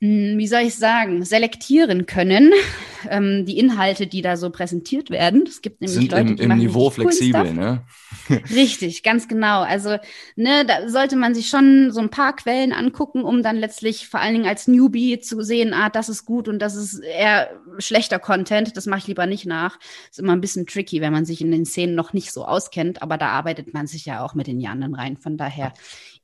wie 0.00 0.46
soll 0.46 0.60
ich 0.60 0.76
sagen, 0.76 1.24
selektieren 1.24 2.06
können, 2.06 2.52
ähm, 3.10 3.44
die 3.46 3.58
Inhalte, 3.58 4.06
die 4.06 4.22
da 4.22 4.36
so 4.36 4.50
präsentiert 4.50 5.10
werden. 5.10 5.44
Es 5.46 5.60
gibt 5.60 5.80
nämlich 5.80 5.98
Sind 5.98 6.12
Leute, 6.12 6.42
im, 6.42 6.50
im 6.52 6.58
Niveau 6.58 6.90
flexibel, 6.90 7.52
ne? 7.52 7.82
Richtig, 8.54 9.02
ganz 9.02 9.26
genau. 9.26 9.62
Also, 9.62 9.96
ne, 10.36 10.64
da 10.66 10.88
sollte 10.88 11.16
man 11.16 11.34
sich 11.34 11.48
schon 11.48 11.90
so 11.90 12.00
ein 12.00 12.10
paar 12.10 12.36
Quellen 12.36 12.72
angucken, 12.72 13.24
um 13.24 13.42
dann 13.42 13.56
letztlich 13.56 14.08
vor 14.08 14.20
allen 14.20 14.34
Dingen 14.34 14.46
als 14.46 14.68
Newbie 14.68 15.18
zu 15.18 15.42
sehen, 15.42 15.74
ah, 15.74 15.90
das 15.90 16.08
ist 16.08 16.24
gut 16.24 16.46
und 16.46 16.60
das 16.60 16.76
ist 16.76 17.00
eher 17.00 17.50
schlechter 17.78 18.20
Content. 18.20 18.76
Das 18.76 18.86
mache 18.86 19.00
ich 19.00 19.06
lieber 19.08 19.26
nicht 19.26 19.46
nach. 19.46 19.78
Ist 20.10 20.20
immer 20.20 20.32
ein 20.32 20.40
bisschen 20.40 20.66
tricky, 20.66 21.00
wenn 21.00 21.12
man 21.12 21.24
sich 21.24 21.40
in 21.40 21.50
den 21.50 21.64
Szenen 21.64 21.96
noch 21.96 22.12
nicht 22.12 22.32
so 22.32 22.44
auskennt, 22.44 23.02
aber 23.02 23.18
da 23.18 23.30
arbeitet 23.30 23.74
man 23.74 23.88
sich 23.88 24.04
ja 24.06 24.24
auch 24.24 24.34
mit 24.34 24.46
den 24.46 24.60
Jahren 24.60 24.94
rein. 24.94 25.16
Von 25.16 25.36
daher 25.36 25.72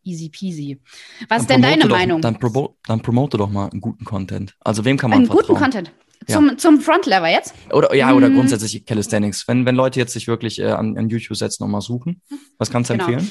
easy 0.04 0.28
peasy. 0.28 0.80
Was 1.28 1.42
ist 1.42 1.50
denn 1.50 1.62
deine 1.62 1.82
doch, 1.82 1.90
Meinung? 1.90 2.20
Dann, 2.20 2.38
promo, 2.38 2.76
dann 2.86 3.00
promote 3.00 3.36
doch 3.36 3.50
mal 3.50 3.70
einen 3.70 3.80
guten 3.80 4.04
Content. 4.04 4.54
Also 4.60 4.84
wem 4.84 4.96
kann 4.96 5.10
man 5.10 5.20
Einen 5.20 5.26
vertrauen? 5.26 5.46
guten 5.46 5.60
Content. 5.60 5.92
Zum, 6.26 6.48
ja. 6.48 6.56
zum 6.56 6.80
Frontlever 6.80 7.28
jetzt? 7.28 7.54
Oder 7.70 7.94
ja, 7.94 8.12
oder 8.12 8.28
hm. 8.28 8.36
grundsätzlich 8.36 8.86
Calisthenics. 8.86 9.46
Wenn, 9.46 9.66
wenn 9.66 9.74
Leute 9.74 10.00
jetzt 10.00 10.12
sich 10.12 10.26
wirklich 10.26 10.58
äh, 10.58 10.70
an, 10.70 10.96
an 10.96 11.08
YouTube 11.08 11.36
setzen 11.36 11.64
und 11.64 11.70
mal 11.70 11.80
suchen, 11.80 12.22
was 12.56 12.70
kannst 12.70 12.90
du 12.90 12.94
genau. 12.94 13.08
empfehlen? 13.08 13.30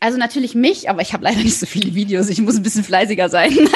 Also 0.00 0.18
natürlich 0.18 0.54
mich, 0.54 0.90
aber 0.90 1.02
ich 1.02 1.12
habe 1.12 1.24
leider 1.24 1.40
nicht 1.40 1.58
so 1.58 1.66
viele 1.66 1.94
Videos. 1.94 2.28
Ich 2.28 2.40
muss 2.40 2.56
ein 2.56 2.62
bisschen 2.62 2.84
fleißiger 2.84 3.28
sein. 3.28 3.56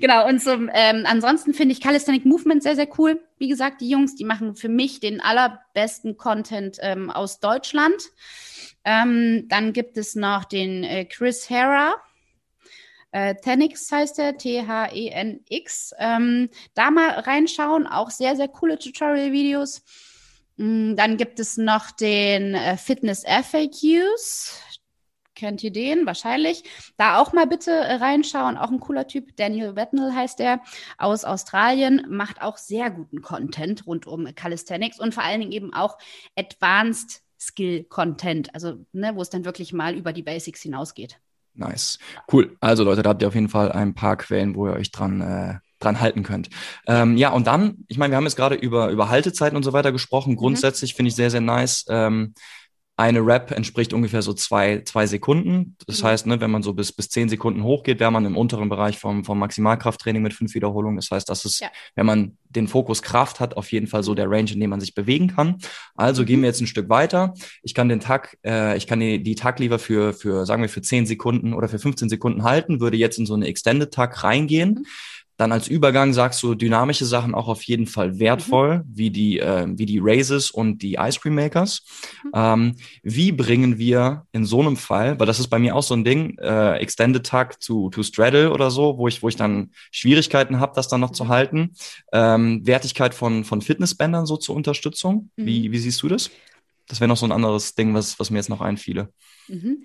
genau, 0.00 0.26
und 0.28 0.42
zum, 0.42 0.70
ähm, 0.72 1.04
ansonsten 1.06 1.54
finde 1.54 1.72
ich 1.72 1.80
Calisthenic 1.80 2.24
Movement 2.24 2.62
sehr, 2.62 2.76
sehr 2.76 2.88
cool. 2.98 3.20
Wie 3.38 3.48
gesagt, 3.48 3.80
die 3.80 3.88
Jungs, 3.88 4.16
die 4.16 4.24
machen 4.24 4.54
für 4.54 4.68
mich 4.68 5.00
den 5.00 5.20
allerbesten 5.20 6.16
Content 6.16 6.78
ähm, 6.80 7.10
aus 7.10 7.40
Deutschland. 7.40 8.02
Ähm, 8.84 9.46
dann 9.48 9.72
gibt 9.72 9.96
es 9.96 10.14
noch 10.14 10.44
den 10.44 10.84
äh, 10.84 11.04
Chris 11.04 11.48
Hera. 11.50 11.94
Äh, 13.10 13.36
Tenix 13.36 13.90
heißt 13.90 14.18
er, 14.18 14.36
T-H-E-N-X. 14.36 15.94
Ähm, 15.98 16.50
da 16.74 16.90
mal 16.90 17.10
reinschauen, 17.10 17.86
auch 17.86 18.10
sehr, 18.10 18.36
sehr 18.36 18.48
coole 18.48 18.78
Tutorial-Videos. 18.78 19.82
Mm, 20.56 20.94
dann 20.96 21.16
gibt 21.16 21.40
es 21.40 21.56
noch 21.56 21.90
den 21.90 22.54
äh, 22.54 22.76
Fitness 22.76 23.24
FAQs. 23.24 24.62
Kennt 25.34 25.62
ihr 25.62 25.70
den? 25.70 26.04
Wahrscheinlich. 26.04 26.64
Da 26.96 27.18
auch 27.18 27.32
mal 27.32 27.46
bitte 27.46 27.70
äh, 27.70 27.94
reinschauen. 27.94 28.58
Auch 28.58 28.70
ein 28.70 28.80
cooler 28.80 29.06
Typ. 29.06 29.36
Daniel 29.36 29.76
Wetnell 29.76 30.12
heißt 30.12 30.40
er 30.40 30.60
aus 30.98 31.24
Australien. 31.24 32.04
Macht 32.08 32.42
auch 32.42 32.56
sehr 32.56 32.90
guten 32.90 33.22
Content 33.22 33.86
rund 33.86 34.06
um 34.06 34.34
Calisthenics 34.34 34.98
und 34.98 35.14
vor 35.14 35.22
allen 35.22 35.40
Dingen 35.40 35.52
eben 35.52 35.72
auch 35.72 35.96
Advanced 36.36 37.22
Skill-Content, 37.38 38.54
also 38.54 38.84
ne, 38.92 39.12
wo 39.14 39.22
es 39.22 39.30
dann 39.30 39.44
wirklich 39.44 39.72
mal 39.72 39.94
über 39.94 40.12
die 40.12 40.22
Basics 40.22 40.62
hinausgeht. 40.62 41.20
Nice. 41.54 41.98
Cool. 42.32 42.56
Also 42.60 42.84
Leute, 42.84 43.02
da 43.02 43.10
habt 43.10 43.22
ihr 43.22 43.28
auf 43.28 43.34
jeden 43.34 43.48
Fall 43.48 43.72
ein 43.72 43.94
paar 43.94 44.16
Quellen, 44.16 44.54
wo 44.54 44.68
ihr 44.68 44.74
euch 44.74 44.92
dran, 44.92 45.20
äh, 45.20 45.54
dran 45.80 46.00
halten 46.00 46.22
könnt. 46.22 46.50
Ähm, 46.86 47.16
ja, 47.16 47.30
und 47.30 47.46
dann, 47.46 47.84
ich 47.88 47.98
meine, 47.98 48.12
wir 48.12 48.16
haben 48.16 48.24
jetzt 48.24 48.36
gerade 48.36 48.54
über, 48.54 48.90
über 48.90 49.08
Haltezeiten 49.08 49.56
und 49.56 49.64
so 49.64 49.72
weiter 49.72 49.90
gesprochen. 49.90 50.32
Mhm. 50.32 50.36
Grundsätzlich 50.36 50.94
mhm. 50.94 50.96
finde 50.96 51.08
ich 51.08 51.16
sehr, 51.16 51.30
sehr 51.30 51.40
nice. 51.40 51.84
Ähm, 51.88 52.34
eine 52.98 53.24
Rap 53.24 53.52
entspricht 53.52 53.92
ungefähr 53.92 54.22
so 54.22 54.34
zwei, 54.34 54.82
zwei 54.84 55.06
Sekunden. 55.06 55.76
Das 55.86 56.02
mhm. 56.02 56.06
heißt, 56.06 56.26
ne, 56.26 56.40
wenn 56.40 56.50
man 56.50 56.64
so 56.64 56.74
bis, 56.74 56.90
bis 56.90 57.08
zehn 57.08 57.28
Sekunden 57.28 57.62
hochgeht, 57.62 58.00
wäre 58.00 58.10
man 58.10 58.26
im 58.26 58.36
unteren 58.36 58.68
Bereich 58.68 58.98
vom, 58.98 59.24
vom 59.24 59.38
Maximalkrafttraining 59.38 60.20
mit 60.20 60.34
fünf 60.34 60.52
Wiederholungen. 60.52 60.96
Das 60.96 61.08
heißt, 61.12 61.28
das 61.28 61.44
ist, 61.44 61.60
ja. 61.60 61.68
wenn 61.94 62.06
man 62.06 62.36
den 62.48 62.66
Fokus 62.66 63.00
Kraft 63.00 63.38
hat, 63.38 63.56
auf 63.56 63.70
jeden 63.70 63.86
Fall 63.86 64.02
so 64.02 64.16
der 64.16 64.28
Range, 64.28 64.50
in 64.50 64.58
dem 64.58 64.70
man 64.70 64.80
sich 64.80 64.96
bewegen 64.96 65.28
kann. 65.28 65.58
Also 65.94 66.22
mhm. 66.22 66.26
gehen 66.26 66.40
wir 66.40 66.48
jetzt 66.48 66.60
ein 66.60 66.66
Stück 66.66 66.88
weiter. 66.88 67.34
Ich 67.62 67.72
kann 67.72 67.88
den 67.88 68.00
Tag, 68.00 68.36
äh, 68.44 68.76
ich 68.76 68.88
kann 68.88 68.98
die, 68.98 69.22
die 69.22 69.36
Tag 69.36 69.60
lieber 69.60 69.78
für, 69.78 70.12
für, 70.12 70.44
sagen 70.44 70.62
wir, 70.62 70.68
für 70.68 70.82
zehn 70.82 71.06
Sekunden 71.06 71.54
oder 71.54 71.68
für 71.68 71.78
15 71.78 72.08
Sekunden 72.08 72.42
halten, 72.42 72.80
würde 72.80 72.96
jetzt 72.96 73.18
in 73.18 73.26
so 73.26 73.34
eine 73.34 73.46
Extended 73.46 73.94
Tag 73.94 74.24
reingehen. 74.24 74.70
Mhm. 74.70 74.86
Dann 75.38 75.52
als 75.52 75.68
Übergang 75.68 76.12
sagst 76.12 76.42
du 76.42 76.56
dynamische 76.56 77.06
Sachen 77.06 77.32
auch 77.32 77.46
auf 77.46 77.62
jeden 77.62 77.86
Fall 77.86 78.18
wertvoll, 78.18 78.78
mhm. 78.78 78.84
wie 78.92 79.10
die 79.10 79.38
äh, 79.38 79.66
wie 79.68 79.86
die 79.86 80.00
Raises 80.02 80.50
und 80.50 80.82
die 80.82 80.94
Ice 80.94 81.20
Cream 81.20 81.36
Makers. 81.36 81.84
Mhm. 82.24 82.30
Ähm, 82.34 82.76
wie 83.04 83.30
bringen 83.30 83.78
wir 83.78 84.26
in 84.32 84.44
so 84.44 84.60
einem 84.60 84.76
Fall, 84.76 85.18
weil 85.18 85.28
das 85.28 85.38
ist 85.38 85.46
bei 85.46 85.60
mir 85.60 85.76
auch 85.76 85.84
so 85.84 85.94
ein 85.94 86.04
Ding, 86.04 86.36
äh, 86.38 86.78
Extended 86.78 87.24
Tag 87.24 87.62
zu 87.62 87.88
to 87.90 88.02
Straddle 88.02 88.52
oder 88.52 88.72
so, 88.72 88.98
wo 88.98 89.06
ich 89.06 89.22
wo 89.22 89.28
ich 89.28 89.36
dann 89.36 89.70
Schwierigkeiten 89.92 90.58
habe, 90.58 90.72
das 90.74 90.88
dann 90.88 91.00
noch 91.00 91.10
mhm. 91.10 91.14
zu 91.14 91.28
halten. 91.28 91.70
Ähm, 92.12 92.66
Wertigkeit 92.66 93.14
von 93.14 93.44
von 93.44 93.62
Fitnessbändern 93.62 94.26
so 94.26 94.38
zur 94.38 94.56
Unterstützung. 94.56 95.30
Wie 95.36 95.68
mhm. 95.68 95.72
wie 95.72 95.78
siehst 95.78 96.02
du 96.02 96.08
das? 96.08 96.30
Das 96.88 97.00
wäre 97.00 97.08
noch 97.08 97.16
so 97.16 97.26
ein 97.26 97.32
anderes 97.32 97.76
Ding, 97.76 97.94
was 97.94 98.18
was 98.18 98.30
mir 98.30 98.38
jetzt 98.38 98.50
noch 98.50 98.60
einfiele. 98.60 99.12
Mhm. 99.46 99.84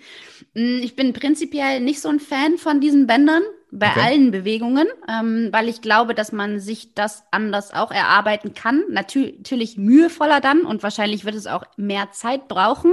Mm, 0.56 0.80
ich 0.82 0.96
bin 0.96 1.14
prinzipiell 1.14 1.80
nicht 1.80 2.02
so 2.02 2.10
ein 2.10 2.20
Fan 2.20 2.58
von 2.58 2.82
diesen 2.82 3.06
Bändern 3.06 3.44
bei 3.74 3.90
okay. 3.90 4.02
allen 4.02 4.32
Bewegungen, 4.32 4.88
ähm, 5.10 5.50
weil 5.52 5.68
ich 5.68 5.82
glaube, 5.82 6.14
dass 6.14 6.32
man 6.32 6.60
sich 6.60 6.94
das 6.94 7.24
anders 7.32 7.74
auch 7.74 7.92
erarbeiten 7.92 8.54
kann. 8.54 8.84
Natür 8.90 9.34
natürlich 9.38 9.78
mühevoller 9.78 10.42
dann 10.42 10.62
und 10.62 10.84
wahrscheinlich 10.84 11.26
wird 11.26 11.36
es 11.36 11.48
auch 11.48 11.66
mehr 11.76 12.12
Zeit 12.12 12.48
brauchen. 12.48 12.92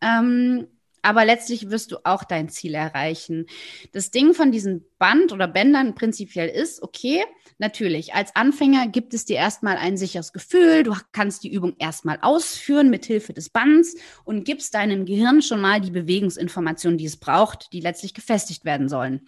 Ähm, 0.00 0.66
aber 1.02 1.24
letztlich 1.24 1.70
wirst 1.70 1.90
du 1.90 1.98
auch 2.04 2.22
dein 2.22 2.48
Ziel 2.48 2.74
erreichen. 2.74 3.46
Das 3.92 4.12
Ding 4.12 4.34
von 4.34 4.52
diesen 4.52 4.84
Band 4.98 5.32
oder 5.32 5.48
Bändern 5.48 5.96
prinzipiell 5.96 6.48
ist, 6.48 6.80
okay, 6.80 7.24
natürlich, 7.58 8.14
als 8.14 8.34
Anfänger 8.36 8.86
gibt 8.86 9.12
es 9.12 9.24
dir 9.24 9.36
erstmal 9.36 9.76
ein 9.76 9.96
sicheres 9.96 10.32
Gefühl, 10.32 10.84
du 10.84 10.94
kannst 11.10 11.42
die 11.42 11.52
Übung 11.52 11.74
erstmal 11.78 12.18
ausführen 12.22 12.88
mit 12.88 13.04
Hilfe 13.04 13.32
des 13.32 13.50
Bands 13.50 13.96
und 14.24 14.44
gibst 14.44 14.74
deinem 14.74 15.04
Gehirn 15.04 15.42
schon 15.42 15.60
mal 15.60 15.80
die 15.80 15.90
Bewegungsinformationen, 15.90 16.98
die 16.98 17.06
es 17.06 17.16
braucht, 17.16 17.72
die 17.72 17.80
letztlich 17.80 18.14
gefestigt 18.14 18.64
werden 18.64 18.88
sollen. 18.88 19.22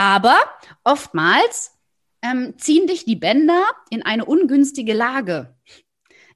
Aber 0.00 0.38
oftmals 0.82 1.72
ähm, 2.22 2.54
ziehen 2.56 2.86
dich 2.86 3.04
die 3.04 3.16
Bänder 3.16 3.66
in 3.90 4.02
eine 4.02 4.24
ungünstige 4.24 4.94
Lage. 4.94 5.54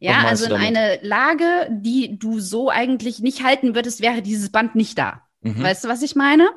Ja, 0.01 0.25
also 0.25 0.45
in 0.45 0.61
eine 0.61 0.99
Lage, 1.01 1.69
die 1.71 2.19
du 2.19 2.41
so 2.41 2.69
eigentlich 2.69 3.21
nicht 3.21 3.43
halten 3.43 3.75
würdest, 3.75 4.03
wäre 4.03 4.21
dieses 4.21 4.53
Band 4.53 4.75
nicht 4.75 4.99
da. 4.99 5.24
Mhm. 5.45 5.63
Weißt 5.63 5.85
du, 5.85 5.89
was 5.89 6.01
ich 6.01 6.17
meine? 6.17 6.49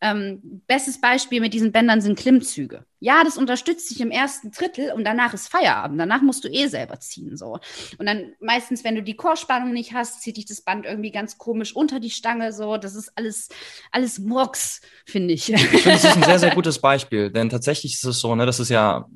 Ähm, 0.00 0.62
bestes 0.66 1.00
Beispiel 1.00 1.40
mit 1.40 1.54
diesen 1.54 1.70
Bändern 1.70 2.00
sind 2.00 2.18
Klimmzüge. 2.18 2.84
Ja, 2.98 3.22
das 3.24 3.38
unterstützt 3.38 3.90
dich 3.90 4.00
im 4.00 4.10
ersten 4.10 4.50
Drittel 4.50 4.92
und 4.92 5.04
danach 5.04 5.32
ist 5.32 5.48
Feierabend. 5.48 6.00
Danach 6.00 6.22
musst 6.22 6.42
du 6.42 6.48
eh 6.48 6.66
selber 6.66 6.98
ziehen, 6.98 7.36
so. 7.36 7.58
Und 7.98 8.06
dann 8.06 8.32
meistens, 8.40 8.82
wenn 8.82 8.96
du 8.96 9.02
die 9.02 9.16
Chorspannung 9.16 9.72
nicht 9.72 9.92
hast, 9.92 10.22
zieht 10.22 10.36
dich 10.36 10.46
das 10.46 10.60
Band 10.60 10.86
irgendwie 10.86 11.12
ganz 11.12 11.38
komisch 11.38 11.74
unter 11.74 12.00
die 12.00 12.10
Stange, 12.10 12.52
so. 12.52 12.76
Das 12.76 12.96
ist 12.96 13.12
alles, 13.14 13.48
alles 13.92 14.18
Murks, 14.18 14.80
finde 15.06 15.34
ich. 15.34 15.52
Ich 15.52 15.60
finde, 15.60 15.90
das 15.90 16.04
ist 16.04 16.16
ein 16.16 16.24
sehr, 16.24 16.38
sehr 16.40 16.50
gutes 16.54 16.80
Beispiel, 16.80 17.30
denn 17.30 17.48
tatsächlich 17.48 17.94
ist 17.94 18.04
es 18.04 18.18
so, 18.18 18.34
ne, 18.34 18.44
das 18.44 18.58
ist 18.58 18.70
ja 18.70 19.08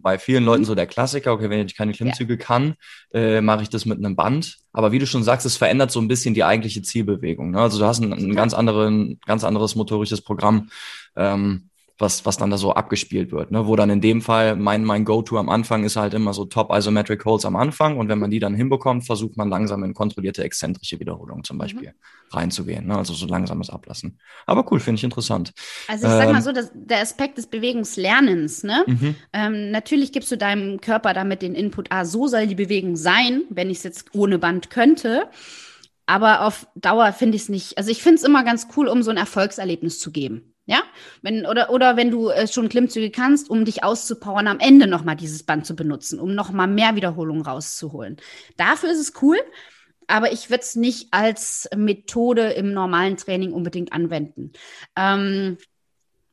bei 0.00 0.18
vielen 0.18 0.44
Leuten 0.44 0.62
mhm. 0.62 0.66
so 0.66 0.74
der 0.74 0.86
Klassiker, 0.86 1.32
okay, 1.32 1.50
wenn 1.50 1.66
ich 1.66 1.76
keine 1.76 1.92
Klimmzüge 1.92 2.34
ja. 2.34 2.38
kann, 2.38 2.74
äh, 3.12 3.40
mache 3.40 3.62
ich 3.62 3.68
das 3.68 3.86
mit 3.86 3.98
einem 3.98 4.16
Band. 4.16 4.56
Aber 4.72 4.92
wie 4.92 4.98
du 4.98 5.06
schon 5.06 5.22
sagst, 5.22 5.46
es 5.46 5.56
verändert 5.56 5.90
so 5.90 6.00
ein 6.00 6.08
bisschen 6.08 6.34
die 6.34 6.44
eigentliche 6.44 6.82
Zielbewegung. 6.82 7.50
Ne? 7.50 7.60
Also 7.60 7.78
du 7.78 7.84
hast 7.84 8.00
ein, 8.00 8.12
ein 8.12 8.34
ganz, 8.34 8.54
anderen, 8.54 9.18
ganz 9.26 9.44
anderes 9.44 9.74
motorisches 9.74 10.20
Programm. 10.20 10.68
Ähm, 11.16 11.67
was, 11.98 12.24
was 12.24 12.36
dann 12.36 12.50
da 12.50 12.56
so 12.56 12.72
abgespielt 12.72 13.32
wird. 13.32 13.50
Ne? 13.50 13.66
Wo 13.66 13.74
dann 13.74 13.90
in 13.90 14.00
dem 14.00 14.22
Fall 14.22 14.54
mein, 14.54 14.84
mein 14.84 15.04
Go-To 15.04 15.36
am 15.36 15.48
Anfang 15.48 15.82
ist 15.82 15.96
halt 15.96 16.14
immer 16.14 16.32
so 16.32 16.44
Top 16.44 16.72
Isometric 16.72 17.24
Holds 17.24 17.44
am 17.44 17.56
Anfang 17.56 17.98
und 17.98 18.08
wenn 18.08 18.20
man 18.20 18.30
die 18.30 18.38
dann 18.38 18.54
hinbekommt, 18.54 19.04
versucht 19.04 19.36
man 19.36 19.48
langsam 19.48 19.82
in 19.82 19.94
kontrollierte 19.94 20.44
exzentrische 20.44 21.00
Wiederholungen 21.00 21.42
zum 21.42 21.58
Beispiel 21.58 21.88
mhm. 21.88 22.36
reinzugehen. 22.36 22.86
Ne? 22.86 22.96
Also 22.96 23.14
so 23.14 23.26
langsames 23.26 23.68
Ablassen. 23.68 24.20
Aber 24.46 24.70
cool, 24.70 24.78
finde 24.78 24.98
ich 24.98 25.04
interessant. 25.04 25.52
Also 25.88 26.06
ich 26.06 26.12
ähm, 26.12 26.18
sag 26.18 26.28
mal 26.28 26.36
ähm, 26.36 26.42
so, 26.42 26.52
dass 26.52 26.70
der 26.72 27.00
Aspekt 27.00 27.36
des 27.36 27.48
Bewegungslernens, 27.48 28.62
ne? 28.62 28.84
Mhm. 28.86 29.14
Ähm, 29.32 29.70
natürlich 29.72 30.12
gibst 30.12 30.30
du 30.30 30.38
deinem 30.38 30.80
Körper 30.80 31.14
damit 31.14 31.42
den 31.42 31.54
Input, 31.54 31.88
ah, 31.90 32.04
so 32.04 32.28
soll 32.28 32.46
die 32.46 32.54
Bewegung 32.54 32.96
sein, 32.96 33.42
wenn 33.50 33.70
ich 33.70 33.78
es 33.78 33.84
jetzt 33.84 34.14
ohne 34.14 34.38
Band 34.38 34.70
könnte. 34.70 35.28
Aber 36.06 36.46
auf 36.46 36.66
Dauer 36.74 37.12
finde 37.12 37.36
ich 37.36 37.42
es 37.42 37.48
nicht. 37.48 37.76
Also 37.76 37.90
ich 37.90 38.02
finde 38.02 38.16
es 38.16 38.24
immer 38.24 38.44
ganz 38.44 38.68
cool, 38.76 38.88
um 38.88 39.02
so 39.02 39.10
ein 39.10 39.16
Erfolgserlebnis 39.18 39.98
zu 39.98 40.10
geben. 40.10 40.54
Ja, 40.68 40.82
wenn, 41.22 41.46
oder, 41.46 41.70
oder 41.70 41.96
wenn 41.96 42.10
du 42.10 42.28
äh, 42.28 42.46
schon 42.46 42.68
Klimmzüge 42.68 43.10
kannst, 43.10 43.48
um 43.48 43.64
dich 43.64 43.84
auszupowern, 43.84 44.46
am 44.46 44.60
Ende 44.60 44.86
nochmal 44.86 45.16
dieses 45.16 45.42
Band 45.42 45.64
zu 45.64 45.74
benutzen, 45.74 46.20
um 46.20 46.34
nochmal 46.34 46.66
mehr 46.66 46.94
Wiederholungen 46.94 47.40
rauszuholen. 47.40 48.18
Dafür 48.58 48.90
ist 48.90 48.98
es 48.98 49.14
cool, 49.22 49.38
aber 50.08 50.30
ich 50.30 50.50
würde 50.50 50.60
es 50.60 50.76
nicht 50.76 51.08
als 51.10 51.70
Methode 51.74 52.50
im 52.50 52.74
normalen 52.74 53.16
Training 53.16 53.54
unbedingt 53.54 53.94
anwenden. 53.94 54.52
Ähm, 54.94 55.56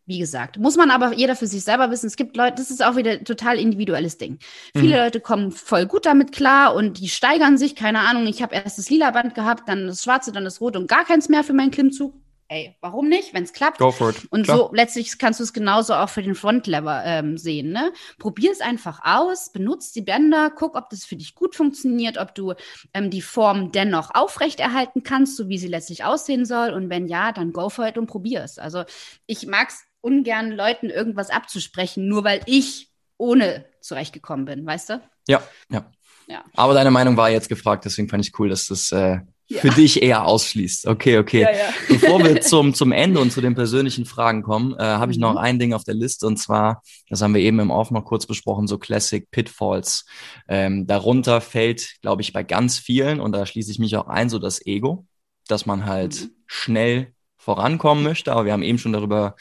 wie 0.06 0.20
gesagt, 0.20 0.60
muss 0.60 0.76
man 0.76 0.92
aber 0.92 1.14
jeder 1.14 1.38
für 1.38 1.48
sich 1.48 1.64
selber 1.64 1.90
wissen. 1.90 2.08
Es 2.08 2.18
gibt 2.18 2.36
Leute, 2.36 2.56
das 2.58 2.72
ist 2.72 2.84
auch 2.84 2.98
wieder 2.98 3.24
total 3.24 3.58
individuelles 3.58 4.18
Ding. 4.18 4.40
Viele 4.76 4.98
mhm. 4.98 5.04
Leute 5.06 5.22
kommen 5.22 5.52
voll 5.52 5.86
gut 5.86 6.06
damit 6.06 6.34
klar 6.34 6.76
und 6.76 7.00
die 7.00 7.08
steigern 7.08 7.58
sich. 7.58 7.74
Keine 7.74 8.00
Ahnung, 8.00 8.28
ich 8.28 8.44
habe 8.44 8.54
erst 8.54 8.80
das 8.80 8.90
lila 8.90 9.12
Band 9.12 9.34
gehabt, 9.34 9.70
dann 9.70 9.88
das 9.88 10.04
schwarze, 10.04 10.34
dann 10.34 10.44
das 10.44 10.60
rote 10.60 10.78
und 10.78 10.90
gar 10.90 11.06
keins 11.06 11.30
mehr 11.30 11.46
für 11.46 11.54
meinen 11.54 11.72
Klimmzug 11.72 12.14
ey, 12.48 12.76
warum 12.82 13.08
nicht, 13.10 13.34
wenn 13.34 13.44
es 13.44 13.54
klappt? 13.54 13.80
Go 13.80 13.92
for 13.92 14.12
it. 14.12 14.28
Und 14.30 14.44
Klar. 14.44 14.58
so 14.58 14.72
letztlich 14.74 15.18
kannst 15.18 15.40
du 15.40 15.44
es 15.44 15.54
genauso 15.54 15.94
auch 15.94 16.10
für 16.10 16.22
den 16.22 16.36
Frontlever 16.36 17.04
ähm, 17.06 17.38
sehen. 17.38 17.72
Ne? 17.72 17.92
Probier 18.20 18.52
es 18.52 18.62
einfach 18.62 19.02
aus, 19.04 19.52
benutzt 19.52 19.96
die 19.96 20.02
Bänder, 20.02 20.52
guck, 20.56 20.76
ob 20.76 20.90
das 20.90 21.06
für 21.06 21.16
dich 21.16 21.36
gut 21.36 21.56
funktioniert, 21.56 22.18
ob 22.18 22.36
du 22.36 22.54
ähm, 22.94 23.10
die 23.10 23.22
Form 23.22 23.72
dennoch 23.72 24.14
aufrechterhalten 24.14 25.04
kannst, 25.04 25.38
so 25.38 25.50
wie 25.50 25.58
sie 25.58 25.68
letztlich 25.68 26.04
aussehen 26.04 26.46
soll. 26.46 26.70
Und 26.72 26.90
wenn 26.90 27.08
ja, 27.08 27.32
dann 27.32 27.52
go 27.52 27.70
for 27.70 27.88
it 27.88 27.98
und 27.98 28.08
probier 28.08 28.44
es. 28.44 28.60
Also 28.60 28.84
ich 29.26 29.48
mag 29.48 29.70
es 29.70 29.84
ungern, 30.02 30.52
Leuten 30.52 30.90
irgendwas 30.90 31.32
abzusprechen, 31.32 32.08
nur 32.08 32.24
weil 32.24 32.42
ich 32.46 32.92
ohne 33.18 33.66
zurechtgekommen 33.82 34.46
bin, 34.46 34.66
weißt 34.66 34.90
du? 34.90 35.02
Ja, 35.28 35.42
ja. 35.70 35.92
Ja. 36.28 36.44
Aber 36.56 36.74
deine 36.74 36.92
Meinung 36.92 37.18
war 37.18 37.30
jetzt 37.30 37.50
gefragt, 37.50 37.86
deswegen 37.86 38.10
fand 38.10 38.26
ich 38.26 38.38
cool, 38.40 38.50
dass 38.50 38.66
das 38.68 38.92
äh, 38.92 39.20
ja. 39.48 39.62
für 39.62 39.70
dich 39.70 40.02
eher 40.02 40.26
ausschließt. 40.26 40.88
Okay, 40.88 41.18
okay. 41.18 41.42
Ja, 41.42 41.52
ja. 41.52 41.74
Bevor 41.88 42.24
wir 42.24 42.42
zum, 42.42 42.74
zum 42.74 42.92
Ende 42.94 43.20
und 43.20 43.32
zu 43.32 43.42
den 43.42 43.56
persönlichen 43.56 44.06
Fragen 44.06 44.44
kommen, 44.44 44.74
äh, 44.78 44.84
habe 44.84 45.12
ich 45.12 45.18
noch 45.18 45.34
mhm. 45.34 45.38
ein 45.38 45.60
Ding 45.60 45.74
auf 45.74 45.84
der 45.84 45.96
Liste 45.96 46.28
und 46.28 46.38
zwar, 46.38 46.82
das 47.10 47.22
haben 47.22 47.34
wir 47.34 47.42
eben 47.42 47.60
im 47.60 47.72
Off 47.72 47.92
noch 47.92 48.06
kurz 48.06 48.26
besprochen, 48.26 48.68
so 48.68 48.78
Classic 48.78 49.30
Pitfalls. 49.32 50.06
Ähm, 50.48 50.88
darunter 50.88 51.42
fällt, 51.42 51.96
glaube 52.02 52.22
ich, 52.22 52.34
bei 52.34 52.44
ganz 52.44 52.78
vielen, 52.78 53.20
und 53.20 53.32
da 53.32 53.46
schließe 53.46 53.72
ich 53.72 53.80
mich 53.80 53.96
auch 53.98 54.08
ein, 54.08 54.30
so 54.30 54.40
das 54.40 54.66
Ego, 54.66 55.06
dass 55.48 55.66
man 55.66 55.86
halt 55.86 56.22
mhm. 56.22 56.30
schnell 56.48 57.14
vorankommen 57.38 58.04
möchte. 58.04 58.32
Aber 58.32 58.46
wir 58.46 58.54
haben 58.54 58.64
eben 58.64 58.80
schon 58.80 58.94
darüber 58.94 59.36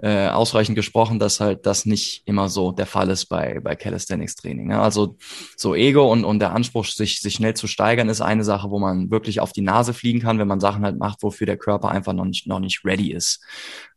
äh, 0.00 0.28
ausreichend 0.28 0.76
gesprochen, 0.76 1.18
dass 1.18 1.40
halt 1.40 1.66
das 1.66 1.84
nicht 1.84 2.22
immer 2.24 2.48
so 2.48 2.70
der 2.70 2.86
Fall 2.86 3.10
ist 3.10 3.26
bei, 3.26 3.58
bei 3.60 3.74
Calisthenics 3.74 4.36
Training. 4.36 4.68
Ne? 4.68 4.80
Also 4.80 5.16
so 5.56 5.74
Ego 5.74 6.10
und, 6.10 6.24
und 6.24 6.38
der 6.38 6.52
Anspruch, 6.52 6.84
sich, 6.84 7.20
sich 7.20 7.34
schnell 7.34 7.54
zu 7.54 7.66
steigern, 7.66 8.08
ist 8.08 8.20
eine 8.20 8.44
Sache, 8.44 8.70
wo 8.70 8.78
man 8.78 9.10
wirklich 9.10 9.40
auf 9.40 9.52
die 9.52 9.60
Nase 9.60 9.92
fliegen 9.92 10.20
kann, 10.20 10.38
wenn 10.38 10.48
man 10.48 10.60
Sachen 10.60 10.84
halt 10.84 10.98
macht, 10.98 11.22
wofür 11.22 11.46
der 11.46 11.56
Körper 11.56 11.90
einfach 11.90 12.12
noch 12.12 12.24
nicht, 12.24 12.46
noch 12.46 12.60
nicht 12.60 12.84
ready 12.84 13.12
ist. 13.12 13.44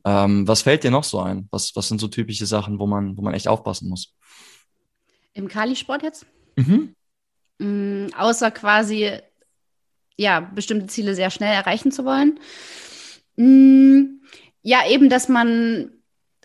Ähm, 0.03 0.47
was 0.47 0.63
fällt 0.63 0.83
dir 0.83 0.91
noch 0.91 1.03
so 1.03 1.19
ein? 1.19 1.47
Was, 1.51 1.75
was 1.75 1.87
sind 1.87 2.01
so 2.01 2.07
typische 2.07 2.47
Sachen, 2.47 2.79
wo 2.79 2.87
man, 2.87 3.15
wo 3.15 3.21
man 3.21 3.35
echt 3.35 3.47
aufpassen 3.47 3.87
muss? 3.87 4.15
Im 5.33 5.47
Kali-Sport 5.47 6.01
jetzt? 6.01 6.25
Mhm. 6.55 6.95
Mm, 7.59 8.07
außer 8.17 8.49
quasi, 8.49 9.19
ja, 10.17 10.39
bestimmte 10.39 10.87
Ziele 10.87 11.13
sehr 11.13 11.29
schnell 11.29 11.53
erreichen 11.53 11.91
zu 11.91 12.05
wollen. 12.05 12.39
Mm, 13.35 14.19
ja, 14.63 14.87
eben, 14.87 15.09
dass 15.09 15.27
man 15.27 15.91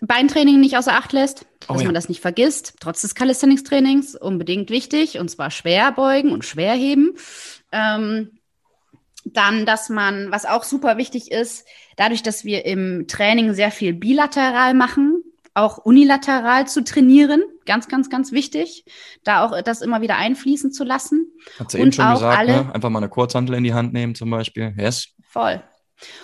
Beintraining 0.01 0.59
nicht 0.59 0.77
außer 0.77 0.93
Acht 0.93 1.11
lässt, 1.13 1.45
dass 1.67 1.77
oh, 1.77 1.79
ja. 1.79 1.85
man 1.85 1.95
das 1.95 2.09
nicht 2.09 2.21
vergisst, 2.21 2.75
trotz 2.79 3.01
des 3.01 3.15
Calisthenics-Trainings, 3.15 4.15
unbedingt 4.15 4.69
wichtig, 4.69 5.19
und 5.19 5.29
zwar 5.29 5.49
schwer 5.49 5.91
beugen 5.91 6.31
und 6.31 6.45
schwer 6.45 6.73
heben. 6.73 7.15
Ähm, 7.71 8.31
dann, 9.25 9.65
dass 9.65 9.89
man, 9.89 10.31
was 10.31 10.45
auch 10.45 10.63
super 10.63 10.97
wichtig 10.97 11.31
ist, 11.31 11.67
dadurch, 11.97 12.23
dass 12.23 12.45
wir 12.45 12.65
im 12.65 13.07
Training 13.07 13.53
sehr 13.53 13.71
viel 13.71 13.93
bilateral 13.93 14.73
machen, 14.73 15.21
auch 15.53 15.79
unilateral 15.79 16.67
zu 16.67 16.83
trainieren, 16.83 17.41
ganz, 17.65 17.87
ganz, 17.87 18.09
ganz 18.09 18.31
wichtig, 18.31 18.85
da 19.23 19.43
auch 19.43 19.59
das 19.63 19.81
immer 19.81 20.01
wieder 20.01 20.15
einfließen 20.15 20.71
zu 20.71 20.83
lassen. 20.83 21.33
Hat 21.59 21.71
sie 21.71 21.79
eben 21.79 21.91
schon 21.91 22.13
gesagt, 22.13 22.37
alle, 22.37 22.63
ne? 22.63 22.75
einfach 22.75 22.89
mal 22.89 22.99
eine 22.99 23.09
Kurzhantel 23.09 23.55
in 23.55 23.63
die 23.63 23.73
Hand 23.73 23.91
nehmen 23.91 24.13
zum 24.13 24.29
Beispiel. 24.29 24.73
Yes. 24.77 25.09
Voll 25.27 25.61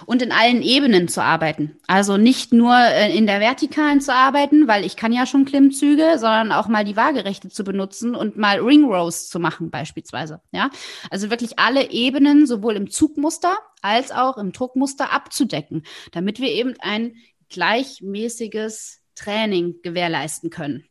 und 0.05 0.21
in 0.21 0.31
allen 0.31 0.61
Ebenen 0.61 1.07
zu 1.07 1.21
arbeiten. 1.23 1.77
Also 1.87 2.17
nicht 2.17 2.53
nur 2.53 2.75
äh, 2.75 3.15
in 3.15 3.25
der 3.25 3.39
Vertikalen 3.39 4.01
zu 4.01 4.13
arbeiten, 4.13 4.67
weil 4.67 4.85
ich 4.85 4.95
kann 4.95 5.13
ja 5.13 5.25
schon 5.25 5.45
Klimmzüge, 5.45 6.17
sondern 6.17 6.51
auch 6.51 6.67
mal 6.67 6.85
die 6.85 6.95
Waagerechte 6.95 7.49
zu 7.49 7.63
benutzen 7.63 8.15
und 8.15 8.37
mal 8.37 8.59
Ring 8.59 8.85
Rows 8.85 9.29
zu 9.29 9.39
machen 9.39 9.71
beispielsweise. 9.71 10.41
Ja, 10.51 10.69
also 11.09 11.29
wirklich 11.29 11.59
alle 11.59 11.91
Ebenen 11.91 12.45
sowohl 12.45 12.75
im 12.75 12.89
Zugmuster 12.89 13.57
als 13.81 14.11
auch 14.11 14.37
im 14.37 14.51
Druckmuster 14.51 15.11
abzudecken, 15.11 15.83
damit 16.11 16.39
wir 16.39 16.49
eben 16.49 16.75
ein 16.79 17.15
gleichmäßiges 17.49 19.01
Training 19.15 19.75
gewährleisten 19.83 20.49
können 20.49 20.85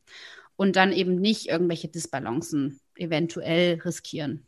und 0.57 0.76
dann 0.76 0.93
eben 0.93 1.16
nicht 1.16 1.49
irgendwelche 1.49 1.89
Disbalancen 1.89 2.80
eventuell 2.95 3.80
riskieren. 3.85 4.47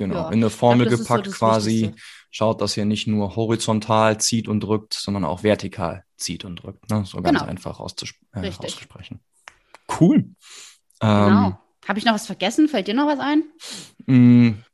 Genau, 0.00 0.14
ja. 0.14 0.26
in 0.28 0.38
eine 0.38 0.48
Formel 0.48 0.86
glaub, 0.86 1.00
gepackt 1.00 1.26
so 1.26 1.32
quasi. 1.32 1.82
Wichtigste. 1.82 2.02
Schaut, 2.32 2.60
dass 2.60 2.76
ihr 2.76 2.84
nicht 2.84 3.06
nur 3.06 3.36
horizontal 3.36 4.18
zieht 4.20 4.48
und 4.48 4.60
drückt, 4.60 4.94
sondern 4.94 5.24
auch 5.24 5.42
vertikal 5.42 6.04
zieht 6.16 6.44
und 6.44 6.62
drückt. 6.62 6.88
Ne? 6.88 7.04
So 7.04 7.20
ganz 7.20 7.40
genau. 7.40 7.50
einfach 7.50 7.80
auszusp 7.80 8.16
äh, 8.32 8.48
auszusprechen. 8.48 9.20
Cool. 10.00 10.30
Genau. 11.00 11.48
Ähm, 11.48 11.56
Habe 11.86 11.98
ich 11.98 12.04
noch 12.04 12.14
was 12.14 12.26
vergessen? 12.26 12.68
Fällt 12.68 12.86
dir 12.86 12.94
noch 12.94 13.08
was 13.08 13.18
ein? 13.18 13.42
Mh, 14.06 14.16
mm, 14.16 14.64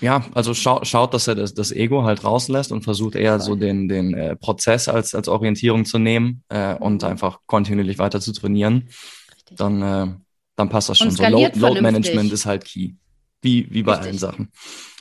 ja, 0.00 0.24
also 0.34 0.54
schau, 0.54 0.84
schaut, 0.84 1.14
dass 1.14 1.26
er 1.26 1.34
das, 1.34 1.54
das 1.54 1.72
Ego 1.72 2.04
halt 2.04 2.22
rauslässt 2.22 2.70
und 2.70 2.82
versucht 2.82 3.16
eher 3.16 3.40
so 3.40 3.56
den, 3.56 3.88
den 3.88 4.14
äh, 4.14 4.36
Prozess 4.36 4.88
als, 4.88 5.14
als 5.14 5.26
Orientierung 5.26 5.86
zu 5.86 5.98
nehmen 5.98 6.44
äh, 6.48 6.74
und 6.74 7.02
mhm. 7.02 7.08
einfach 7.08 7.40
kontinuierlich 7.46 7.98
weiter 7.98 8.20
zu 8.20 8.32
trainieren. 8.32 8.88
Richtig. 9.34 9.56
Dann, 9.56 9.82
äh, 9.82 10.14
dann 10.54 10.68
passt 10.68 10.90
das 10.90 10.98
schon. 10.98 11.10
So 11.10 11.26
Load, 11.26 11.58
Load 11.58 11.80
Management 11.80 12.30
ist 12.30 12.46
halt 12.46 12.66
key. 12.66 12.92
Wie, 13.42 13.66
wie 13.70 13.82
bei 13.82 13.92
Richtig. 13.92 14.08
allen 14.08 14.18
Sachen. 14.18 14.52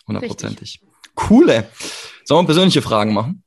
Hundertprozentig. 0.08 0.82
Coole. 1.16 1.70
Sollen 2.24 2.44
wir 2.44 2.48
persönliche 2.48 2.82
Fragen 2.82 3.14
machen? 3.14 3.44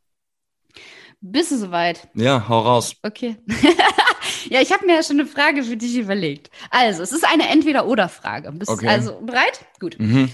Bist 1.20 1.52
du 1.52 1.56
soweit? 1.56 2.08
Ja, 2.14 2.48
hau 2.48 2.60
raus. 2.60 2.96
Okay. 3.02 3.36
ja, 4.50 4.60
ich 4.60 4.72
habe 4.72 4.84
mir 4.86 4.96
ja 4.96 5.02
schon 5.02 5.20
eine 5.20 5.28
Frage 5.28 5.62
für 5.62 5.76
dich 5.76 5.96
überlegt. 5.96 6.50
Also, 6.70 7.02
es 7.02 7.12
ist 7.12 7.24
eine 7.24 7.48
Entweder-Oder-Frage. 7.48 8.50
Bist 8.52 8.70
okay. 8.70 8.88
also 8.88 9.20
bereit? 9.20 9.64
Gut. 9.78 9.98
Mhm. 9.98 10.30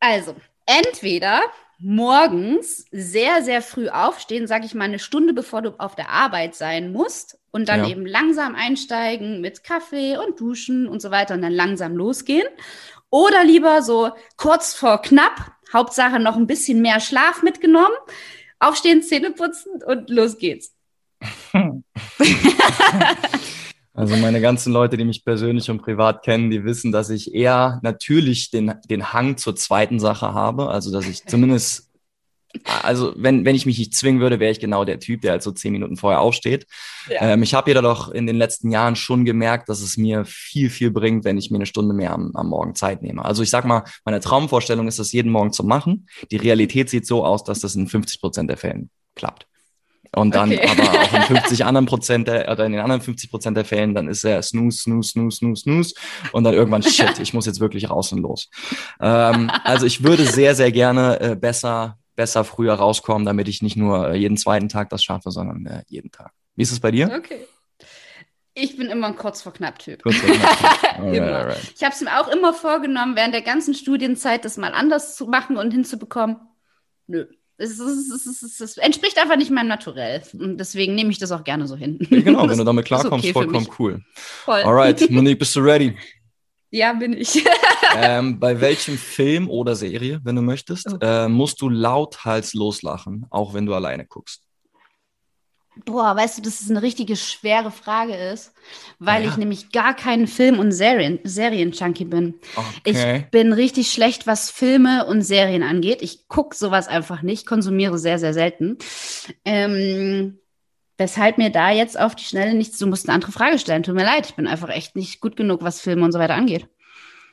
Also, 0.00 0.34
entweder 0.66 1.42
morgens 1.78 2.86
sehr, 2.90 3.42
sehr 3.42 3.62
früh 3.62 3.88
aufstehen, 3.88 4.46
sag 4.46 4.64
ich 4.64 4.74
mal 4.74 4.84
eine 4.84 4.98
Stunde 4.98 5.32
bevor 5.32 5.62
du 5.62 5.78
auf 5.78 5.94
der 5.94 6.10
Arbeit 6.10 6.54
sein 6.54 6.92
musst 6.92 7.38
und 7.50 7.68
dann 7.68 7.84
ja. 7.84 7.90
eben 7.90 8.06
langsam 8.06 8.54
einsteigen 8.54 9.40
mit 9.40 9.64
Kaffee 9.64 10.16
und 10.16 10.40
Duschen 10.40 10.88
und 10.88 11.02
so 11.02 11.10
weiter 11.10 11.34
und 11.34 11.42
dann 11.42 11.52
langsam 11.52 11.96
losgehen. 11.96 12.46
Oder 13.14 13.44
lieber 13.44 13.80
so 13.80 14.10
kurz 14.36 14.74
vor 14.74 15.00
knapp, 15.00 15.52
Hauptsache 15.72 16.18
noch 16.18 16.34
ein 16.34 16.48
bisschen 16.48 16.82
mehr 16.82 16.98
Schlaf 16.98 17.44
mitgenommen, 17.44 17.94
aufstehen, 18.58 19.04
Zähne 19.04 19.30
putzen 19.30 19.80
und 19.86 20.10
los 20.10 20.36
geht's. 20.36 20.74
Also 23.96 24.16
meine 24.16 24.40
ganzen 24.40 24.72
Leute, 24.72 24.96
die 24.96 25.04
mich 25.04 25.24
persönlich 25.24 25.70
und 25.70 25.80
privat 25.80 26.24
kennen, 26.24 26.50
die 26.50 26.64
wissen, 26.64 26.90
dass 26.90 27.10
ich 27.10 27.32
eher 27.32 27.78
natürlich 27.84 28.50
den, 28.50 28.74
den 28.90 29.12
Hang 29.12 29.36
zur 29.36 29.54
zweiten 29.54 30.00
Sache 30.00 30.34
habe. 30.34 30.68
Also 30.68 30.90
dass 30.90 31.06
ich 31.06 31.24
zumindest 31.26 31.93
also 32.82 33.12
wenn, 33.16 33.44
wenn 33.44 33.56
ich 33.56 33.66
mich 33.66 33.78
nicht 33.78 33.94
zwingen 33.94 34.20
würde, 34.20 34.40
wäre 34.40 34.52
ich 34.52 34.60
genau 34.60 34.84
der 34.84 35.00
Typ, 35.00 35.22
der 35.22 35.32
halt 35.32 35.42
so 35.42 35.50
zehn 35.52 35.72
Minuten 35.72 35.96
vorher 35.96 36.20
aufsteht. 36.20 36.66
Ja. 37.08 37.32
Ähm, 37.32 37.42
ich 37.42 37.54
habe 37.54 37.70
jedoch 37.70 38.10
in 38.10 38.26
den 38.26 38.36
letzten 38.36 38.70
Jahren 38.70 38.96
schon 38.96 39.24
gemerkt, 39.24 39.68
dass 39.68 39.80
es 39.80 39.96
mir 39.96 40.24
viel, 40.24 40.70
viel 40.70 40.90
bringt, 40.90 41.24
wenn 41.24 41.38
ich 41.38 41.50
mir 41.50 41.56
eine 41.56 41.66
Stunde 41.66 41.94
mehr 41.94 42.12
am, 42.12 42.30
am 42.34 42.48
Morgen 42.48 42.74
Zeit 42.74 43.02
nehme. 43.02 43.24
Also 43.24 43.42
ich 43.42 43.50
sag 43.50 43.64
mal, 43.64 43.84
meine 44.04 44.20
Traumvorstellung 44.20 44.88
ist 44.88 44.98
das 44.98 45.12
jeden 45.12 45.32
Morgen 45.32 45.52
zu 45.52 45.64
machen. 45.64 46.08
Die 46.30 46.36
Realität 46.36 46.90
sieht 46.90 47.06
so 47.06 47.24
aus, 47.24 47.44
dass 47.44 47.60
das 47.60 47.74
in 47.74 47.88
50 47.88 48.20
Prozent 48.20 48.50
der 48.50 48.56
Fällen 48.56 48.90
klappt. 49.14 49.46
Und 50.14 50.34
dann 50.34 50.52
okay. 50.52 50.68
aber 50.68 51.00
auch 51.00 51.12
in 51.12 51.22
50 51.36 51.64
anderen 51.64 51.86
Prozent 51.86 52.28
der, 52.28 52.50
oder 52.50 52.66
in 52.66 52.72
den 52.72 52.80
anderen 52.80 53.00
50 53.00 53.30
Prozent 53.30 53.56
der 53.56 53.64
Fällen, 53.64 53.94
dann 53.94 54.08
ist 54.08 54.24
er 54.24 54.42
snooze, 54.42 54.82
snooze, 54.82 55.10
snooze, 55.10 55.36
snooze, 55.38 55.62
snooze. 55.62 55.94
Und 56.32 56.44
dann 56.44 56.54
irgendwann, 56.54 56.82
shit, 56.82 57.18
ich 57.18 57.34
muss 57.34 57.46
jetzt 57.46 57.60
wirklich 57.60 57.90
raus 57.90 58.12
und 58.12 58.20
los. 58.20 58.48
Ähm, 59.00 59.50
also 59.64 59.86
ich 59.86 60.04
würde 60.04 60.24
sehr, 60.24 60.54
sehr 60.54 60.70
gerne 60.70 61.20
äh, 61.20 61.36
besser 61.36 61.98
besser 62.16 62.44
früher 62.44 62.74
rauskommen, 62.74 63.26
damit 63.26 63.48
ich 63.48 63.62
nicht 63.62 63.76
nur 63.76 64.10
äh, 64.10 64.16
jeden 64.16 64.36
zweiten 64.36 64.68
Tag 64.68 64.90
das 64.90 65.02
schaffe, 65.02 65.30
sondern 65.30 65.66
äh, 65.66 65.82
jeden 65.88 66.10
Tag. 66.10 66.32
Wie 66.56 66.62
ist 66.62 66.72
es 66.72 66.80
bei 66.80 66.90
dir? 66.90 67.12
Okay. 67.16 67.46
Ich 68.56 68.76
bin 68.76 68.86
immer 68.86 69.08
ein 69.08 69.16
kurz 69.16 69.42
vor 69.42 69.52
knapp 69.52 69.80
Typ. 69.80 70.02
Kurz 70.02 70.16
vor 70.16 70.32
knapp. 70.32 70.98
Alright, 70.98 71.20
alright. 71.22 71.72
Ich 71.74 71.82
habe 71.82 71.92
es 71.92 72.00
mir 72.00 72.20
auch 72.20 72.28
immer 72.28 72.54
vorgenommen, 72.54 73.16
während 73.16 73.34
der 73.34 73.42
ganzen 73.42 73.74
Studienzeit 73.74 74.44
das 74.44 74.56
mal 74.56 74.72
anders 74.72 75.16
zu 75.16 75.26
machen 75.26 75.56
und 75.56 75.72
hinzubekommen. 75.72 76.36
Nö. 77.08 77.26
Es, 77.56 77.78
es, 77.78 78.26
es, 78.26 78.60
es, 78.60 78.76
entspricht 78.78 79.18
einfach 79.18 79.36
nicht 79.36 79.50
meinem 79.50 79.68
Naturell. 79.68 80.22
Und 80.32 80.58
deswegen 80.58 80.94
nehme 80.94 81.10
ich 81.10 81.18
das 81.18 81.32
auch 81.32 81.44
gerne 81.44 81.66
so 81.66 81.76
hin. 81.76 81.98
Ja, 82.10 82.20
genau, 82.20 82.48
wenn 82.48 82.58
du 82.58 82.64
damit 82.64 82.84
klarkommst, 82.86 83.24
okay 83.24 83.32
vollkommen 83.32 83.68
cool. 83.78 84.02
Voll. 84.14 84.62
Alright, 84.62 85.08
Monique, 85.10 85.38
bist 85.38 85.54
du 85.56 85.60
ready? 85.60 85.96
Ja, 86.74 86.92
bin 86.92 87.12
ich. 87.12 87.44
ähm, 87.96 88.40
bei 88.40 88.60
welchem 88.60 88.98
Film 88.98 89.48
oder 89.48 89.76
Serie, 89.76 90.20
wenn 90.24 90.34
du 90.34 90.42
möchtest, 90.42 90.92
okay. 90.92 91.26
äh, 91.26 91.28
musst 91.28 91.62
du 91.62 91.68
lauthals 91.68 92.52
loslachen, 92.52 93.26
auch 93.30 93.54
wenn 93.54 93.64
du 93.64 93.74
alleine 93.74 94.04
guckst? 94.04 94.42
Boah, 95.84 96.16
weißt 96.16 96.38
du, 96.38 96.42
dass 96.42 96.60
es 96.60 96.70
eine 96.70 96.82
richtige 96.82 97.14
schwere 97.14 97.70
Frage 97.70 98.16
ist, 98.16 98.52
weil 98.98 99.22
ja. 99.22 99.30
ich 99.30 99.36
nämlich 99.36 99.70
gar 99.70 99.94
kein 99.94 100.26
Film- 100.26 100.58
und 100.58 100.72
Serien, 100.72 101.20
Serien-Junkie 101.22 102.06
bin. 102.06 102.40
Okay. 102.56 103.18
Ich 103.22 103.30
bin 103.30 103.52
richtig 103.52 103.92
schlecht, 103.92 104.26
was 104.26 104.50
Filme 104.50 105.06
und 105.06 105.22
Serien 105.22 105.62
angeht. 105.62 106.02
Ich 106.02 106.26
gucke 106.26 106.56
sowas 106.56 106.88
einfach 106.88 107.22
nicht, 107.22 107.46
konsumiere 107.46 107.98
sehr, 107.98 108.18
sehr 108.18 108.34
selten. 108.34 108.78
Ähm, 109.44 110.40
Weshalb 110.96 111.38
mir 111.38 111.50
da 111.50 111.70
jetzt 111.70 111.98
auf 111.98 112.14
die 112.14 112.24
Schnelle 112.24 112.54
nichts, 112.54 112.78
du 112.78 112.86
musst 112.86 113.08
eine 113.08 113.14
andere 113.14 113.32
Frage 113.32 113.58
stellen. 113.58 113.82
Tut 113.82 113.96
mir 113.96 114.04
leid, 114.04 114.26
ich 114.26 114.36
bin 114.36 114.46
einfach 114.46 114.68
echt 114.68 114.94
nicht 114.94 115.20
gut 115.20 115.36
genug, 115.36 115.62
was 115.62 115.80
Filme 115.80 116.04
und 116.04 116.12
so 116.12 116.18
weiter 116.18 116.34
angeht. 116.34 116.68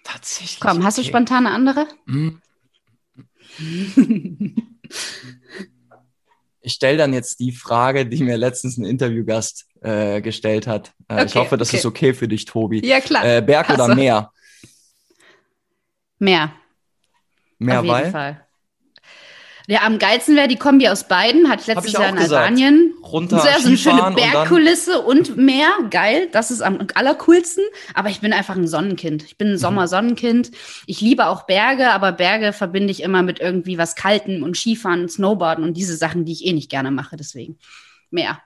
Tatsächlich. 0.04 0.60
Komm, 0.60 0.84
hast 0.84 0.98
du 0.98 1.04
spontan 1.04 1.46
eine 1.46 1.56
andere? 1.56 1.88
Hm. 2.08 2.42
Ich 6.64 6.74
stelle 6.74 6.98
dann 6.98 7.12
jetzt 7.12 7.40
die 7.40 7.52
Frage, 7.52 8.06
die 8.06 8.24
mir 8.24 8.38
letztens 8.38 8.78
ein 8.78 8.86
Interviewgast 8.86 9.66
äh, 9.82 10.22
gestellt 10.22 10.68
hat. 10.68 10.94
Äh, 11.08 11.16
okay, 11.16 11.26
ich 11.26 11.36
hoffe, 11.36 11.58
das 11.58 11.70
okay. 11.70 11.78
ist 11.78 11.86
okay 11.86 12.14
für 12.14 12.28
dich, 12.28 12.46
Tobi. 12.46 12.86
Ja, 12.86 13.02
klar. 13.02 13.26
Äh, 13.26 13.42
Berg 13.42 13.66
Klasse. 13.66 13.84
oder 13.84 13.96
Meer? 13.96 14.32
Meer. 16.20 16.54
Meer, 17.58 17.80
Auf 17.80 17.88
weil? 17.88 18.00
jeden 18.00 18.12
Fall. 18.12 18.48
Ja, 19.68 19.82
am 19.84 20.00
geilsten 20.00 20.36
wäre 20.36 20.48
die 20.48 20.58
Kombi 20.58 20.88
aus 20.88 21.08
beiden. 21.08 21.50
Hatte 21.50 21.62
ich 21.62 21.68
letztes 21.68 21.94
ich 21.94 21.94
Jahr 21.94 22.10
in 22.10 22.16
gesagt. 22.16 22.34
Albanien. 22.34 22.94
Runter, 23.04 23.40
Sehr 23.40 23.60
so 23.60 23.68
eine 23.68 23.78
schöne 23.78 24.12
Bergkulisse 24.16 25.02
und, 25.02 25.32
und, 25.32 25.38
Meer. 25.38 25.70
Geil. 25.90 26.30
Das 26.32 26.52
ist 26.52 26.62
am 26.62 26.88
allercoolsten. 26.94 27.64
Aber 27.94 28.10
ich 28.10 28.22
bin 28.22 28.34
einfach 28.34 28.56
ein 28.56 28.68
Sonnenkind. 28.68 29.24
Ich 29.24 29.38
bin 29.38 29.50
ein 29.50 29.54
mhm. 29.54 29.58
Sommersonnenkind. 29.58 30.52
Ich 30.86 31.02
liebe 31.02 31.28
auch 31.28 31.44
Berge, 31.44 31.92
aber 31.92 32.12
Berge 32.12 32.54
verbinde 32.54 32.92
ich 32.92 33.04
immer 33.04 33.24
mit 33.24 33.40
irgendwie 33.40 33.78
was 33.78 33.96
Kalten 33.96 34.44
und 34.44 34.58
Skifahren 34.58 35.02
und 35.02 35.12
Snowboarden 35.12 35.64
und 35.64 35.76
diese 35.76 35.96
Sachen, 35.96 36.26
die 36.26 36.34
ich 36.34 36.46
eh 36.46 36.54
nicht 36.54 36.70
gerne 36.70 36.92
mache. 36.92 37.16
Deswegen 37.16 37.58
Meer. 38.12 38.42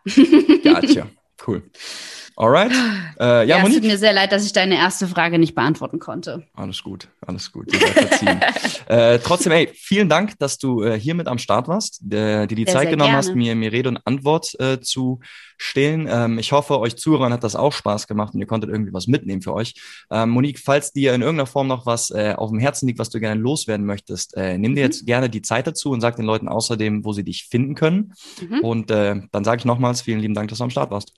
Gotcha. 0.64 1.08
Cool. 1.46 1.64
Alright. 2.36 2.72
Äh, 3.18 3.48
ja, 3.48 3.60
ja 3.60 3.66
es 3.66 3.74
tut 3.74 3.84
mir 3.84 3.98
sehr 3.98 4.12
leid, 4.12 4.34
dass 4.34 4.46
ich 4.46 4.52
deine 4.52 4.76
erste 4.76 5.08
Frage 5.08 5.40
nicht 5.40 5.56
beantworten 5.56 6.00
konnte. 6.00 6.46
Alles 6.54 6.84
gut, 6.84 7.08
alles 7.26 7.50
gut. 7.50 7.72
äh, 8.88 9.20
trotzdem, 9.20 9.54
ey, 9.54 9.70
vielen 9.74 10.10
Dank, 10.10 10.38
dass 10.38 10.58
du 10.58 10.84
äh, 10.84 11.00
hier 11.00 11.16
mit 11.16 11.30
am 11.30 11.38
Start 11.38 11.70
warst, 11.70 12.00
dir 12.02 12.46
die 12.46 12.56
sehr, 12.56 12.66
Zeit 12.66 12.82
sehr 12.82 12.92
genommen 12.92 13.12
gerne. 13.12 13.18
hast, 13.18 13.34
mir, 13.36 13.56
mir 13.56 13.72
Rede 13.72 13.88
und 13.88 14.06
Antwort 14.06 14.54
äh, 14.60 14.82
zu 14.82 15.22
stellen. 15.58 16.10
Ähm, 16.12 16.38
ich 16.38 16.52
hoffe, 16.52 16.78
euch 16.82 16.98
Zuhörern 16.98 17.32
hat 17.32 17.46
das 17.46 17.56
auch 17.56 17.72
Spaß 17.72 18.06
gemacht 18.06 18.34
und 18.34 18.42
ihr 18.42 18.48
konntet 18.48 18.70
irgendwie 18.70 18.92
was 18.92 19.08
mitnehmen 19.08 19.42
für 19.42 19.54
euch. 19.54 19.74
Ähm, 20.12 20.32
Monique, 20.32 20.60
falls 20.60 20.92
dir 20.92 21.14
in 21.14 21.22
irgendeiner 21.22 21.48
Form 21.48 21.68
noch 21.68 21.86
was 21.86 22.12
äh, 22.12 22.34
auf 22.36 22.50
dem 22.50 22.60
Herzen 22.60 22.88
liegt, 22.88 23.00
was 23.00 23.12
du 23.12 23.22
gerne 23.22 23.40
loswerden 23.40 23.86
möchtest, 23.86 24.36
äh, 24.36 24.58
nimm 24.58 24.76
dir 24.76 24.82
mhm. 24.82 24.88
jetzt 24.88 25.06
gerne 25.06 25.30
die 25.30 25.42
Zeit 25.42 25.68
dazu 25.68 25.92
und 25.92 26.02
sag 26.02 26.18
den 26.18 26.26
Leuten 26.26 26.50
außerdem, 26.50 27.06
wo 27.06 27.14
sie 27.14 27.24
dich 27.24 27.46
finden 27.46 27.76
können. 27.76 28.14
Mhm. 28.42 28.60
Und 28.60 28.92
äh, 28.92 29.22
dann 29.32 29.46
sage 29.46 29.60
ich 29.60 29.66
nochmals 29.66 30.02
vielen 30.02 30.20
lieben 30.20 30.34
Dank, 30.34 30.50
dass 30.50 30.58
du 30.58 30.66
am 30.66 30.70
Start 30.70 30.92
warst. 30.92 31.14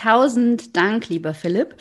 Tausend 0.00 0.74
Dank, 0.76 1.10
lieber 1.10 1.34
Philipp. 1.34 1.74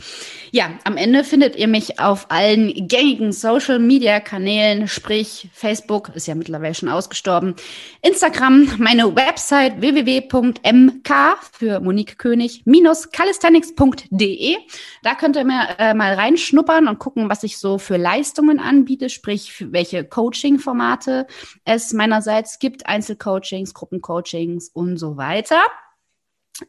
Ja, 0.52 0.72
am 0.84 0.98
Ende 0.98 1.24
findet 1.24 1.56
ihr 1.56 1.70
mich 1.70 2.02
auf 2.02 2.30
allen 2.30 2.88
gängigen 2.90 3.32
Social 3.32 3.80
Media 3.80 4.20
Kanälen, 4.20 4.90
sprich 4.90 5.48
Facebook 5.54 6.12
ist 6.16 6.28
ja 6.28 6.36
mittlerweile 6.36 6.74
schon 6.74 6.90
ausgestorben, 6.90 7.56
Instagram, 8.02 8.74
meine 8.78 9.16
Website 9.16 9.80
www.mk 9.80 11.14
für 11.54 11.80
Monique 11.80 12.18
König 12.18 12.66
calisthenics.de. 12.66 14.58
Da 15.02 15.16
könnt 15.16 15.38
ihr 15.38 15.46
mal, 15.46 15.76
äh, 15.78 15.94
mal 15.94 16.14
reinschnuppern 16.14 16.90
und 16.90 17.00
gucken, 17.00 17.30
was 17.30 17.44
ich 17.44 17.58
so 17.58 17.78
für 17.78 17.96
Leistungen 17.96 18.60
anbiete, 18.60 19.08
sprich 19.10 19.66
welche 19.72 20.04
Coaching-Formate 20.04 21.26
es 21.64 21.94
meinerseits 21.94 22.60
gibt, 22.60 22.86
Einzelcoachings, 22.86 23.74
Gruppencoachings 23.74 24.68
und 24.74 24.98
so 24.98 25.16
weiter. 25.16 25.62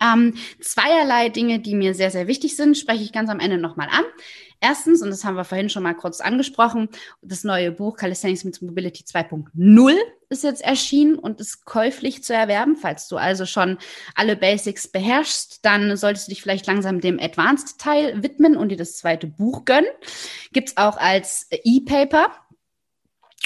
Ähm, 0.01 0.35
zweierlei 0.61 1.29
Dinge, 1.29 1.59
die 1.59 1.75
mir 1.75 1.95
sehr, 1.95 2.11
sehr 2.11 2.27
wichtig 2.27 2.57
sind, 2.57 2.77
spreche 2.77 3.03
ich 3.03 3.13
ganz 3.13 3.31
am 3.31 3.41
Ende 3.41 3.59
nochmal 3.59 3.89
an. 3.91 4.05
Erstens, 4.61 5.01
und 5.01 5.09
das 5.09 5.25
haben 5.25 5.37
wir 5.37 5.45
vorhin 5.45 5.71
schon 5.71 5.83
mal 5.83 5.95
kurz 5.95 6.21
angesprochen, 6.21 6.91
das 7.23 7.45
neue 7.45 7.73
Buch 7.73 7.97
Calisthenics 7.97 8.45
mit 8.45 8.61
Mobility 8.61 9.05
2.0 9.05 9.95
ist 10.29 10.45
jetzt 10.45 10.63
erschienen 10.63 11.19
und 11.19 11.41
ist 11.41 11.65
käuflich 11.65 12.23
zu 12.23 12.35
erwerben. 12.35 12.77
Falls 12.77 13.09
du 13.09 13.17
also 13.17 13.47
schon 13.47 13.79
alle 14.15 14.37
Basics 14.37 14.87
beherrschst, 14.87 15.65
dann 15.65 15.97
solltest 15.97 16.29
du 16.29 16.31
dich 16.31 16.43
vielleicht 16.43 16.67
langsam 16.67 17.01
dem 17.01 17.19
Advanced-Teil 17.19 18.23
widmen 18.23 18.57
und 18.57 18.69
dir 18.69 18.77
das 18.77 18.97
zweite 18.97 19.27
Buch 19.27 19.65
gönnen. 19.65 19.91
Gibt's 20.53 20.77
auch 20.77 20.99
als 20.99 21.49
E-Paper. 21.51 22.31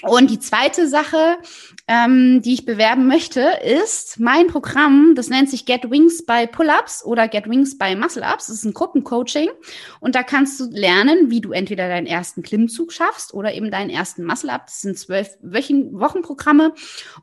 Und 0.02 0.28
die 0.30 0.40
zweite 0.40 0.88
Sache, 0.88 1.38
ähm, 1.86 2.42
die 2.42 2.54
ich 2.54 2.66
bewerben 2.66 3.06
möchte, 3.06 3.40
ist 3.64 4.18
mein 4.18 4.48
Programm, 4.48 5.14
das 5.14 5.28
nennt 5.28 5.48
sich 5.48 5.66
Get 5.66 5.88
Wings 5.88 6.26
by 6.26 6.48
Pull-Ups 6.50 7.04
oder 7.04 7.28
Get 7.28 7.48
Wings 7.48 7.78
by 7.78 7.94
Muscle-Ups. 7.94 8.48
Das 8.48 8.56
ist 8.56 8.64
ein 8.64 8.74
Gruppencoaching 8.74 9.50
und 10.00 10.16
da 10.16 10.24
kannst 10.24 10.58
du 10.58 10.64
lernen, 10.68 11.30
wie 11.30 11.40
du 11.40 11.52
entweder 11.52 11.88
deinen 11.88 12.08
ersten 12.08 12.42
Klimmzug 12.42 12.92
schaffst 12.92 13.32
oder 13.34 13.54
eben 13.54 13.70
deinen 13.70 13.88
ersten 13.88 14.24
Muscle-Up. 14.24 14.66
Das 14.66 14.80
sind 14.80 14.98
zwölf 14.98 15.38
Wochen 15.40 15.98
Wochenprogramme 15.98 16.74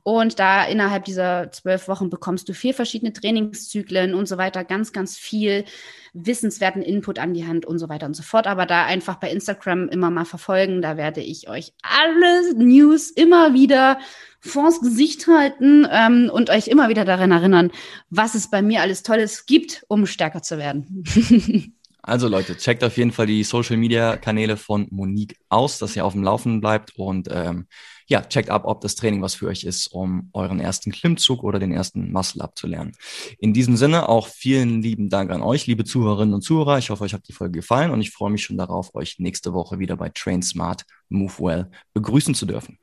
und 0.03 0.39
da 0.39 0.63
innerhalb 0.63 1.03
dieser 1.05 1.51
zwölf 1.51 1.89
Wochen 1.89 2.09
bekommst 2.09 2.47
du 2.47 2.53
vier 2.53 2.73
verschiedene 2.73 3.11
Trainingszyklen 3.11 4.15
und 4.15 4.27
so 4.27 4.37
weiter, 4.37 4.63
ganz, 4.63 4.93
ganz 4.93 5.17
viel 5.17 5.65
wissenswerten 6.13 6.81
Input 6.81 7.19
an 7.19 7.33
die 7.33 7.47
Hand 7.47 7.65
und 7.65 7.79
so 7.79 7.87
weiter 7.89 8.05
und 8.05 8.15
so 8.15 8.23
fort. 8.23 8.47
Aber 8.47 8.65
da 8.65 8.85
einfach 8.85 9.15
bei 9.15 9.29
Instagram 9.29 9.87
immer 9.89 10.09
mal 10.09 10.25
verfolgen, 10.25 10.81
da 10.81 10.97
werde 10.97 11.21
ich 11.21 11.49
euch 11.49 11.73
alle 11.81 12.53
News 12.55 13.11
immer 13.11 13.53
wieder 13.53 13.99
vors 14.39 14.81
Gesicht 14.81 15.27
halten 15.27 15.87
ähm, 15.89 16.29
und 16.33 16.49
euch 16.49 16.67
immer 16.67 16.89
wieder 16.89 17.05
daran 17.05 17.31
erinnern, 17.31 17.71
was 18.09 18.35
es 18.35 18.49
bei 18.49 18.61
mir 18.61 18.81
alles 18.81 19.03
Tolles 19.03 19.45
gibt, 19.45 19.85
um 19.87 20.05
stärker 20.05 20.41
zu 20.41 20.57
werden. 20.57 21.03
Also 22.03 22.27
Leute, 22.27 22.57
checkt 22.57 22.83
auf 22.83 22.97
jeden 22.97 23.11
Fall 23.11 23.27
die 23.27 23.43
Social 23.43 23.77
Media 23.77 24.17
Kanäle 24.17 24.57
von 24.57 24.87
Monique 24.89 25.37
aus, 25.49 25.77
dass 25.77 25.95
ihr 25.95 26.03
auf 26.03 26.13
dem 26.13 26.23
Laufenden 26.23 26.59
bleibt 26.59 26.97
und 26.97 27.27
ähm, 27.29 27.67
ja, 28.11 28.19
checkt 28.19 28.49
ab, 28.49 28.63
ob 28.65 28.81
das 28.81 28.95
Training 28.95 29.21
was 29.21 29.35
für 29.35 29.47
euch 29.47 29.63
ist, 29.63 29.87
um 29.87 30.29
euren 30.33 30.59
ersten 30.59 30.91
Klimmzug 30.91 31.45
oder 31.45 31.59
den 31.59 31.71
ersten 31.71 32.11
Muscle 32.11 32.41
abzulernen. 32.41 32.91
In 33.39 33.53
diesem 33.53 33.77
Sinne 33.77 34.09
auch 34.09 34.27
vielen 34.27 34.81
lieben 34.81 35.07
Dank 35.09 35.31
an 35.31 35.41
euch, 35.41 35.65
liebe 35.65 35.85
Zuhörerinnen 35.85 36.33
und 36.33 36.41
Zuhörer. 36.41 36.77
Ich 36.77 36.89
hoffe, 36.89 37.05
euch 37.05 37.13
hat 37.13 37.25
die 37.29 37.33
Folge 37.33 37.59
gefallen 37.59 37.89
und 37.89 38.01
ich 38.01 38.11
freue 38.11 38.29
mich 38.29 38.43
schon 38.43 38.57
darauf, 38.57 38.93
euch 38.95 39.17
nächste 39.19 39.53
Woche 39.53 39.79
wieder 39.79 39.95
bei 39.95 40.09
Train 40.09 40.43
Smart 40.43 40.83
Move 41.07 41.31
Well 41.39 41.71
begrüßen 41.93 42.35
zu 42.35 42.45
dürfen. 42.45 42.77